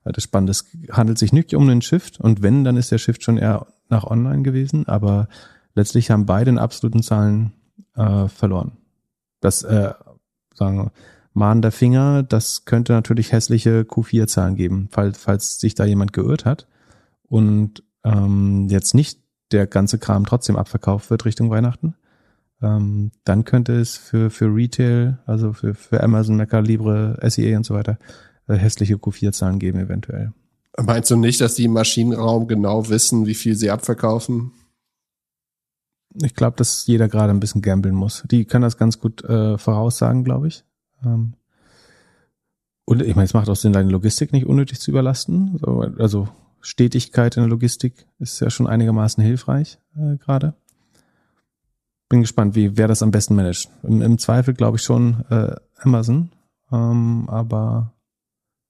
[0.04, 0.52] das Spannende.
[0.52, 3.68] Es handelt sich nicht um einen Shift und wenn, dann ist der Shift schon eher
[3.90, 5.28] nach online gewesen, aber
[5.76, 7.54] letztlich haben beide in absoluten Zahlen
[7.96, 8.74] äh, verloren.
[9.44, 9.94] Das, äh,
[10.54, 10.92] sagen wir,
[11.34, 16.68] mahnender Finger, das könnte natürlich hässliche Q4-Zahlen geben, falls, falls sich da jemand geirrt hat
[17.28, 19.20] und ähm, jetzt nicht
[19.52, 21.96] der ganze Kram trotzdem abverkauft wird Richtung Weihnachten.
[22.62, 27.66] Ähm, dann könnte es für, für Retail, also für, für Amazon, Mercado Libre, SEA und
[27.66, 27.98] so weiter,
[28.48, 30.32] äh, hässliche Q4-Zahlen geben eventuell.
[30.82, 34.54] Meinst du nicht, dass die im Maschinenraum genau wissen, wie viel sie abverkaufen?
[36.22, 38.24] Ich glaube, dass jeder gerade ein bisschen gambeln muss.
[38.30, 40.64] Die können das ganz gut äh, voraussagen, glaube ich.
[41.04, 41.34] Ähm
[42.86, 45.60] und ich meine, es macht auch Sinn, deine Logistik nicht unnötig zu überlasten.
[45.98, 46.28] Also
[46.60, 50.54] Stetigkeit in der Logistik ist ja schon einigermaßen hilfreich äh, gerade.
[52.10, 53.70] Bin gespannt, wie wer das am besten managt.
[53.84, 56.32] Im, im Zweifel glaube ich schon äh, Amazon,
[56.72, 57.94] ähm, aber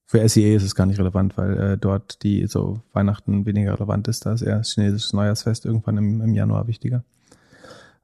[0.05, 4.07] für SEA ist es gar nicht relevant, weil äh, dort die so Weihnachten weniger relevant
[4.07, 4.25] ist.
[4.25, 7.03] Da ist eher das chinesische Neujahrsfest irgendwann im, im Januar wichtiger.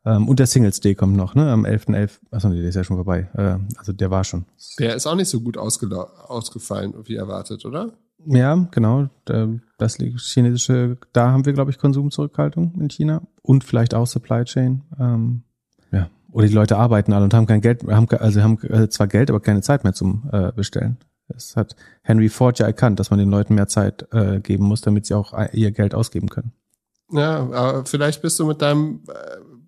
[0.05, 1.51] Ähm, und der Singles Day kommt noch, ne?
[1.51, 1.95] Am 11.11.
[1.95, 2.11] .11.
[2.31, 3.29] Achso, nee, der ist ja schon vorbei.
[3.33, 4.45] Äh, also der war schon.
[4.79, 7.93] Der ist auch nicht so gut ausgefallen, wie erwartet, oder?
[8.25, 9.09] Ja, genau.
[9.77, 14.83] Das chinesische, da haben wir, glaube ich, Konsumzurückhaltung in China und vielleicht auch Supply Chain.
[14.99, 15.43] Ähm,
[15.91, 16.09] ja.
[16.31, 19.29] Oder die Leute arbeiten alle und haben kein Geld, haben, also haben äh, zwar Geld,
[19.29, 20.97] aber keine Zeit mehr zum äh, Bestellen.
[21.27, 24.81] Das hat Henry Ford ja erkannt, dass man den Leuten mehr Zeit äh, geben muss,
[24.81, 26.51] damit sie auch äh, ihr Geld ausgeben können.
[27.11, 29.13] Ja, aber vielleicht bist du mit deinem äh,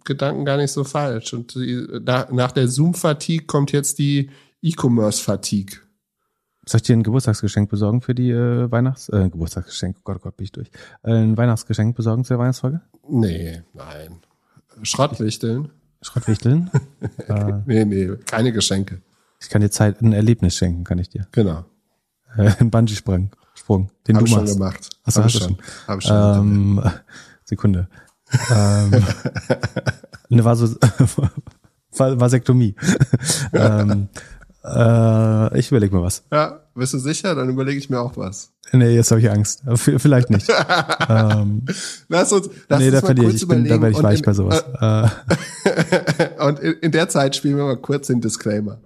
[0.03, 1.33] Gedanken gar nicht so falsch.
[1.33, 4.29] Und die, nach, nach der Zoom-Fatigue kommt jetzt die
[4.61, 5.77] E-Commerce-Fatigue.
[6.65, 9.09] Soll ich dir ein Geburtstagsgeschenk besorgen für die äh, Weihnachts...
[9.09, 10.69] Äh, Geburtstagsgeschenk, oh Gott, oh Gott, bin ich durch.
[11.03, 12.81] Äh, ein Weihnachtsgeschenk besorgen zur Weihnachtsfolge?
[13.09, 14.19] Nee, nein.
[14.83, 15.69] Schrottwichteln?
[16.01, 16.69] Schrottwichteln?
[17.27, 19.01] äh, nee, nee, keine Geschenke.
[19.41, 21.27] Ich kann dir Zeit, ein Erlebnis schenken, kann ich dir.
[21.31, 21.65] Genau.
[22.37, 24.49] Äh, ein Bungee-Sprung, Sprung, den Hab du ich machst.
[24.49, 24.89] schon gemacht.
[25.03, 25.57] Achso, Hab hast ich du schon.
[25.57, 25.87] schon.
[25.87, 26.37] Hab ich schon.
[26.39, 26.91] Ähm,
[27.43, 27.87] Sekunde.
[28.51, 28.91] ähm,
[30.31, 30.67] eine Vaso
[31.97, 32.75] Vasektomie.
[33.53, 34.07] ähm,
[34.63, 36.23] äh, ich überlege mir was.
[36.31, 37.35] ja, bist du sicher?
[37.35, 38.51] Dann überlege ich mir auch was.
[38.71, 39.63] Nee, jetzt habe ich Angst.
[39.75, 40.47] Vielleicht nicht.
[41.09, 41.63] ähm,
[42.07, 43.47] Lass uns, lass nee, uns da mal verliere kurz ich.
[43.47, 43.75] bin, überlegen.
[43.75, 44.63] da werde ich weich in, bei sowas.
[44.79, 48.77] Äh, Und in, in der Zeit spielen wir mal kurz den Disclaimer.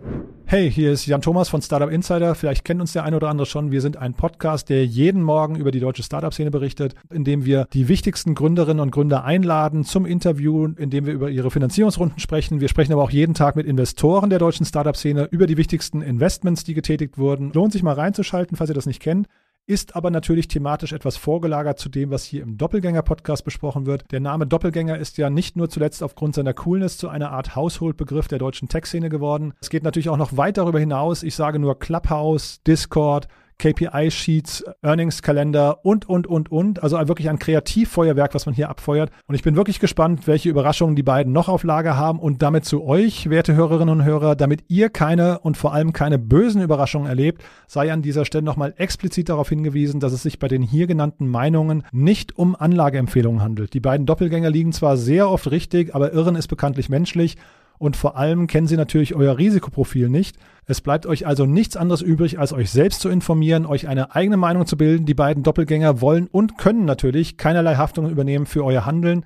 [0.47, 2.35] Hey, hier ist Jan Thomas von Startup Insider.
[2.35, 3.71] Vielleicht kennt uns der eine oder andere schon.
[3.71, 7.87] Wir sind ein Podcast, der jeden Morgen über die deutsche Startup-Szene berichtet, indem wir die
[7.87, 12.61] wichtigsten Gründerinnen und Gründer einladen zum Interview, indem wir über ihre Finanzierungsrunden sprechen.
[12.61, 16.63] Wir sprechen aber auch jeden Tag mit Investoren der deutschen Startup-Szene über die wichtigsten Investments,
[16.63, 17.51] die getätigt wurden.
[17.51, 19.27] Lohnt sich mal reinzuschalten, falls ihr das nicht kennt
[19.67, 24.11] ist aber natürlich thematisch etwas vorgelagert zu dem, was hier im Doppelgänger-Podcast besprochen wird.
[24.11, 28.27] Der Name Doppelgänger ist ja nicht nur zuletzt aufgrund seiner Coolness zu einer Art Household-Begriff
[28.27, 29.53] der deutschen Tech-Szene geworden.
[29.61, 31.23] Es geht natürlich auch noch weit darüber hinaus.
[31.23, 33.27] Ich sage nur Clubhouse, Discord,
[33.57, 36.83] KPI-Sheets, Earnings-Kalender und, und, und, und.
[36.83, 39.11] Also wirklich ein Kreativfeuerwerk, was man hier abfeuert.
[39.27, 42.65] Und ich bin wirklich gespannt, welche Überraschungen die beiden noch auf Lager haben und damit
[42.65, 47.07] zu euch, werte Hörerinnen und Hörer, damit ihr keine und vor allem keine bösen Überraschungen
[47.07, 50.87] erlebt, sei an dieser Stelle nochmal explizit darauf hingewiesen, dass es sich bei den hier
[50.87, 53.73] genannten Meinungen nicht um Anlageempfehlungen handelt.
[53.73, 57.37] Die beiden Doppelgänger liegen zwar sehr oft richtig, aber Irren ist bekanntlich menschlich
[57.77, 60.37] und vor allem kennen sie natürlich euer Risikoprofil nicht.
[60.65, 64.37] Es bleibt euch also nichts anderes übrig, als euch selbst zu informieren, euch eine eigene
[64.37, 65.05] Meinung zu bilden.
[65.05, 69.25] Die beiden Doppelgänger wollen und können natürlich keinerlei Haftung übernehmen für euer Handeln.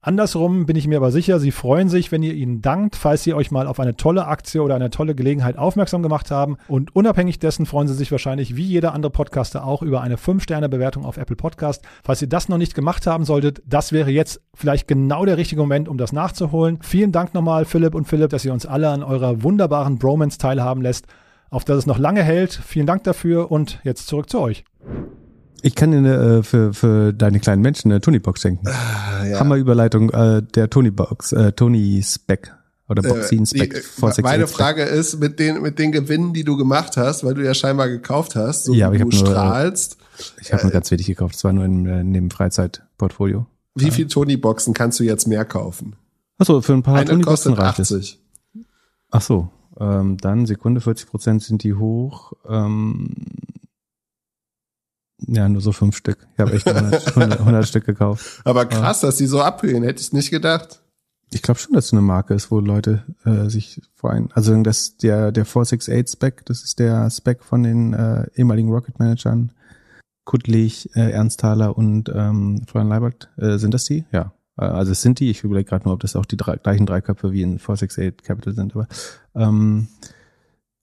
[0.00, 3.34] Andersrum bin ich mir aber sicher, sie freuen sich, wenn ihr ihnen dankt, falls sie
[3.34, 6.56] euch mal auf eine tolle Aktie oder eine tolle Gelegenheit aufmerksam gemacht haben.
[6.68, 11.04] Und unabhängig dessen freuen sie sich wahrscheinlich, wie jeder andere Podcaster auch, über eine 5-Sterne-Bewertung
[11.04, 11.84] auf Apple Podcast.
[12.04, 15.60] Falls ihr das noch nicht gemacht haben solltet, das wäre jetzt vielleicht genau der richtige
[15.60, 16.78] Moment, um das nachzuholen.
[16.80, 20.80] Vielen Dank nochmal, Philipp und Philipp, dass ihr uns alle an eurer wunderbaren Bromance teilhaben
[20.80, 21.06] lässt,
[21.50, 22.52] auf dass es noch lange hält.
[22.52, 24.64] Vielen Dank dafür und jetzt zurück zu euch.
[25.62, 28.66] Ich kann dir eine, äh, für, für deine kleinen Menschen eine Tony-Box schenken.
[28.68, 29.40] Ah, ja.
[29.40, 32.52] Hammerüberleitung äh, der Tony-Box, äh, Tony-Spec
[32.88, 33.70] oder Boxin-Spec.
[33.70, 34.46] Die, äh, 468 meine.
[34.46, 37.88] Frage ist, mit den, mit den Gewinnen, die du gemacht hast, weil du ja scheinbar
[37.88, 39.98] gekauft hast, so Ja, wie du nur, äh, strahlst,
[40.40, 41.36] Ich habe nur ganz wenig gekauft.
[41.36, 43.46] Es war nur in, äh, in dem Freizeitportfolio.
[43.74, 45.94] wie viel Tony-Boxen kannst du jetzt mehr kaufen?
[46.38, 47.92] Achso, für ein paar Eine Tony-Boxen reicht es.
[47.92, 48.18] 80.
[49.10, 49.50] Ach so,
[49.80, 52.32] ähm, dann Sekunde, 40 Prozent sind die hoch.
[52.48, 53.10] Ähm,
[55.26, 56.26] ja, nur so fünf Stück.
[56.34, 58.40] Ich habe echt 100, 100, 100 Stück gekauft.
[58.44, 60.80] Aber krass, dass die so abgehen, hätte ich nicht gedacht.
[61.30, 64.30] Ich glaube schon, dass es eine Marke ist, wo Leute äh, sich freuen.
[64.32, 68.98] Also das der der 468 Spec, das ist der Spec von den äh, ehemaligen Rocket
[68.98, 69.52] Managern
[70.24, 73.30] Kuttlich, äh, Ernsthaler und ähm, Florian Leibert.
[73.38, 74.04] Äh, sind das die?
[74.12, 74.32] Ja.
[74.58, 75.30] Äh, Also es sind die.
[75.30, 78.26] Ich überlege gerade nur, ob das auch die drei, gleichen drei Köpfe wie in 468
[78.26, 78.74] Capital sind.
[78.74, 78.88] Aber
[79.34, 79.88] ähm,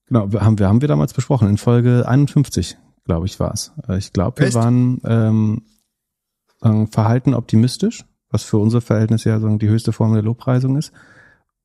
[0.08, 2.76] genau, wir haben wir haben wir damals besprochen in Folge 51,
[3.06, 3.72] glaube ich, war es.
[3.88, 4.56] Äh, ich glaube, wir Echt?
[4.56, 5.62] waren ähm,
[6.62, 10.92] ähm, verhalten optimistisch, was für unser Verhältnis ja so die höchste Form der Lobpreisung ist.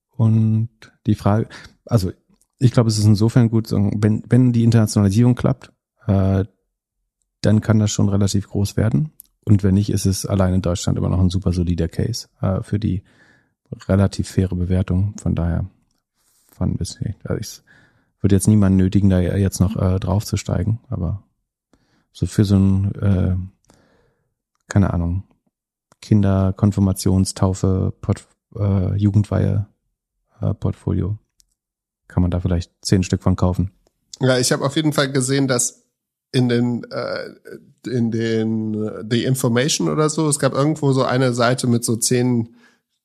[0.09, 0.69] Und
[1.05, 1.49] die Frage,
[1.85, 2.11] also
[2.59, 5.71] ich glaube, es ist insofern gut, wenn, wenn die Internationalisierung klappt,
[6.05, 6.45] äh,
[7.41, 9.11] dann kann das schon relativ groß werden.
[9.43, 12.61] Und wenn nicht, ist es allein in Deutschland immer noch ein super solider Case äh,
[12.61, 13.03] für die
[13.87, 15.15] relativ faire Bewertung.
[15.19, 15.65] Von daher
[16.51, 17.63] fand ich, also ich
[18.21, 21.23] würde jetzt niemanden nötigen, da jetzt noch äh, draufzusteigen, aber
[22.13, 23.35] So für so ein, äh,
[24.67, 25.23] keine Ahnung,
[26.01, 29.67] Kinder, Konfirmationstaufe, Port, äh, Jugendweihe,
[30.41, 31.17] äh, Portfolio.
[32.07, 33.71] Kann man da vielleicht zehn Stück von kaufen.
[34.19, 35.85] Ja, ich habe auf jeden Fall gesehen, dass
[36.31, 37.29] in den äh,
[37.85, 41.95] in den äh, The Information oder so, es gab irgendwo so eine Seite mit so
[41.95, 42.55] zehn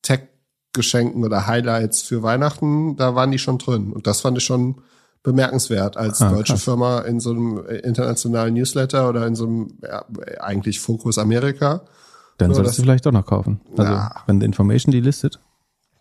[0.03, 3.93] Tech-Geschenken oder Highlights für Weihnachten, da waren die schon drin.
[3.93, 4.83] Und das fand ich schon
[5.23, 6.65] bemerkenswert als ah, deutsche krass.
[6.65, 10.05] Firma in so einem internationalen Newsletter oder in so einem ja,
[10.41, 11.83] eigentlich Fokus Amerika.
[12.39, 13.61] Dann solltest du vielleicht auch noch kaufen.
[13.77, 14.23] Also ja.
[14.27, 15.41] wenn The Information die listet,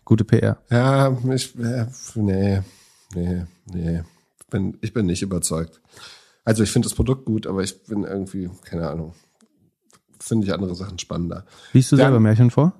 [0.04, 0.58] gute PR.
[0.70, 2.62] Ja, ich, äh, nee,
[3.14, 4.02] nee, nee.
[4.38, 5.80] Ich bin, ich bin nicht überzeugt.
[6.44, 9.14] Also ich finde das Produkt gut, aber ich bin irgendwie, keine Ahnung,
[10.20, 11.44] finde ich andere Sachen spannender.
[11.72, 12.72] Liest du Dann, selber Märchen vor?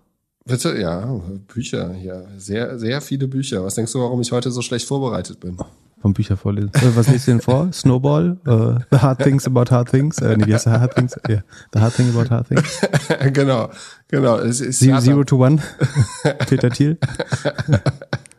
[0.44, 3.64] Bitte, ja, Bücher, ja, sehr, sehr viele Bücher.
[3.64, 5.58] Was denkst du, warum ich heute so schlecht vorbereitet bin?
[6.00, 6.70] Vom Bücher vorlesen.
[6.74, 7.72] Äh, was liest du denn vor?
[7.72, 8.38] Snowball?
[8.46, 10.18] Uh, the Hard Things About Hard Things?
[10.18, 11.16] Äh, nee, wie heißt der Hard Things?
[11.28, 11.42] Yeah.
[11.72, 12.80] The Hard Thing About Hard Things?
[13.32, 13.70] genau,
[14.08, 14.38] genau.
[14.38, 15.62] Es ist Zero, Zero to One?
[16.48, 16.98] Peter Thiel?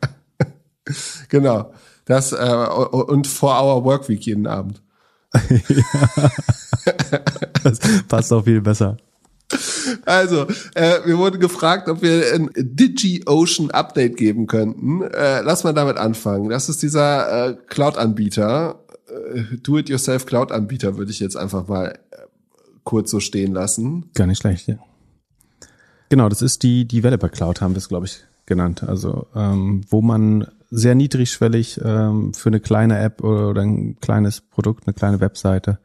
[1.29, 1.73] genau.
[2.05, 4.81] Das äh, und Four Hour Workweek jeden Abend.
[7.63, 8.97] das passt auch viel besser.
[10.05, 15.01] Also, äh, wir wurden gefragt, ob wir ein DigiOcean Update geben könnten.
[15.01, 16.49] Äh, lass mal damit anfangen.
[16.49, 22.17] Das ist dieser äh, Cloud-Anbieter, äh, Do-it-yourself Cloud-Anbieter, würde ich jetzt einfach mal äh,
[22.83, 24.09] kurz so stehen lassen.
[24.13, 24.77] Gar nicht schlecht, ja.
[26.09, 28.83] Genau, das ist die Developer Cloud, haben wir es, glaube ich, genannt.
[28.83, 34.87] Also, ähm, wo man sehr niedrigschwellig ähm, für eine kleine App oder ein kleines Produkt,
[34.87, 35.79] eine kleine Webseite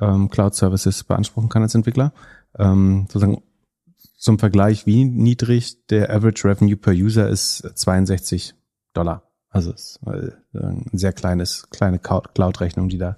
[0.00, 2.12] ähm, Cloud Services beanspruchen kann als Entwickler.
[2.58, 3.42] Ähm, sozusagen
[4.16, 8.54] zum Vergleich, wie niedrig der Average Revenue per User ist 62
[8.92, 9.22] Dollar.
[9.48, 13.16] Also es ist äh, ein sehr kleines, kleine Cloud-Rechnung, die da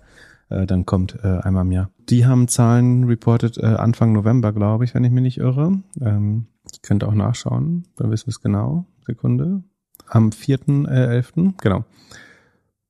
[0.48, 1.90] äh, dann kommt äh, einmal im Jahr.
[1.98, 5.82] Die haben Zahlen reported äh, Anfang November, glaube ich, wenn ich mich nicht irre.
[6.00, 8.86] Ähm, ich könnte auch nachschauen, dann wissen wir es genau.
[9.06, 9.62] Sekunde
[10.06, 11.84] am 4.11., äh, genau.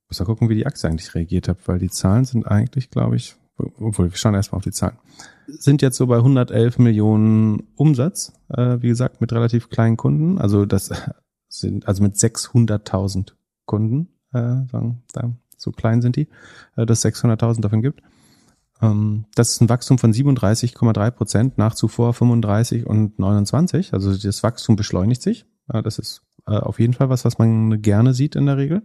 [0.09, 3.17] Muss mal gucken, wie die Aktie eigentlich reagiert hat, weil die Zahlen sind eigentlich, glaube
[3.17, 4.97] ich, obwohl wir schauen erstmal auf die Zahlen,
[5.47, 10.67] sind jetzt so bei 111 Millionen Umsatz, äh, wie gesagt, mit relativ kleinen Kunden, also
[10.67, 10.91] das
[11.49, 13.33] sind, also mit 600.000
[13.67, 16.29] Kunden, äh, sagen, da, so klein sind die,
[16.77, 18.03] äh, dass 600.000 davon gibt.
[18.81, 24.43] Ähm, das ist ein Wachstum von 37,3 Prozent nach zuvor 35 und 29, also das
[24.43, 28.35] Wachstum beschleunigt sich, äh, das ist äh, auf jeden Fall was, was man gerne sieht
[28.35, 28.83] in der Regel.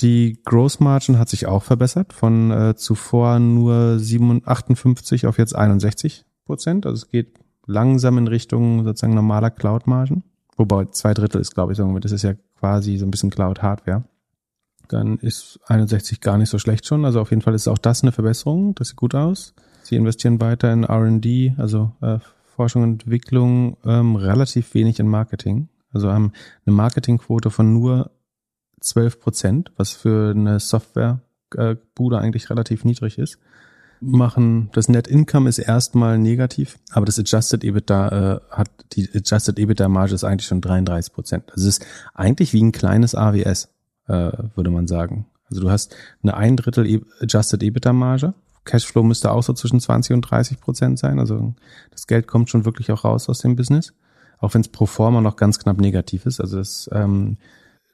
[0.00, 5.54] Die Gross Margin hat sich auch verbessert von äh, zuvor nur 57, 58 auf jetzt
[5.54, 6.86] 61 Prozent.
[6.86, 7.34] Also es geht
[7.66, 10.22] langsam in Richtung sozusagen normaler Cloud Margin.
[10.56, 13.62] Wobei zwei Drittel ist, glaube ich, so, das ist ja quasi so ein bisschen Cloud
[13.62, 14.04] Hardware.
[14.88, 17.04] Dann ist 61 gar nicht so schlecht schon.
[17.04, 18.74] Also auf jeden Fall ist auch das eine Verbesserung.
[18.74, 19.54] Das sieht gut aus.
[19.82, 22.18] Sie investieren weiter in R&D, also äh,
[22.56, 25.68] Forschung und Entwicklung, ähm, relativ wenig in Marketing.
[25.92, 26.32] Also haben
[26.66, 28.10] eine Marketingquote von nur
[28.80, 33.38] 12 Prozent, was für eine Softwarebude eigentlich relativ niedrig ist.
[34.02, 39.58] Machen das Net Income ist erstmal negativ, aber das Adjusted EBITDA äh, hat die Adjusted
[39.58, 41.44] EBITDA Marge ist eigentlich schon 33 Prozent.
[41.52, 43.68] Also es ist eigentlich wie ein kleines AWS,
[44.08, 45.26] äh, würde man sagen.
[45.50, 48.32] Also du hast eine ein Drittel e Adjusted EBITDA Marge.
[48.64, 51.18] Cashflow müsste auch so zwischen 20 und 30 Prozent sein.
[51.18, 51.54] Also
[51.90, 53.92] das Geld kommt schon wirklich auch raus aus dem Business
[54.40, 56.40] auch wenn es pro forma noch ganz knapp negativ ist.
[56.40, 57.36] Also das ähm,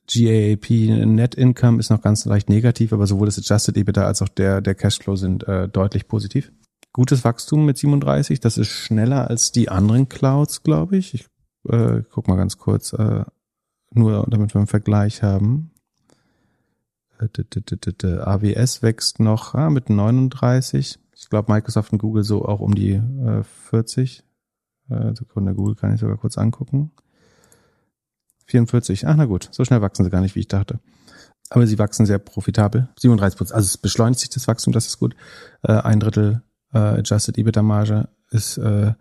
[0.09, 4.29] GAAP Net Income ist noch ganz leicht negativ, aber sowohl das Adjusted EBITDA als auch
[4.29, 6.53] der, der Cashflow sind äh, deutlich positiv.
[6.93, 11.15] Gutes Wachstum mit 37, das ist schneller als die anderen Clouds, glaube ich.
[11.15, 11.27] Ich
[11.69, 13.25] äh, guck mal ganz kurz, äh,
[13.93, 15.73] nur damit wir einen Vergleich haben.
[17.19, 20.99] Äh, AWS wächst noch ah, mit 39.
[21.15, 24.23] Ich glaube, Microsoft und Google so auch um die äh, 40.
[24.89, 26.93] Äh, Sekunde, Google kann ich sogar kurz angucken.
[28.47, 29.07] 44.
[29.07, 30.81] Ach, na gut, so schnell wachsen sie gar nicht, wie ich dachte.
[31.51, 32.89] Aber sie wachsen sehr profitabel.
[32.99, 33.57] 37 Prozent.
[33.57, 35.15] Also es beschleunigt sich das Wachstum, das ist gut.
[35.63, 36.43] Äh, ein Drittel
[36.73, 38.93] äh, Adjusted EBITDA Marge ist äh,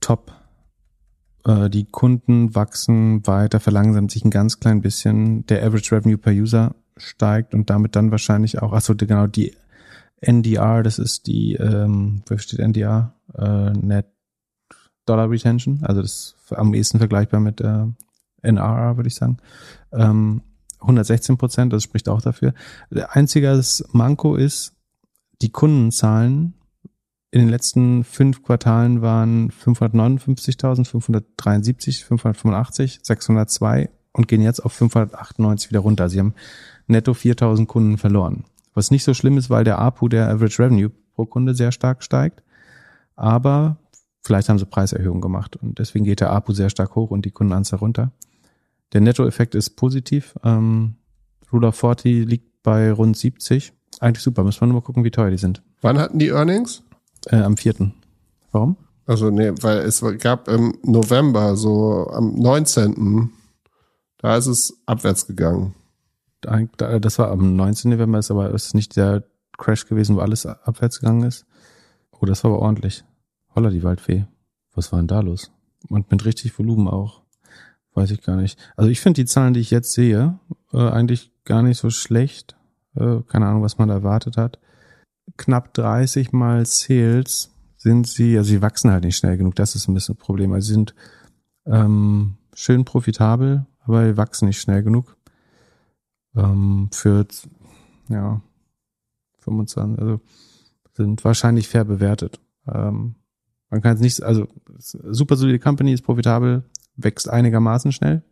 [0.00, 0.32] top.
[1.46, 5.46] Äh, die Kunden wachsen weiter, verlangsamt sich ein ganz klein bisschen.
[5.46, 9.56] Der Average Revenue per User steigt und damit dann wahrscheinlich auch, achso, genau, die
[10.20, 13.14] NDR, das ist die, ähm, wo steht NDR?
[13.34, 14.06] Äh, Net
[15.06, 17.86] Dollar Retention, also das ist am ehesten vergleichbar mit äh,
[18.42, 19.38] NRR, würde ich sagen.
[19.92, 20.42] Ähm,
[20.80, 22.54] 116 Prozent, das spricht auch dafür.
[22.90, 23.60] Der einzige
[23.92, 24.74] Manko ist,
[25.40, 26.54] die Kundenzahlen
[27.30, 35.70] in den letzten fünf Quartalen waren 559.000, 573, 585, 602 und gehen jetzt auf 598
[35.70, 36.08] wieder runter.
[36.08, 36.34] Sie haben
[36.86, 38.44] netto 4.000 Kunden verloren.
[38.74, 42.02] Was nicht so schlimm ist, weil der APU, der Average Revenue pro Kunde sehr stark
[42.02, 42.42] steigt.
[43.16, 43.78] Aber
[44.22, 47.30] vielleicht haben sie Preiserhöhungen gemacht und deswegen geht der APU sehr stark hoch und die
[47.30, 48.12] Kundenanzahl runter.
[48.92, 50.34] Der Nettoeffekt ist positiv.
[50.44, 50.96] Ähm,
[51.52, 53.72] Rule of 40 liegt bei rund 70.
[54.00, 54.44] Eigentlich super.
[54.44, 55.62] Müssen wir nur mal gucken, wie teuer die sind.
[55.80, 56.82] Wann hatten die Earnings?
[57.26, 57.94] Äh, am vierten.
[58.50, 58.76] Warum?
[59.06, 63.30] Also nee, weil es gab im November, so am 19.
[64.18, 65.74] Da ist es abwärts gegangen.
[66.40, 67.90] Das war am 19.
[67.90, 69.24] November, ist aber ist nicht der
[69.58, 71.46] Crash gewesen, wo alles abwärts gegangen ist.
[72.12, 73.04] Oh, das war aber ordentlich.
[73.54, 74.26] Holla, die Waldfee.
[74.74, 75.52] Was war denn da los?
[75.88, 77.22] Und mit richtig Volumen auch.
[77.94, 78.58] Weiß ich gar nicht.
[78.76, 80.38] Also ich finde die Zahlen, die ich jetzt sehe,
[80.72, 82.56] äh, eigentlich gar nicht so schlecht.
[82.94, 84.58] Äh, keine Ahnung, was man da erwartet hat.
[85.36, 89.54] Knapp 30 mal Sales sind sie, also sie wachsen halt nicht schnell genug.
[89.56, 90.52] Das ist ein bisschen ein Problem.
[90.52, 90.94] Also sie sind
[91.66, 95.16] ähm, schön profitabel, aber die wachsen nicht schnell genug.
[96.34, 97.26] Ähm, für
[98.08, 98.40] ja
[99.40, 100.20] 25, also
[100.94, 102.40] sind wahrscheinlich fair bewertet.
[102.72, 103.16] Ähm,
[103.72, 104.46] man kann es nicht, also
[104.78, 106.62] super solide Company ist profitabel,
[106.96, 108.22] wächst einigermaßen schnell.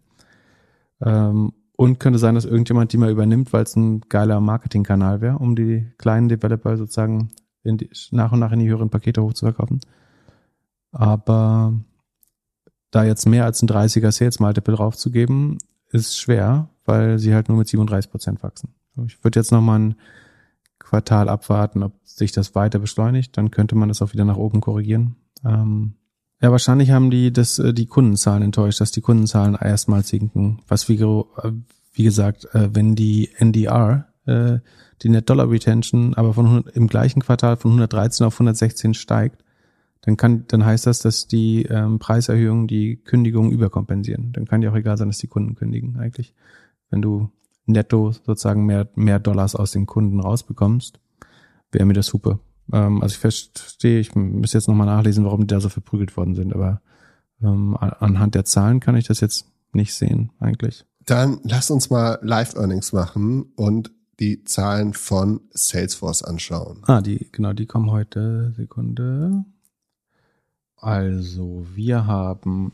[1.00, 5.38] Ähm, und könnte sein, dass irgendjemand die mal übernimmt, weil es ein geiler Marketingkanal wäre,
[5.38, 7.30] um die kleinen Developer sozusagen
[7.64, 9.80] die, nach und nach in die höheren Pakete hochzuverkaufen.
[10.92, 11.72] Aber
[12.90, 15.56] da jetzt mehr als ein 30er Sales Multiple draufzugeben,
[15.88, 18.74] ist schwer, weil sie halt nur mit 37 Prozent wachsen.
[19.06, 19.94] Ich würde jetzt nochmal ein
[20.78, 24.60] Quartal abwarten, ob sich das weiter beschleunigt, dann könnte man das auch wieder nach oben
[24.60, 25.16] korrigieren.
[25.44, 25.94] Ähm,
[26.42, 30.62] ja, wahrscheinlich haben die das, äh, die Kundenzahlen enttäuscht, dass die Kundenzahlen erstmal sinken.
[30.68, 31.52] Was wie, äh,
[31.92, 34.06] wie gesagt, äh, wenn die NDR,
[35.02, 39.42] die Net Dollar Retention, aber von im gleichen Quartal von 113 auf 116 steigt,
[40.02, 44.32] dann kann, dann heißt das, dass die ähm, Preiserhöhungen die Kündigungen überkompensieren.
[44.32, 46.34] Dann kann ja auch egal sein, dass die Kunden kündigen eigentlich.
[46.90, 47.30] Wenn du
[47.66, 51.00] netto sozusagen mehr, mehr Dollars aus den Kunden rausbekommst,
[51.72, 52.38] wäre mir das super.
[52.72, 56.34] Ähm, also ich verstehe, ich muss jetzt nochmal nachlesen, warum die da so verprügelt worden
[56.34, 56.80] sind, aber
[57.42, 60.84] ähm, anhand der Zahlen kann ich das jetzt nicht sehen, eigentlich.
[61.06, 66.82] Dann lass uns mal Live-Earnings machen und die Zahlen von Salesforce anschauen.
[66.86, 68.52] Ah, die, genau, die kommen heute.
[68.56, 69.44] Sekunde.
[70.76, 72.72] Also, wir haben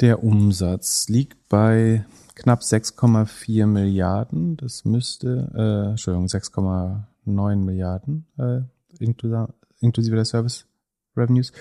[0.00, 4.56] der Umsatz liegt bei knapp 6,4 Milliarden.
[4.56, 8.60] Das müsste, äh, Entschuldigung, 6,9 9 Milliarden äh,
[8.98, 10.66] inklusive, der Service
[11.16, 11.52] Revenues.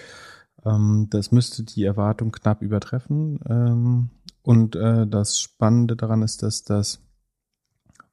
[0.66, 3.40] Ähm, das müsste die Erwartung knapp übertreffen.
[3.48, 4.10] Ähm,
[4.44, 7.00] und äh, das Spannende daran ist, dass das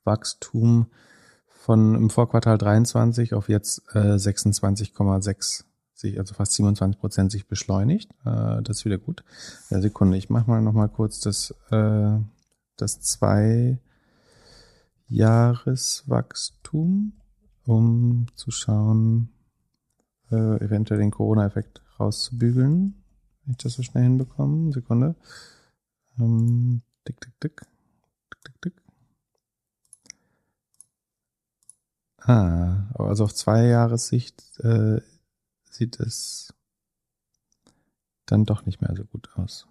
[0.04, 0.86] Wachstum
[1.46, 8.10] von im Vorquartal 23 auf jetzt äh, 26,6 sich, also fast 27 Prozent sich beschleunigt.
[8.24, 9.24] Äh, das ist wieder gut.
[9.70, 12.18] Ja, Sekunde, ich mache mal noch mal kurz das, äh,
[12.76, 13.78] das zwei
[15.08, 17.14] Jahreswachstum
[17.68, 19.28] um zu schauen,
[20.30, 22.94] äh, eventuell den Corona-Effekt rauszubügeln.
[23.44, 24.72] Wenn ich das so schnell hinbekomme.
[24.72, 25.14] Sekunde.
[26.18, 27.66] Ähm, tick, tick, tick.
[28.30, 28.82] Tick, tick, tick.
[32.20, 35.00] Ah, also auf zwei Jahressicht äh,
[35.64, 36.54] sieht es
[38.24, 39.66] dann doch nicht mehr so gut aus.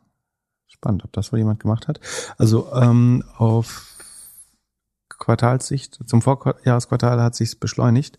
[0.67, 1.99] Spannend, ob das wohl jemand gemacht hat.
[2.37, 3.96] Also ähm, auf
[5.17, 8.17] Quartalssicht, zum Vorjahresquartal hat sich beschleunigt.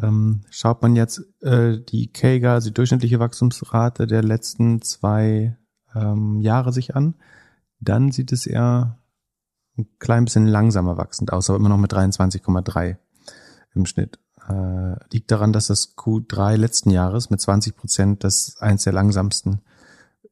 [0.00, 5.56] Ähm, schaut man jetzt äh, die KEGA, also die durchschnittliche Wachstumsrate der letzten zwei
[5.94, 7.14] ähm, Jahre sich an,
[7.80, 8.98] dann sieht es eher
[9.76, 12.96] ein klein bisschen langsamer wachsend aus, aber immer noch mit 23,3
[13.74, 14.18] im Schnitt.
[14.48, 19.60] Äh, liegt daran, dass das Q3 letzten Jahres mit 20 Prozent das eins der langsamsten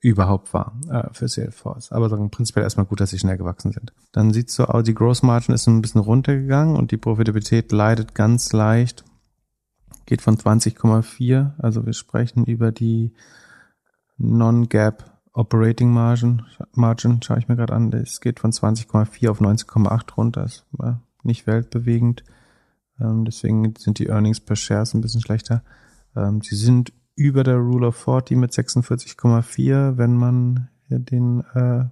[0.01, 1.93] überhaupt war äh, für Salesforce.
[1.93, 3.93] Aber sagen prinzipiell erstmal gut, dass sie schnell gewachsen sind.
[4.13, 8.15] Dann sieht so aus, die Gross Margin ist ein bisschen runtergegangen und die Profitabilität leidet
[8.15, 9.05] ganz leicht.
[10.07, 13.13] Geht von 20,4, also wir sprechen über die
[14.19, 20.15] Non-Gap Operating Margin, Margin schaue ich mir gerade an, es geht von 20,4 auf 19,8
[20.15, 20.65] runter, ist
[21.25, 22.25] nicht weltbewegend.
[22.99, 25.63] Ähm, deswegen sind die Earnings per Shares ein bisschen schlechter.
[26.15, 31.87] Ähm, sie sind über der Rule of 40 mit 46,4, wenn man den, äh,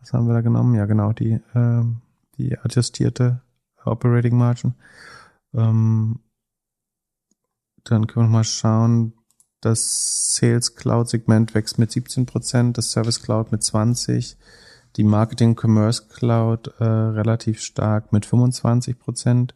[0.00, 0.74] was haben wir da genommen?
[0.74, 1.84] Ja, genau, die, äh,
[2.36, 3.40] die adjustierte
[3.84, 4.74] Operating Margin.
[5.54, 6.20] Ähm,
[7.84, 9.14] dann können wir mal schauen,
[9.60, 14.36] das Sales Cloud Segment wächst mit 17 Prozent, das Service Cloud mit 20%,
[14.96, 19.54] die Marketing Commerce Cloud äh, relativ stark mit 25 Prozent.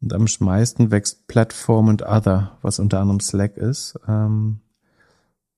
[0.00, 3.98] Und am meisten wächst Platform und Other, was unter anderem Slack ist.
[4.06, 4.60] Ähm,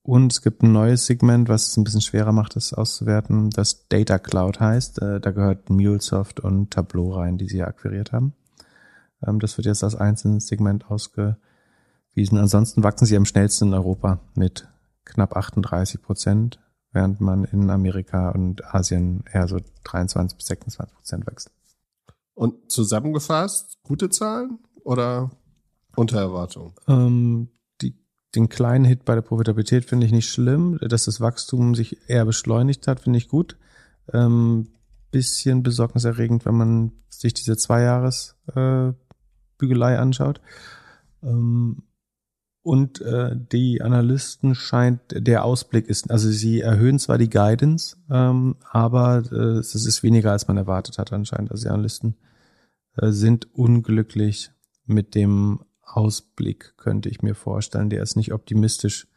[0.02, 3.86] und es gibt ein neues Segment, was es ein bisschen schwerer macht, das auszuwerten, das
[3.88, 5.02] Data Cloud heißt.
[5.02, 8.34] Äh, da gehört MuleSoft und Tableau rein, die sie ja akquiriert haben.
[9.26, 11.36] Ähm, das wird jetzt als einzelnes Segment ausgewiesen.
[12.38, 14.68] Ansonsten wachsen sie am schnellsten in Europa mit
[15.04, 16.60] knapp 38 Prozent,
[16.92, 21.50] während man in Amerika und Asien eher so 23 bis 26 Prozent wächst.
[22.40, 25.30] Und zusammengefasst, gute Zahlen oder
[25.94, 26.72] unter Erwartung?
[26.88, 27.50] Ähm,
[27.82, 28.02] die,
[28.34, 30.78] den kleinen Hit bei der Profitabilität finde ich nicht schlimm.
[30.80, 33.58] Dass das Wachstum sich eher beschleunigt hat, finde ich gut.
[34.14, 34.68] Ähm,
[35.10, 38.94] bisschen besorgniserregend, wenn man sich diese Zweijahresbügelei
[39.92, 40.40] äh, anschaut.
[41.22, 41.82] Ähm,
[42.62, 48.56] und äh, die Analysten scheint der Ausblick ist, also sie erhöhen zwar die Guidance, ähm,
[48.70, 51.50] aber äh, es ist weniger als man erwartet hat anscheinend.
[51.50, 52.16] Also die Analysten
[52.96, 54.50] sind unglücklich
[54.86, 57.90] mit dem Ausblick, könnte ich mir vorstellen.
[57.90, 59.08] Der ist nicht optimistisch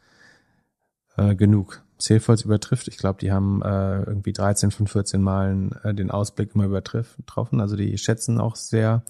[1.16, 1.82] äh, genug.
[1.98, 6.54] Salesforce übertrifft, ich glaube, die haben äh, irgendwie 13 von 14 Malen äh, den Ausblick
[6.54, 7.60] immer übertroffen.
[7.60, 9.04] Also die schätzen auch sehr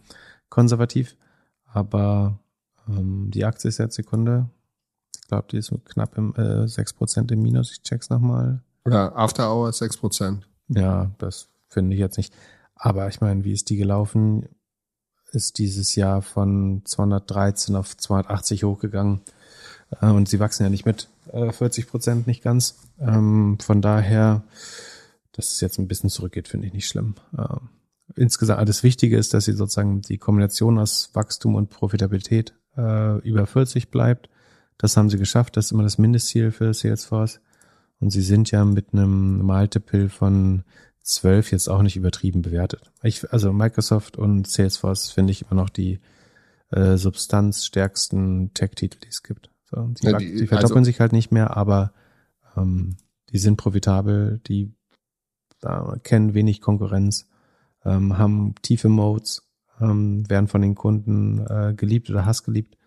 [0.51, 1.17] konservativ,
[1.67, 2.39] aber
[2.89, 4.51] ähm, die Aktie ist jetzt Sekunde.
[5.23, 7.73] Ich glaube, die ist so knapp im äh, 6% im Minus.
[7.73, 8.63] Ich check's nochmal.
[8.87, 10.43] Ja, After Hour 6%.
[10.69, 12.35] Ja, das finde ich jetzt nicht.
[12.75, 14.49] Aber ich meine, wie ist die gelaufen?
[15.33, 19.21] Ist dieses Jahr von 213 auf 280 hochgegangen.
[20.01, 22.77] Äh, und sie wachsen ja nicht mit äh, 40 Prozent, nicht ganz.
[22.99, 24.45] Ähm, von daher,
[25.33, 27.15] dass es jetzt ein bisschen zurückgeht, finde ich nicht schlimm.
[27.37, 27.69] Ähm,
[28.17, 33.47] insgesamt, das Wichtige ist, dass sie sozusagen die Kombination aus Wachstum und Profitabilität äh, über
[33.47, 34.29] 40 bleibt.
[34.79, 35.57] Das haben sie geschafft.
[35.57, 37.41] Das ist immer das Mindestziel für Salesforce.
[38.01, 40.65] Und sie sind ja mit einem Multiple von
[41.05, 42.91] 12 jetzt auch nicht übertrieben bewertet.
[43.03, 46.01] Ich, also Microsoft und Salesforce finde ich immer noch die
[46.71, 49.51] äh, substanzstärksten Tech-Titel, die es gibt.
[49.65, 51.93] So, sie, ja, die, sie verdoppeln also, sich halt nicht mehr, aber
[52.57, 52.97] ähm,
[53.31, 54.73] die sind profitabel, die
[55.63, 57.29] äh, kennen wenig Konkurrenz,
[57.85, 59.47] ähm, haben tiefe Modes,
[59.81, 62.79] ähm, werden von den Kunden äh, geliebt oder hassgeliebt.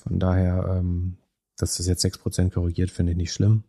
[0.00, 1.16] Von daher, ähm,
[1.56, 3.64] dass das jetzt sechs Prozent korrigiert, finde ich nicht schlimm.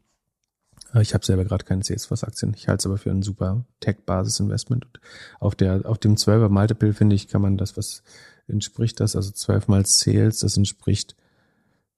[0.94, 2.54] Äh, ich habe selber gerade keine Salesforce-Aktien.
[2.56, 4.88] Ich halte es aber für ein super Tech-Basis-Investment.
[5.40, 8.04] Auf der, auf dem 12er Multiple, finde ich, kann man das, was
[8.48, 11.16] entspricht das, also 12 mal Sales, das entspricht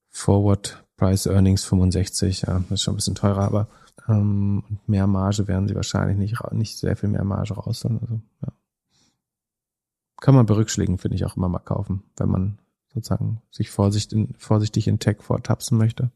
[0.09, 2.43] Forward Price Earnings 65.
[2.43, 3.67] Ja, das ist schon ein bisschen teurer, aber
[4.07, 7.99] ähm, mehr Marge werden sie wahrscheinlich nicht, nicht sehr viel mehr Marge rausholen.
[8.01, 8.53] Also, ja
[10.19, 12.59] kann man berückschlägen, finde ich auch immer mal kaufen, wenn man
[12.93, 16.11] sozusagen sich vorsichtig in, vorsichtig in Tech vortapsen möchte.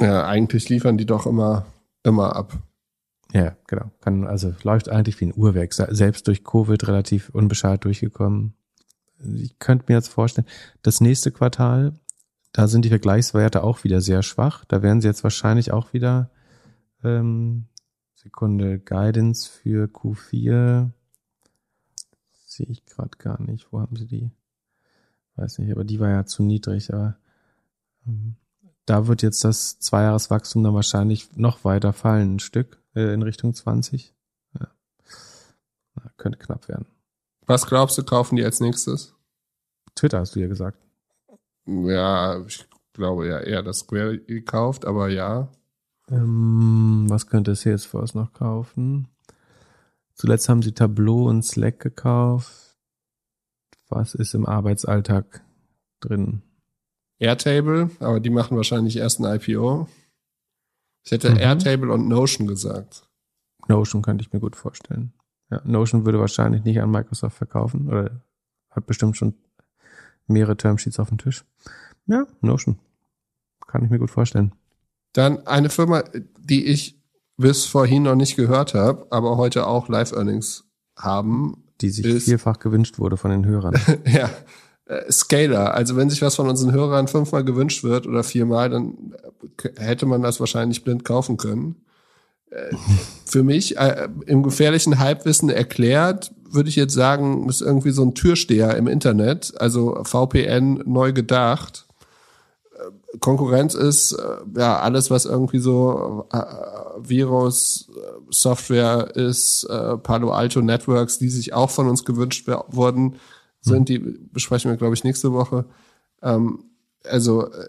[0.00, 1.66] Ja, eigentlich liefern die doch immer,
[2.02, 2.62] immer ab.
[3.32, 3.90] Ja, genau.
[4.00, 5.72] Kann, also läuft eigentlich wie ein Uhrwerk.
[5.72, 8.54] Selbst durch Covid relativ unbeschadet durchgekommen.
[9.36, 10.46] Ich könnte mir jetzt vorstellen,
[10.82, 11.94] das nächste Quartal,
[12.52, 14.64] da sind die Vergleichswerte auch wieder sehr schwach.
[14.66, 16.30] Da werden sie jetzt wahrscheinlich auch wieder
[17.02, 17.68] ähm,
[18.14, 20.90] Sekunde Guidance für Q4
[22.52, 23.72] Sehe ich gerade gar nicht.
[23.72, 24.30] Wo haben sie die?
[25.36, 26.92] Weiß nicht, aber die war ja zu niedrig.
[26.92, 27.16] Aber
[28.06, 28.36] ähm,
[28.92, 33.54] da wird jetzt das Zweijahreswachstum dann wahrscheinlich noch weiter fallen, ein Stück äh, in Richtung
[33.54, 34.14] 20.
[34.60, 34.68] Ja.
[35.94, 36.84] Na, könnte knapp werden.
[37.46, 39.14] Was glaubst du, kaufen die als nächstes?
[39.94, 40.78] Twitter hast du ja gesagt.
[41.64, 45.48] Ja, ich glaube ja eher, dass Square gekauft, aber ja.
[46.10, 49.08] Ähm, was könnte Salesforce noch kaufen?
[50.12, 52.76] Zuletzt haben sie Tableau und Slack gekauft.
[53.88, 55.42] Was ist im Arbeitsalltag
[56.00, 56.42] drin?
[57.22, 59.88] Airtable, aber die machen wahrscheinlich erst ein IPO.
[61.04, 61.38] Ich hätte mhm.
[61.38, 63.08] Airtable und Notion gesagt.
[63.68, 65.12] Notion könnte ich mir gut vorstellen.
[65.50, 68.22] Ja, Notion würde wahrscheinlich nicht an Microsoft verkaufen oder
[68.70, 69.34] hat bestimmt schon
[70.26, 71.44] mehrere Termsheets auf dem Tisch.
[72.06, 72.78] Ja, Notion.
[73.68, 74.52] Kann ich mir gut vorstellen.
[75.12, 76.02] Dann eine Firma,
[76.38, 76.98] die ich
[77.36, 80.64] bis vorhin noch nicht gehört habe, aber heute auch Live-Earnings
[80.96, 81.64] haben.
[81.80, 83.78] Die sich ist, vielfach gewünscht wurde von den Hörern.
[84.06, 84.28] ja.
[84.92, 89.14] Äh, Scaler, also wenn sich was von unseren Hörern fünfmal gewünscht wird oder viermal, dann
[89.76, 91.76] hätte man das wahrscheinlich blind kaufen können.
[92.50, 92.74] Äh,
[93.24, 98.14] für mich äh, im gefährlichen Halbwissen erklärt, würde ich jetzt sagen, ist irgendwie so ein
[98.14, 101.86] Türsteher im Internet, also VPN neu gedacht.
[103.20, 106.42] Konkurrenz ist äh, ja alles, was irgendwie so äh,
[106.98, 113.16] Virus, äh, Software ist, äh, Palo Alto Networks, die sich auch von uns gewünscht wurden,
[113.62, 113.80] sind.
[113.80, 113.84] Mhm.
[113.86, 115.64] Die besprechen wir, glaube ich, nächste Woche.
[116.22, 116.64] Ähm,
[117.04, 117.66] also äh,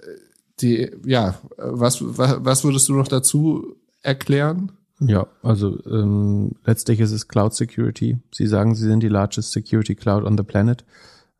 [0.60, 4.74] die, ja, was, was, was würdest du noch dazu erklären?
[5.00, 8.18] Ja, also ähm, letztlich ist es Cloud Security.
[8.32, 10.86] Sie sagen, sie sind die largest security cloud on the planet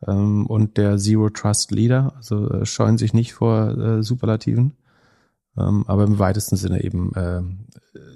[0.08, 4.74] ähm, und der Zero Trust Leader, also äh, scheuen sich nicht vor äh, Superlativen,
[5.58, 7.42] ähm, aber im weitesten Sinne eben äh,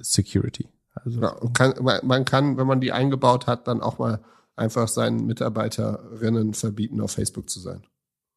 [0.01, 0.67] Security.
[0.95, 4.19] Also, ja, kann, man kann, wenn man die eingebaut hat, dann auch mal
[4.57, 7.83] einfach seinen Mitarbeiterinnen verbieten, auf Facebook zu sein.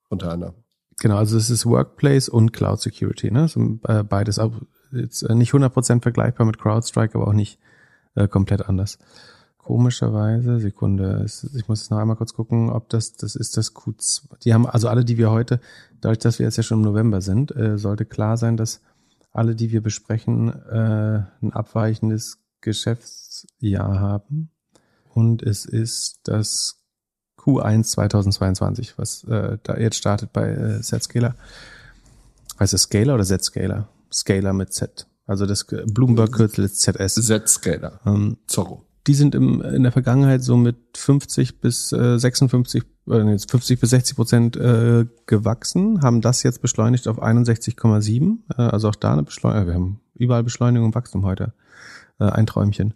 [0.09, 0.55] Unter anderem.
[1.01, 3.49] Genau, also es ist Workplace und Cloud Security, ne?
[3.49, 4.53] So, äh, beides auch
[4.93, 7.59] jetzt äh, nicht 100% vergleichbar mit CrowdStrike, aber auch nicht
[8.15, 8.99] äh, komplett anders.
[9.57, 14.39] Komischerweise, Sekunde, ich muss jetzt noch einmal kurz gucken, ob das, das ist das Q2.
[14.43, 15.61] Die haben, also alle, die wir heute,
[16.01, 18.81] dadurch, dass wir jetzt ja schon im November sind, äh, sollte klar sein, dass
[19.33, 24.51] alle, die wir besprechen, äh, ein abweichendes Geschäftsjahr haben.
[25.13, 26.81] Und es ist das
[27.39, 31.35] Q1 2022, was äh, da jetzt startet bei äh, Zscaler.
[32.61, 33.89] Heißt es Scaler oder Z-Scaler?
[34.13, 35.07] Scaler mit Z.
[35.27, 37.15] Also das Bloomberg-Kürzel ist ZS.
[37.15, 38.01] Z-Scaler.
[38.05, 38.85] Ähm, Zorro.
[39.07, 43.91] Die sind im, in der Vergangenheit so mit 50 bis äh, 56, äh, 50 bis
[43.91, 48.39] 60 Prozent äh, gewachsen, haben das jetzt beschleunigt auf 61,7.
[48.59, 49.67] Äh, also auch da eine Beschleunigung.
[49.67, 51.55] Wir haben überall Beschleunigung und Wachstum heute.
[52.19, 52.93] Äh, ein Träumchen.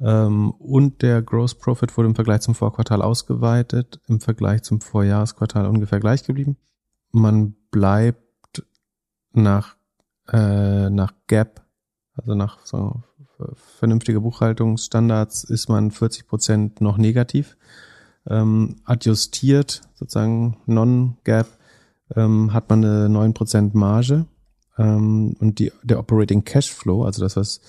[0.00, 5.66] Ähm, und der Gross Profit wurde im Vergleich zum Vorquartal ausgeweitet, im Vergleich zum Vorjahresquartal
[5.66, 6.56] ungefähr gleich geblieben.
[7.12, 8.64] Man bleibt
[9.32, 9.76] nach,
[10.28, 11.62] äh, nach Gap,
[12.16, 13.02] also nach so
[13.54, 17.56] vernünftiger Buchhaltungsstandards ist man 40 Prozent noch negativ.
[18.26, 21.46] Ähm, adjustiert, sozusagen non-Gap,
[22.16, 24.26] ähm, hat man eine 9 Prozent Marge.
[24.78, 27.60] Ähm, und die, der Operating Cashflow, also das, was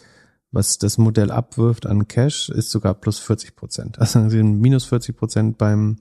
[0.52, 3.99] was das Modell abwirft an Cash, ist sogar plus 40 Prozent.
[3.99, 5.97] Also sind minus 40 Prozent beim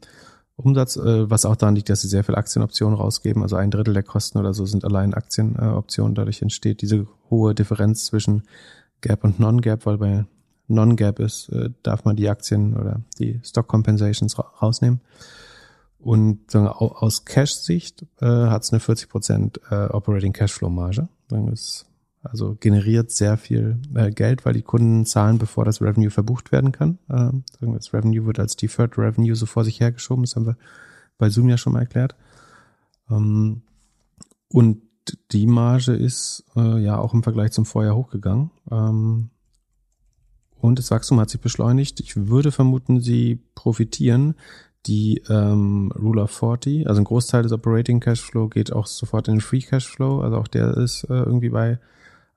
[0.57, 3.43] Umsatz, äh, was auch daran liegt, dass sie sehr viel Aktienoptionen rausgeben.
[3.43, 6.15] Also ein Drittel der Kosten oder so sind allein Aktienoptionen.
[6.15, 8.43] Dadurch entsteht diese hohe Differenz zwischen
[9.01, 10.25] Gap und Non-Gap, weil bei
[10.69, 15.01] Non-Gap ist, äh, darf man die Aktien oder die Stock Compensations rausnehmen.
[15.99, 21.09] Und aus Cash-Sicht äh, hat es eine 40% äh, Operating Cashflow-Marge.
[21.29, 21.90] Das ist
[22.23, 26.73] also generiert sehr viel äh, Geld, weil die Kunden zahlen, bevor das Revenue verbucht werden
[26.73, 26.99] kann.
[27.09, 30.25] Ähm, das Revenue wird als Deferred Revenue so vor sich hergeschoben.
[30.25, 30.57] Das haben wir
[31.17, 32.15] bei Zoom ja schon mal erklärt.
[33.11, 33.63] Ähm,
[34.49, 34.83] und
[35.33, 38.51] die Marge ist äh, ja auch im Vergleich zum Vorjahr hochgegangen.
[38.71, 39.31] Ähm,
[40.61, 42.01] und das Wachstum hat sich beschleunigt.
[42.01, 44.35] Ich würde vermuten, sie profitieren.
[44.87, 49.35] Die ähm, Rule of 40, also ein Großteil des Operating Cashflow geht auch sofort in
[49.35, 50.21] den Free Cashflow.
[50.21, 51.79] Also auch der ist äh, irgendwie bei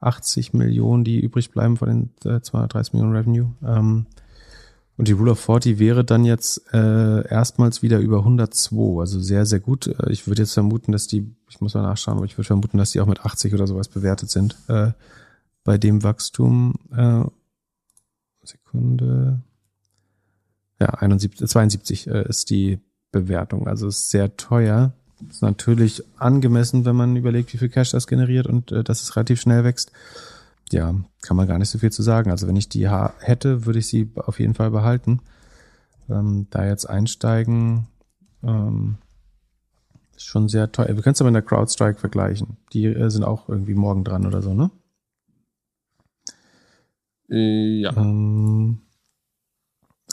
[0.05, 1.87] 80 Millionen, die übrig bleiben von
[2.23, 3.51] den äh, 230 Millionen Revenue.
[3.65, 4.05] Ähm,
[4.95, 9.45] und die Rule of 40 wäre dann jetzt äh, erstmals wieder über 102, also sehr,
[9.45, 9.87] sehr gut.
[9.87, 12.77] Äh, ich würde jetzt vermuten, dass die, ich muss mal nachschauen, aber ich würde vermuten,
[12.77, 14.55] dass die auch mit 80 oder sowas bewertet sind.
[14.67, 14.91] Äh,
[15.63, 17.23] bei dem Wachstum, äh,
[18.43, 19.41] Sekunde,
[20.79, 22.79] ja, 71, 72 äh, ist die
[23.11, 23.67] Bewertung.
[23.67, 24.93] Also ist sehr teuer.
[25.30, 29.15] Ist natürlich angemessen, wenn man überlegt, wie viel Cash das generiert und äh, dass es
[29.15, 29.91] relativ schnell wächst.
[30.71, 32.32] Ja, kann man gar nicht so viel zu sagen.
[32.32, 35.19] Also wenn ich die hätte, würde ich sie auf jeden Fall behalten.
[36.09, 37.88] Ähm, da jetzt einsteigen,
[38.43, 38.97] ähm,
[40.15, 40.88] ist schon sehr teuer.
[40.88, 42.57] Wir können es aber in der CrowdStrike vergleichen.
[42.74, 44.71] Die äh, sind auch irgendwie morgen dran oder so, ne?
[47.30, 47.95] Äh, ja.
[47.95, 48.82] Ähm,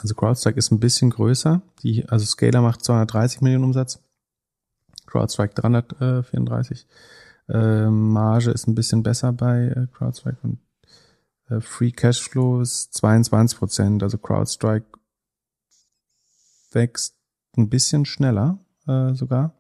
[0.01, 1.63] also CrowdStrike ist ein bisschen größer.
[1.83, 4.01] Die, also Scaler macht 230 Millionen Umsatz.
[5.11, 6.87] CrowdStrike 334.
[7.49, 10.59] Äh, Marge ist ein bisschen besser bei äh, CrowdStrike und
[11.49, 14.03] äh, Free Cashflow ist 22 Prozent.
[14.03, 14.87] Also CrowdStrike
[16.73, 17.17] wächst
[17.57, 19.55] ein bisschen schneller äh, sogar.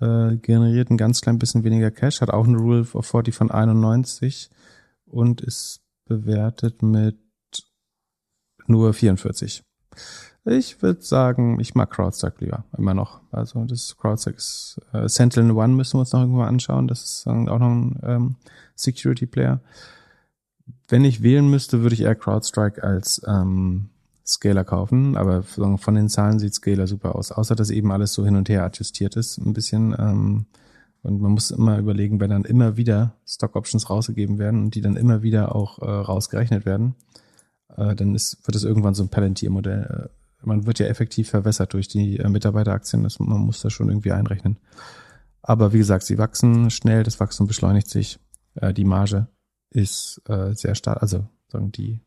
[0.00, 3.50] Äh, generiert ein ganz klein bisschen weniger Cash, hat auch eine Rule of 40 von
[3.50, 4.48] 91
[5.06, 7.18] und ist bewertet mit
[8.66, 9.64] nur 44.
[10.50, 13.20] Ich würde sagen, ich mag CrowdStrike lieber, immer noch.
[13.30, 16.88] Also das CrowdStrike ist äh, Sentinel One müssen wir uns noch irgendwo anschauen.
[16.88, 18.36] Das ist auch noch ein ähm,
[18.74, 19.60] Security Player.
[20.88, 23.90] Wenn ich wählen müsste, würde ich eher CrowdStrike als ähm,
[24.24, 28.24] Scaler kaufen, aber von den Zahlen sieht Scaler super aus, außer dass eben alles so
[28.24, 29.94] hin und her adjustiert ist, ein bisschen.
[29.98, 30.46] Ähm,
[31.02, 34.80] und man muss immer überlegen, wenn dann immer wieder Stock Options rausgegeben werden und die
[34.80, 36.94] dann immer wieder auch äh, rausgerechnet werden,
[37.76, 40.10] äh, dann ist, wird es irgendwann so ein Palantir-Modell.
[40.42, 43.02] Man wird ja effektiv verwässert durch die äh, Mitarbeiteraktien.
[43.02, 44.58] Das, man muss das schon irgendwie einrechnen.
[45.42, 48.18] Aber wie gesagt, sie wachsen schnell, das Wachstum beschleunigt sich.
[48.54, 49.28] Äh, die Marge
[49.70, 52.00] ist äh, sehr stark, also sagen die,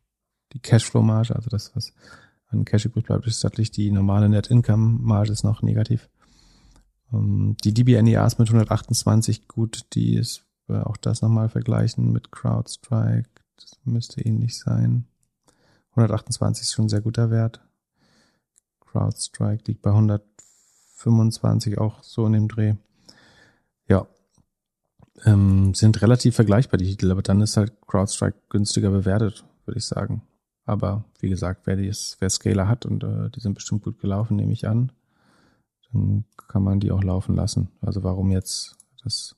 [0.53, 1.93] die Cashflow-Marge, also das, was
[2.47, 3.71] an Cash übrig bleibt, ist stattlich.
[3.71, 6.09] Die normale Net-Income-Marge ist noch negativ.
[7.13, 13.29] Ähm, die DBNEAs mit 128, gut, die ist äh, auch das nochmal vergleichen mit CrowdStrike.
[13.55, 15.05] Das müsste ähnlich sein.
[15.91, 17.61] 128 ist schon ein sehr guter Wert.
[18.91, 22.75] CrowdStrike liegt bei 125 auch so in dem Dreh.
[23.87, 24.07] Ja,
[25.25, 29.85] ähm, sind relativ vergleichbar die Titel, aber dann ist halt CrowdStrike günstiger bewertet, würde ich
[29.85, 30.23] sagen.
[30.65, 34.35] Aber wie gesagt, wer, dies, wer Scaler hat und äh, die sind bestimmt gut gelaufen,
[34.35, 34.91] nehme ich an,
[35.91, 37.69] dann kann man die auch laufen lassen.
[37.81, 39.35] Also warum jetzt das,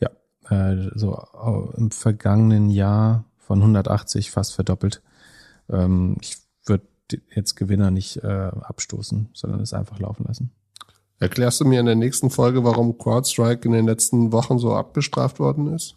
[0.00, 0.10] ja,
[0.50, 1.14] äh, so
[1.76, 5.02] im vergangenen Jahr von 180 fast verdoppelt.
[5.68, 6.43] Ähm, ich
[7.34, 10.50] jetzt Gewinner nicht äh, abstoßen, sondern es einfach laufen lassen.
[11.18, 15.38] Erklärst du mir in der nächsten Folge, warum CrowdStrike in den letzten Wochen so abgestraft
[15.38, 15.96] worden ist?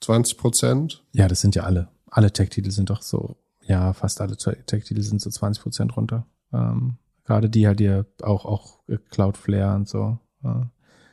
[0.00, 1.04] 20 Prozent?
[1.12, 1.88] Ja, das sind ja alle.
[2.10, 6.26] Alle Tech-Titel sind doch so, ja, fast alle Tech-Titel sind so 20 Prozent runter.
[6.52, 8.80] Ähm, gerade die halt hier auch, auch
[9.10, 10.18] Cloudflare und so.
[10.44, 10.60] Äh,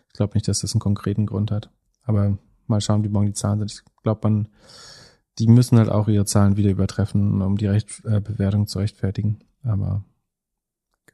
[0.07, 1.69] ich glaube nicht, dass das einen konkreten Grund hat.
[2.03, 3.71] Aber mal schauen, wie morgen die Zahlen sind.
[3.71, 4.49] Ich glaube, man,
[5.41, 9.39] die müssen halt auch ihre Zahlen wieder übertreffen, um die Recht, äh, Bewertung zu rechtfertigen.
[9.63, 10.03] Aber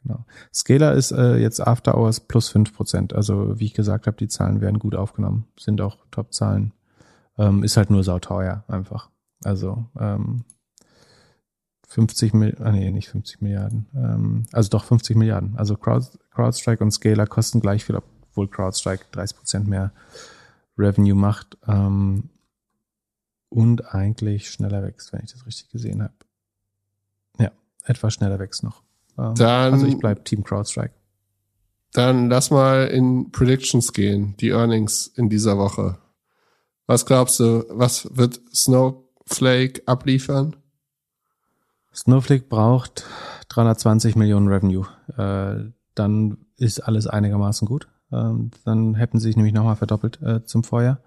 [0.03, 0.25] genau.
[0.53, 3.13] Scalar ist äh, jetzt After Hours plus fünf Prozent.
[3.13, 6.73] Also wie ich gesagt habe, die Zahlen werden gut aufgenommen, sind auch Top-Zahlen.
[7.37, 9.09] Ähm, ist halt nur sauteuer einfach.
[9.43, 10.43] Also ähm,
[11.87, 13.87] 50 Milliarden, ah nee, nicht 50 Milliarden.
[13.95, 15.55] Ähm, also doch 50 Milliarden.
[15.57, 19.93] Also Crowd, CrowdStrike und Scalar kosten gleich viel, obwohl CrowdStrike 30 Prozent mehr
[20.77, 21.57] Revenue macht.
[21.65, 22.29] Ähm,
[23.49, 26.13] und eigentlich schneller wächst, wenn ich das richtig gesehen habe.
[27.39, 27.51] Ja,
[27.85, 28.83] etwas schneller wächst noch.
[29.17, 30.93] Ähm, dann, also ich bleib Team CrowdStrike.
[31.93, 35.97] Dann lass mal in Predictions gehen, die Earnings in dieser Woche.
[36.85, 40.55] Was glaubst du, was wird Snowflake abliefern?
[41.93, 43.05] Snowflake braucht
[43.49, 44.85] 320 Millionen Revenue.
[45.17, 47.87] Äh, dann ist alles einigermaßen gut.
[48.11, 50.99] Ähm, dann hätten sie sich nämlich nochmal verdoppelt äh, zum Vorjahr.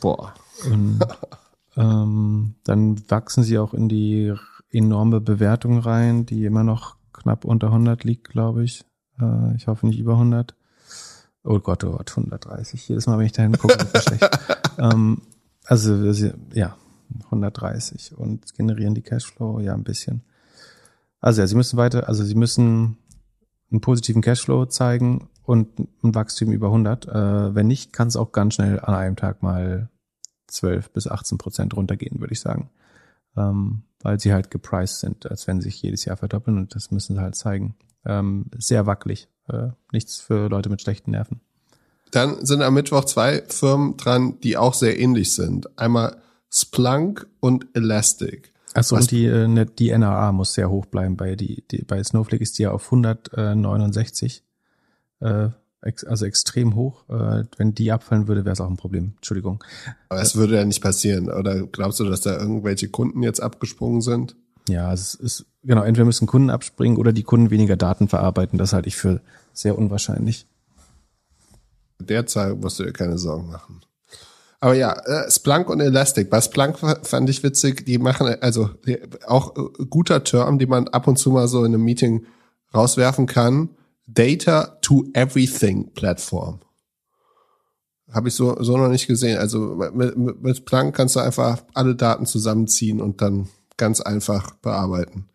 [0.00, 0.34] Boah.
[0.66, 1.00] Und
[1.76, 4.34] ähm, dann wachsen sie auch in die
[4.70, 8.84] enorme Bewertung rein, die immer noch knapp unter 100 liegt, glaube ich.
[9.20, 10.54] Äh, ich hoffe nicht über 100.
[11.44, 12.88] Oh Gott, oh Gott, 130.
[12.88, 14.38] Jedes Mal, wenn ich da hingucke, ist das schlecht.
[14.78, 15.22] ähm,
[15.66, 15.94] also,
[16.52, 16.76] ja,
[17.26, 20.22] 130 und generieren die Cashflow, ja, ein bisschen.
[21.20, 22.98] Also ja, sie müssen weiter, also sie müssen
[23.70, 27.06] einen positiven Cashflow zeigen und ein Wachstum über 100.
[27.06, 29.88] Äh, wenn nicht, kann es auch ganz schnell an einem Tag mal
[30.48, 32.70] 12 bis 18 Prozent runtergehen, würde ich sagen.
[33.36, 36.90] Ähm, weil sie halt gepriced sind, als wenn sie sich jedes Jahr verdoppeln und das
[36.90, 37.74] müssen sie halt zeigen.
[38.04, 39.28] Ähm, sehr wackelig.
[39.48, 41.40] Äh, nichts für Leute mit schlechten Nerven.
[42.10, 45.78] Dann sind am Mittwoch zwei Firmen dran, die auch sehr ähnlich sind.
[45.78, 46.18] Einmal
[46.50, 48.52] Splunk und Elastic.
[48.74, 51.16] Achso, und die, äh, ne, die NRA muss sehr hoch bleiben.
[51.16, 54.44] Bei, die, die, bei Snowflake ist die ja auf 169
[55.20, 55.48] äh,
[56.06, 57.04] also extrem hoch.
[57.08, 59.12] Äh, wenn die abfallen würde, wäre es auch ein Problem.
[59.16, 59.62] Entschuldigung.
[60.08, 61.30] Aber es würde ja nicht passieren.
[61.30, 64.36] Oder glaubst du, dass da irgendwelche Kunden jetzt abgesprungen sind?
[64.68, 68.58] Ja, es ist, genau, entweder müssen Kunden abspringen oder die Kunden weniger Daten verarbeiten.
[68.58, 69.20] Das halte ich für
[69.52, 70.46] sehr unwahrscheinlich.
[72.00, 73.82] Derzeit musst du dir keine Sorgen machen.
[74.60, 76.30] Aber ja, äh, Splunk und Elastic.
[76.30, 78.70] Bei Splunk fand ich witzig, die machen also
[79.26, 82.24] auch äh, guter Term, die man ab und zu mal so in einem Meeting
[82.74, 83.68] rauswerfen kann.
[84.06, 86.60] Data to Everything Plattform.
[88.12, 89.38] Habe ich so, so noch nicht gesehen.
[89.38, 95.28] Also mit, mit, Planck kannst du einfach alle Daten zusammenziehen und dann ganz einfach bearbeiten.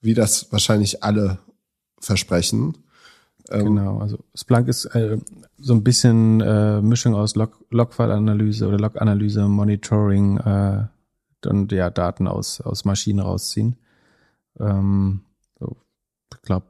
[0.00, 1.38] Wie das wahrscheinlich alle
[2.00, 2.78] versprechen.
[3.50, 5.18] Ähm, genau, also Splunk ist äh,
[5.58, 10.86] so ein bisschen äh, Mischung aus Log Logfile-Analyse oder Log-Analyse, Monitoring äh,
[11.46, 13.76] und ja, Daten aus, aus Maschinen rausziehen.
[14.58, 15.20] Ähm,
[15.58, 15.76] so,
[16.34, 16.66] ich glaube,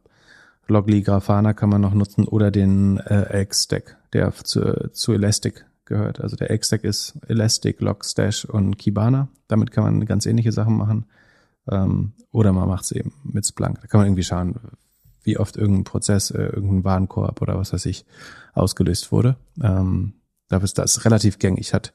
[0.68, 6.20] Logly Grafana kann man noch nutzen oder den äh, X-Stack, der zu, zu Elastic gehört.
[6.20, 9.28] Also der X-Stack ist Elastic, Logstash und Kibana.
[9.48, 11.06] Damit kann man ganz ähnliche Sachen machen.
[11.70, 13.80] Ähm, oder man macht es eben mit Splunk.
[13.80, 14.56] Da kann man irgendwie schauen,
[15.22, 18.04] wie oft irgendein Prozess, äh, irgendein Warenkorb oder was weiß ich,
[18.54, 19.36] ausgelöst wurde.
[19.62, 20.14] Ähm,
[20.48, 21.74] dafür ist das relativ gängig.
[21.74, 21.92] Hat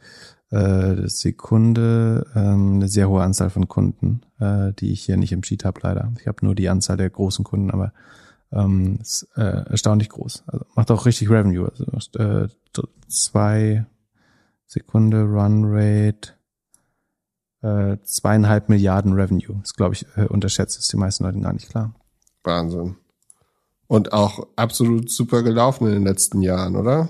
[0.49, 5.43] äh, Sekunde ähm, eine sehr hohe Anzahl von Kunden, äh, die ich hier nicht im
[5.43, 6.11] Sheet habe leider.
[6.19, 7.93] Ich habe nur die Anzahl der großen Kunden, aber
[8.51, 10.43] ähm, ist äh, erstaunlich groß.
[10.47, 11.71] Also macht auch richtig Revenue.
[11.91, 12.47] Also äh,
[13.07, 13.85] zwei
[14.65, 16.33] Sekunde Run Rate
[17.61, 19.59] äh, zweieinhalb Milliarden Revenue.
[19.61, 21.93] Das glaube ich äh, unterschätzt ist die meisten Leuten gar nicht klar.
[22.43, 22.95] Wahnsinn.
[23.87, 27.09] Und auch absolut super gelaufen in den letzten Jahren, oder?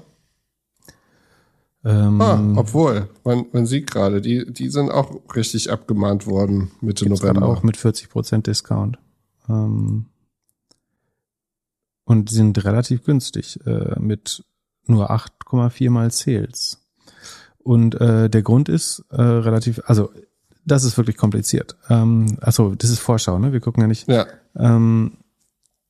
[1.83, 7.07] Ähm, ah, obwohl, man, man sieht gerade, die, die sind auch richtig abgemahnt worden Mitte
[7.07, 7.47] November.
[7.47, 8.99] Auch mit 40% Discount.
[9.49, 10.05] Ähm,
[12.11, 14.43] und sind relativ günstig äh, mit
[14.85, 16.85] nur 8,4 mal Sales.
[17.57, 20.11] Und äh, der Grund ist äh, relativ, also
[20.65, 21.77] das ist wirklich kompliziert.
[21.89, 23.53] Ähm, achso, das ist Vorschau, ne?
[23.53, 24.09] Wir gucken ja nicht.
[24.09, 24.25] Ja.
[24.57, 25.19] Ähm,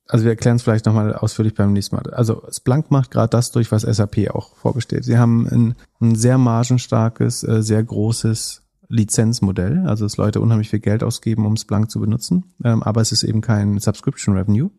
[0.06, 2.08] also wir erklären es vielleicht nochmal ausführlich beim nächsten Mal.
[2.12, 5.04] Also Splunk macht gerade das durch, was SAP auch vorbesteht.
[5.04, 10.78] Sie haben ein, ein sehr margenstarkes, äh, sehr großes Lizenzmodell, also dass Leute unheimlich viel
[10.78, 14.70] Geld ausgeben, um Splunk zu benutzen, ähm, aber es ist eben kein Subscription Revenue.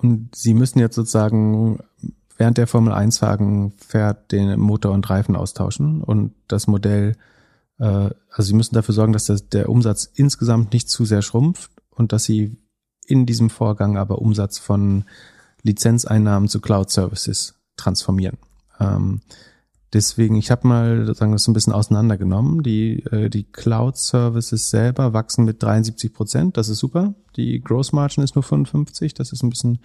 [0.00, 1.80] Und sie müssen jetzt sozusagen
[2.38, 7.16] während der Formel 1 Wagen fährt den Motor und Reifen austauschen und das Modell,
[7.78, 7.84] äh,
[8.30, 12.12] also sie müssen dafür sorgen, dass das, der Umsatz insgesamt nicht zu sehr schrumpft und
[12.12, 12.56] dass sie
[13.06, 15.04] in diesem Vorgang aber Umsatz von
[15.62, 18.38] Lizenzeinnahmen zu Cloud Services transformieren.
[18.78, 19.20] Ähm,
[19.92, 22.62] deswegen, ich habe mal sozusagen das ein bisschen auseinandergenommen.
[22.62, 27.14] Die, äh, die Cloud Services selber wachsen mit 73 Prozent, das ist super.
[27.36, 29.78] Die Gross Margin ist nur 55, das ist ein bisschen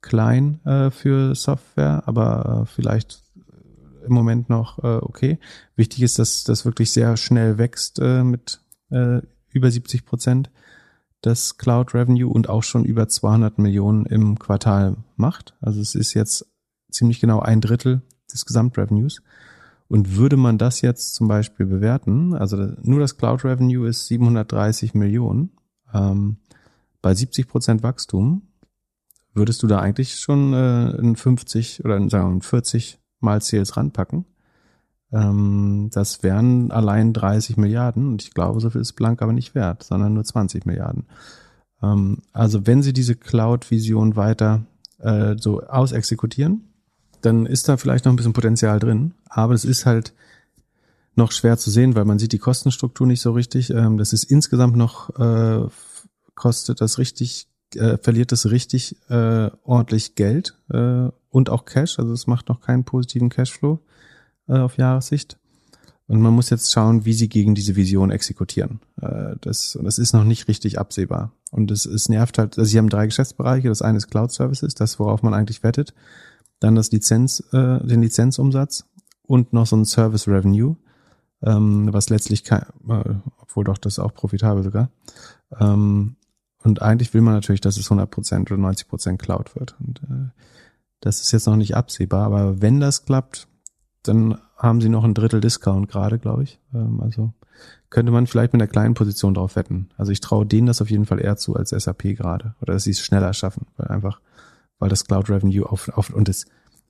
[0.00, 3.22] klein äh, für Software, aber äh, vielleicht
[4.04, 5.38] im Moment noch äh, okay.
[5.76, 8.60] Wichtig ist, dass das wirklich sehr schnell wächst äh, mit
[8.90, 9.20] äh,
[9.50, 10.50] über 70 Prozent
[11.20, 15.54] das Cloud Revenue und auch schon über 200 Millionen im Quartal macht.
[15.60, 16.46] Also es ist jetzt
[16.90, 18.02] ziemlich genau ein Drittel
[18.32, 19.22] des Gesamtrevenues.
[19.88, 24.94] Und würde man das jetzt zum Beispiel bewerten, also nur das Cloud Revenue ist 730
[24.94, 25.50] Millionen,
[25.92, 26.38] ähm,
[27.02, 28.42] bei 70 Prozent Wachstum,
[29.34, 33.76] würdest du da eigentlich schon äh, ein 50 oder sagen wir mal 40 mal Sales
[33.76, 34.24] ranpacken.
[35.12, 39.54] Ähm, das wären allein 30 Milliarden und ich glaube, so viel ist Blank aber nicht
[39.54, 41.06] wert, sondern nur 20 Milliarden.
[41.82, 44.64] Ähm, also wenn sie diese Cloud-Vision weiter
[44.98, 46.71] äh, so ausexekutieren,
[47.22, 50.12] dann ist da vielleicht noch ein bisschen Potenzial drin, aber es ist halt
[51.14, 53.70] noch schwer zu sehen, weil man sieht die Kostenstruktur nicht so richtig.
[53.70, 55.68] Ähm, das ist insgesamt noch, äh,
[56.34, 62.12] kostet das richtig, äh, verliert das richtig äh, ordentlich Geld äh, und auch Cash, also
[62.12, 63.80] es macht noch keinen positiven Cashflow
[64.48, 65.38] äh, auf Jahressicht.
[66.08, 68.80] Und man muss jetzt schauen, wie sie gegen diese Vision exekutieren.
[69.00, 71.32] Äh, das, das ist noch nicht richtig absehbar.
[71.50, 73.68] Und es, es nervt halt, also sie haben drei Geschäftsbereiche.
[73.68, 75.94] Das eine ist Cloud Services, das worauf man eigentlich wettet.
[76.62, 78.84] Dann das Lizenz, äh, den Lizenzumsatz
[79.22, 80.76] und noch so ein Service Revenue,
[81.42, 84.90] ähm, was letztlich kein, äh, obwohl doch das auch profitabel sogar.
[85.58, 86.16] Ähm,
[86.62, 89.74] und eigentlich will man natürlich, dass es 100% oder 90% Cloud wird.
[89.80, 90.30] Und äh,
[91.00, 93.48] das ist jetzt noch nicht absehbar, aber wenn das klappt,
[94.04, 96.60] dann haben sie noch ein Drittel Discount gerade, glaube ich.
[96.72, 97.32] Ähm, also
[97.90, 99.88] könnte man vielleicht mit einer kleinen Position drauf wetten.
[99.96, 102.54] Also ich traue denen das auf jeden Fall eher zu als SAP gerade.
[102.60, 104.20] Oder dass sie es schneller schaffen, weil einfach,
[104.82, 106.44] weil das Cloud Revenue auf, auf und es,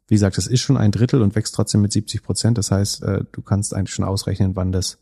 [0.09, 2.57] wie gesagt, das ist schon ein Drittel und wächst trotzdem mit 70 Prozent.
[2.57, 4.99] Das heißt, äh, du kannst eigentlich schon ausrechnen, wann das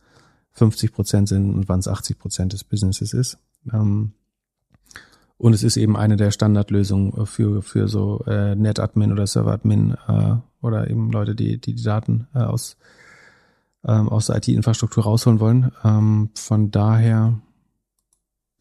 [0.55, 3.39] 50 Prozent sind und wann es 80 Prozent des Businesses ist.
[3.73, 4.11] Ähm,
[5.39, 10.35] und es ist eben eine der Standardlösungen für, für so äh, NetAdmin oder ServerAdmin äh,
[10.61, 12.77] oder eben Leute, die die, die Daten äh, aus,
[13.85, 15.71] ähm, aus der IT-Infrastruktur rausholen wollen.
[15.85, 17.41] Ähm, von daher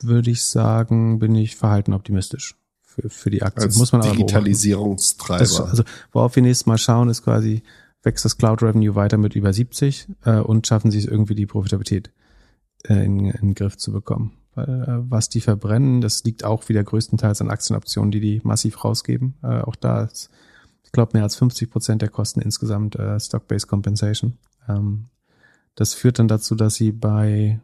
[0.04, 2.59] würde ich sagen, bin ich verhalten optimistisch
[3.02, 3.64] für, für die Aktie.
[3.64, 5.40] Als Muss man aber Digitalisierungstreiber.
[5.40, 7.64] Das, also worauf wir nächstes Mal schauen, ist quasi,
[8.04, 11.46] wächst das Cloud Revenue weiter mit über 70 äh, und schaffen sie es irgendwie die
[11.46, 12.12] Profitabilität
[12.86, 14.38] äh, in, in den Griff zu bekommen.
[14.56, 18.84] Weil äh, was die verbrennen, das liegt auch wieder größtenteils an Aktienoptionen, die die massiv
[18.84, 19.36] rausgeben.
[19.44, 20.30] Äh, auch da ist,
[20.84, 24.38] ich glaube, mehr als 50 Prozent der Kosten insgesamt äh, Stock-Based Compensation.
[24.68, 25.06] Ähm,
[25.76, 27.62] das führt dann dazu, dass sie bei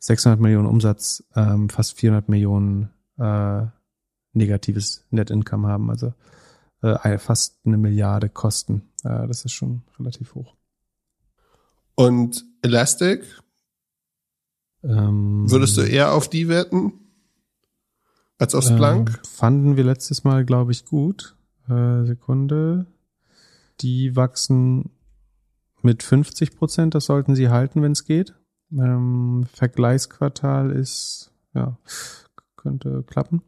[0.00, 3.66] 600 Millionen Umsatz ähm, fast 400 Millionen äh,
[4.32, 6.12] negatives Net Income haben, also
[6.82, 8.90] äh, fast eine Milliarde Kosten.
[9.04, 10.54] Äh, das ist schon relativ hoch.
[11.94, 13.24] Und Elastic
[14.82, 16.92] ähm, Würdest du eher auf die wetten?
[18.38, 19.10] Als auf Splunk?
[19.10, 21.36] Ähm, fanden wir letztes Mal, glaube ich, gut.
[21.68, 22.86] Äh, Sekunde.
[23.80, 24.90] Die wachsen
[25.82, 28.34] mit 50 Prozent, das sollten sie halten, wenn es geht.
[28.72, 31.78] Ähm, Vergleichsquartal ist, ja,
[32.56, 33.42] könnte klappen.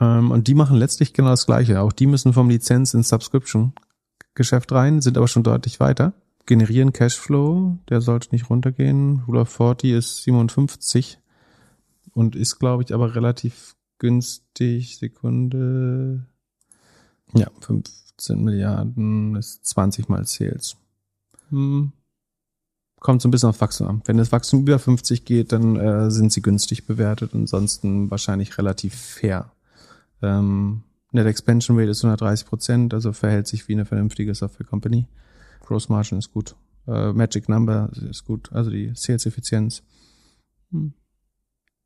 [0.00, 1.80] Ähm, und die machen letztlich genau das Gleiche.
[1.80, 6.12] Auch die müssen vom Lizenz ins Subscription-Geschäft rein, sind aber schon deutlich weiter
[6.48, 9.22] generieren Cashflow, der sollte nicht runtergehen.
[9.28, 11.20] Rule of 40 ist 57
[12.14, 14.96] und ist, glaube ich, aber relativ günstig.
[14.96, 16.26] Sekunde.
[17.34, 20.76] Ja, 15 Milliarden ist 20 mal Sales.
[21.50, 21.92] Hm.
[22.98, 24.02] Kommt so ein bisschen auf Wachstum an.
[24.06, 27.32] Wenn das Wachstum über 50 geht, dann äh, sind sie günstig bewertet.
[27.34, 29.52] Ansonsten wahrscheinlich relativ fair.
[30.22, 30.82] Ähm,
[31.12, 35.06] Net Expansion Rate ist 130 Prozent, also verhält sich wie eine vernünftige Software Company.
[35.60, 36.54] Gross Margin ist gut.
[36.86, 38.52] Äh, Magic Number ist gut.
[38.52, 39.82] Also die Sales-Effizienz.
[40.70, 40.92] Hm.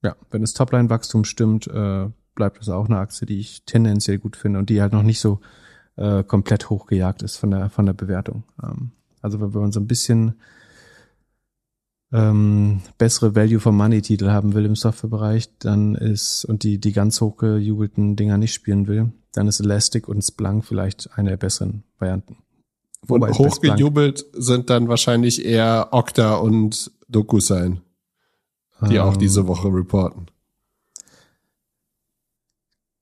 [0.02, 4.36] Ja, wenn das Topline-Wachstum stimmt, äh, bleibt das auch eine Aktie, die ich tendenziell gut
[4.36, 5.40] finde und die halt noch nicht so
[5.96, 8.44] äh, komplett hochgejagt ist von der von der Bewertung.
[8.62, 10.40] Ähm, also wenn man so ein bisschen
[12.12, 16.93] ähm, bessere Value for Money Titel haben will im Softwarebereich, dann ist und die die
[16.93, 21.84] ganz hochgejubelten Dinger nicht spielen will, dann ist Elastic und Splunk vielleicht eine der besseren
[21.98, 22.36] Varianten.
[23.02, 27.80] Und Wobei Blank- hochgejubelt sind dann wahrscheinlich eher Okta und DocuSign,
[28.89, 30.26] die auch Ähm, diese Woche reporten.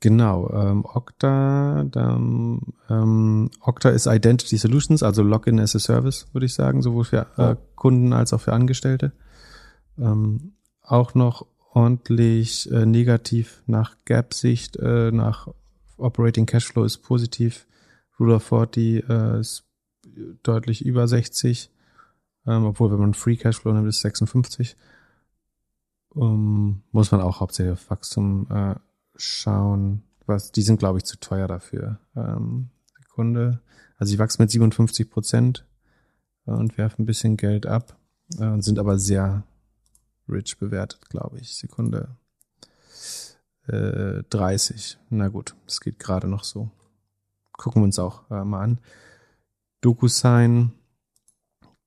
[0.00, 6.46] Genau, ähm, Okta, dann, ähm, Okta ist Identity Solutions, also Login as a Service, würde
[6.46, 9.12] ich sagen, sowohl für äh, Kunden als auch für Angestellte.
[9.98, 15.48] Ähm, auch noch ordentlich äh, negativ nach Gap-Sicht, äh, nach
[15.98, 17.66] Operating Cashflow ist positiv,
[18.18, 19.64] Rule of 40 äh, ist
[20.42, 21.70] deutlich über 60,
[22.46, 24.76] ähm, obwohl wenn man Free Cashflow nimmt, ist 56.
[26.16, 28.74] Ähm, muss man auch hauptsächlich auf Wachstum äh,
[29.20, 30.02] schauen.
[30.26, 31.98] Was, die sind, glaube ich, zu teuer dafür.
[32.16, 33.60] Ähm, Sekunde.
[33.96, 35.66] Also sie wachsen mit 57 Prozent
[36.44, 37.98] und werfen ein bisschen Geld ab
[38.38, 39.44] äh, und sind aber sehr
[40.28, 41.56] rich bewertet, glaube ich.
[41.56, 42.16] Sekunde.
[43.66, 44.98] Äh, 30.
[45.10, 46.70] Na gut, das geht gerade noch so.
[47.52, 48.80] Gucken wir uns auch äh, mal an.
[49.82, 50.72] DocuSign,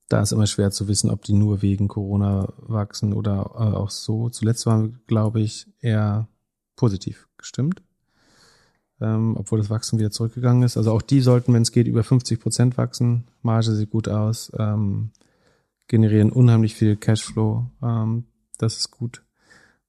[0.10, 3.90] da ist immer schwer zu wissen, ob die nur wegen Corona wachsen oder äh, auch
[3.90, 4.30] so.
[4.30, 6.28] Zuletzt waren, glaube ich, eher
[6.76, 7.82] positiv gestimmt,
[9.02, 10.78] ähm, obwohl das Wachstum wieder zurückgegangen ist.
[10.78, 13.26] Also auch die sollten, wenn es geht, über 50 Prozent wachsen.
[13.42, 15.12] Marge sieht gut aus, ähm,
[15.88, 17.66] generieren unheimlich viel Cashflow.
[17.82, 18.26] Ähm,
[18.58, 19.24] das ist gut.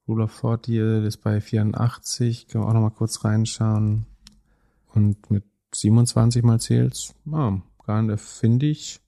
[0.06, 2.48] Rule of 40 ist bei 84.
[2.48, 4.06] Können wir auch noch mal kurz reinschauen.
[4.92, 5.44] Und mit
[5.74, 9.00] 27 mal Sales, ah, gar nicht, finde ich,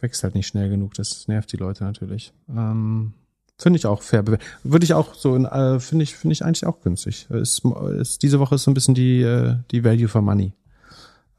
[0.00, 0.94] wächst halt nicht schnell genug.
[0.94, 2.32] Das nervt die Leute natürlich.
[2.48, 3.14] Ähm,
[3.58, 4.24] finde ich auch fair.
[4.62, 7.26] Würde ich auch so, äh, finde ich, finde ich eigentlich auch günstig.
[7.30, 7.62] Ist,
[7.98, 10.52] ist, diese Woche ist so ein bisschen die, äh, die Value for Money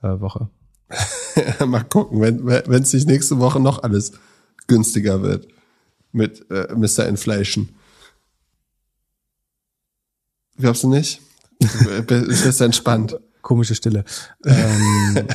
[0.01, 0.49] äh, Woche.
[1.65, 4.13] Mal gucken, wenn wenn es nicht nächste Woche noch alles
[4.67, 5.47] günstiger wird
[6.11, 7.07] mit äh, Mr.
[7.07, 7.69] Inflation.
[10.57, 11.21] Glaubst du nicht?
[11.59, 13.19] Du bist entspannt.
[13.41, 14.03] Komische Stille.
[14.45, 15.27] ähm,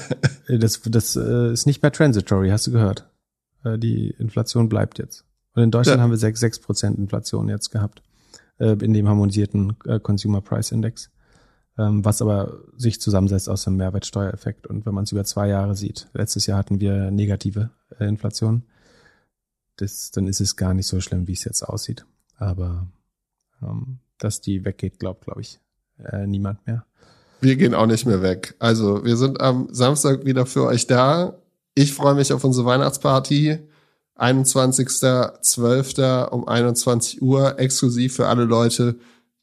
[0.61, 3.09] das das äh, ist nicht mehr transitory, hast du gehört.
[3.65, 5.24] Äh, die Inflation bleibt jetzt.
[5.55, 6.03] Und in Deutschland Ja.
[6.03, 8.03] haben wir 6, 6 Prozent Inflation jetzt gehabt
[8.59, 11.11] äh, in dem harmonisierten äh, Consumer Price Index,
[11.79, 14.67] ähm, was aber sich zusammensetzt aus dem Mehrwertsteuereffekt.
[14.67, 18.65] Und wenn man es über zwei Jahre sieht, letztes Jahr hatten wir negative äh, Inflation,
[19.77, 22.05] das, dann ist es gar nicht so schlimm, wie es jetzt aussieht.
[22.37, 22.87] Aber
[23.63, 25.61] ähm, dass die weggeht, glaubt, glaube ich,
[25.99, 26.85] äh, niemand mehr.
[27.41, 28.55] Wir gehen auch nicht mehr weg.
[28.59, 31.37] Also, wir sind am Samstag wieder für euch da.
[31.75, 33.59] Ich freue mich auf unsere Weihnachtsparty.
[34.17, 36.29] 21.12.
[36.29, 38.97] um 21 Uhr, exklusiv für alle Leute,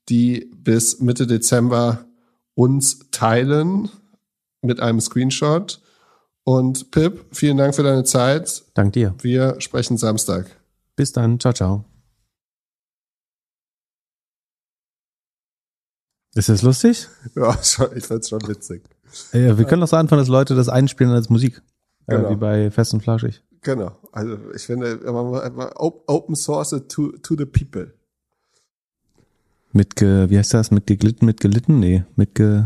[0.09, 2.05] die bis Mitte Dezember
[2.55, 3.89] uns teilen
[4.61, 5.81] mit einem Screenshot.
[6.43, 8.63] Und Pip, vielen Dank für deine Zeit.
[8.73, 9.13] Dank dir.
[9.19, 10.49] Wir sprechen Samstag.
[10.95, 11.39] Bis dann.
[11.39, 11.85] Ciao, ciao.
[16.33, 17.07] Ist das lustig?
[17.35, 17.57] Ja,
[17.95, 18.83] ich find's schon witzig.
[19.33, 21.61] Ja, wir können doch so anfangen, dass Leute das einspielen als Musik.
[22.07, 22.29] Äh, Genau.
[22.31, 23.43] wie bei Fest und Flauschig.
[23.61, 23.95] Genau.
[24.11, 27.93] Also ich finde, Open Source to, to the people.
[29.71, 30.71] Mit ge, wie heißt das?
[30.71, 31.79] Mit geglitten, mit gelitten?
[31.79, 32.65] Nee, mit ge,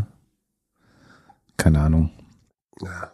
[1.56, 2.10] keine Ahnung.
[2.82, 3.12] Ja.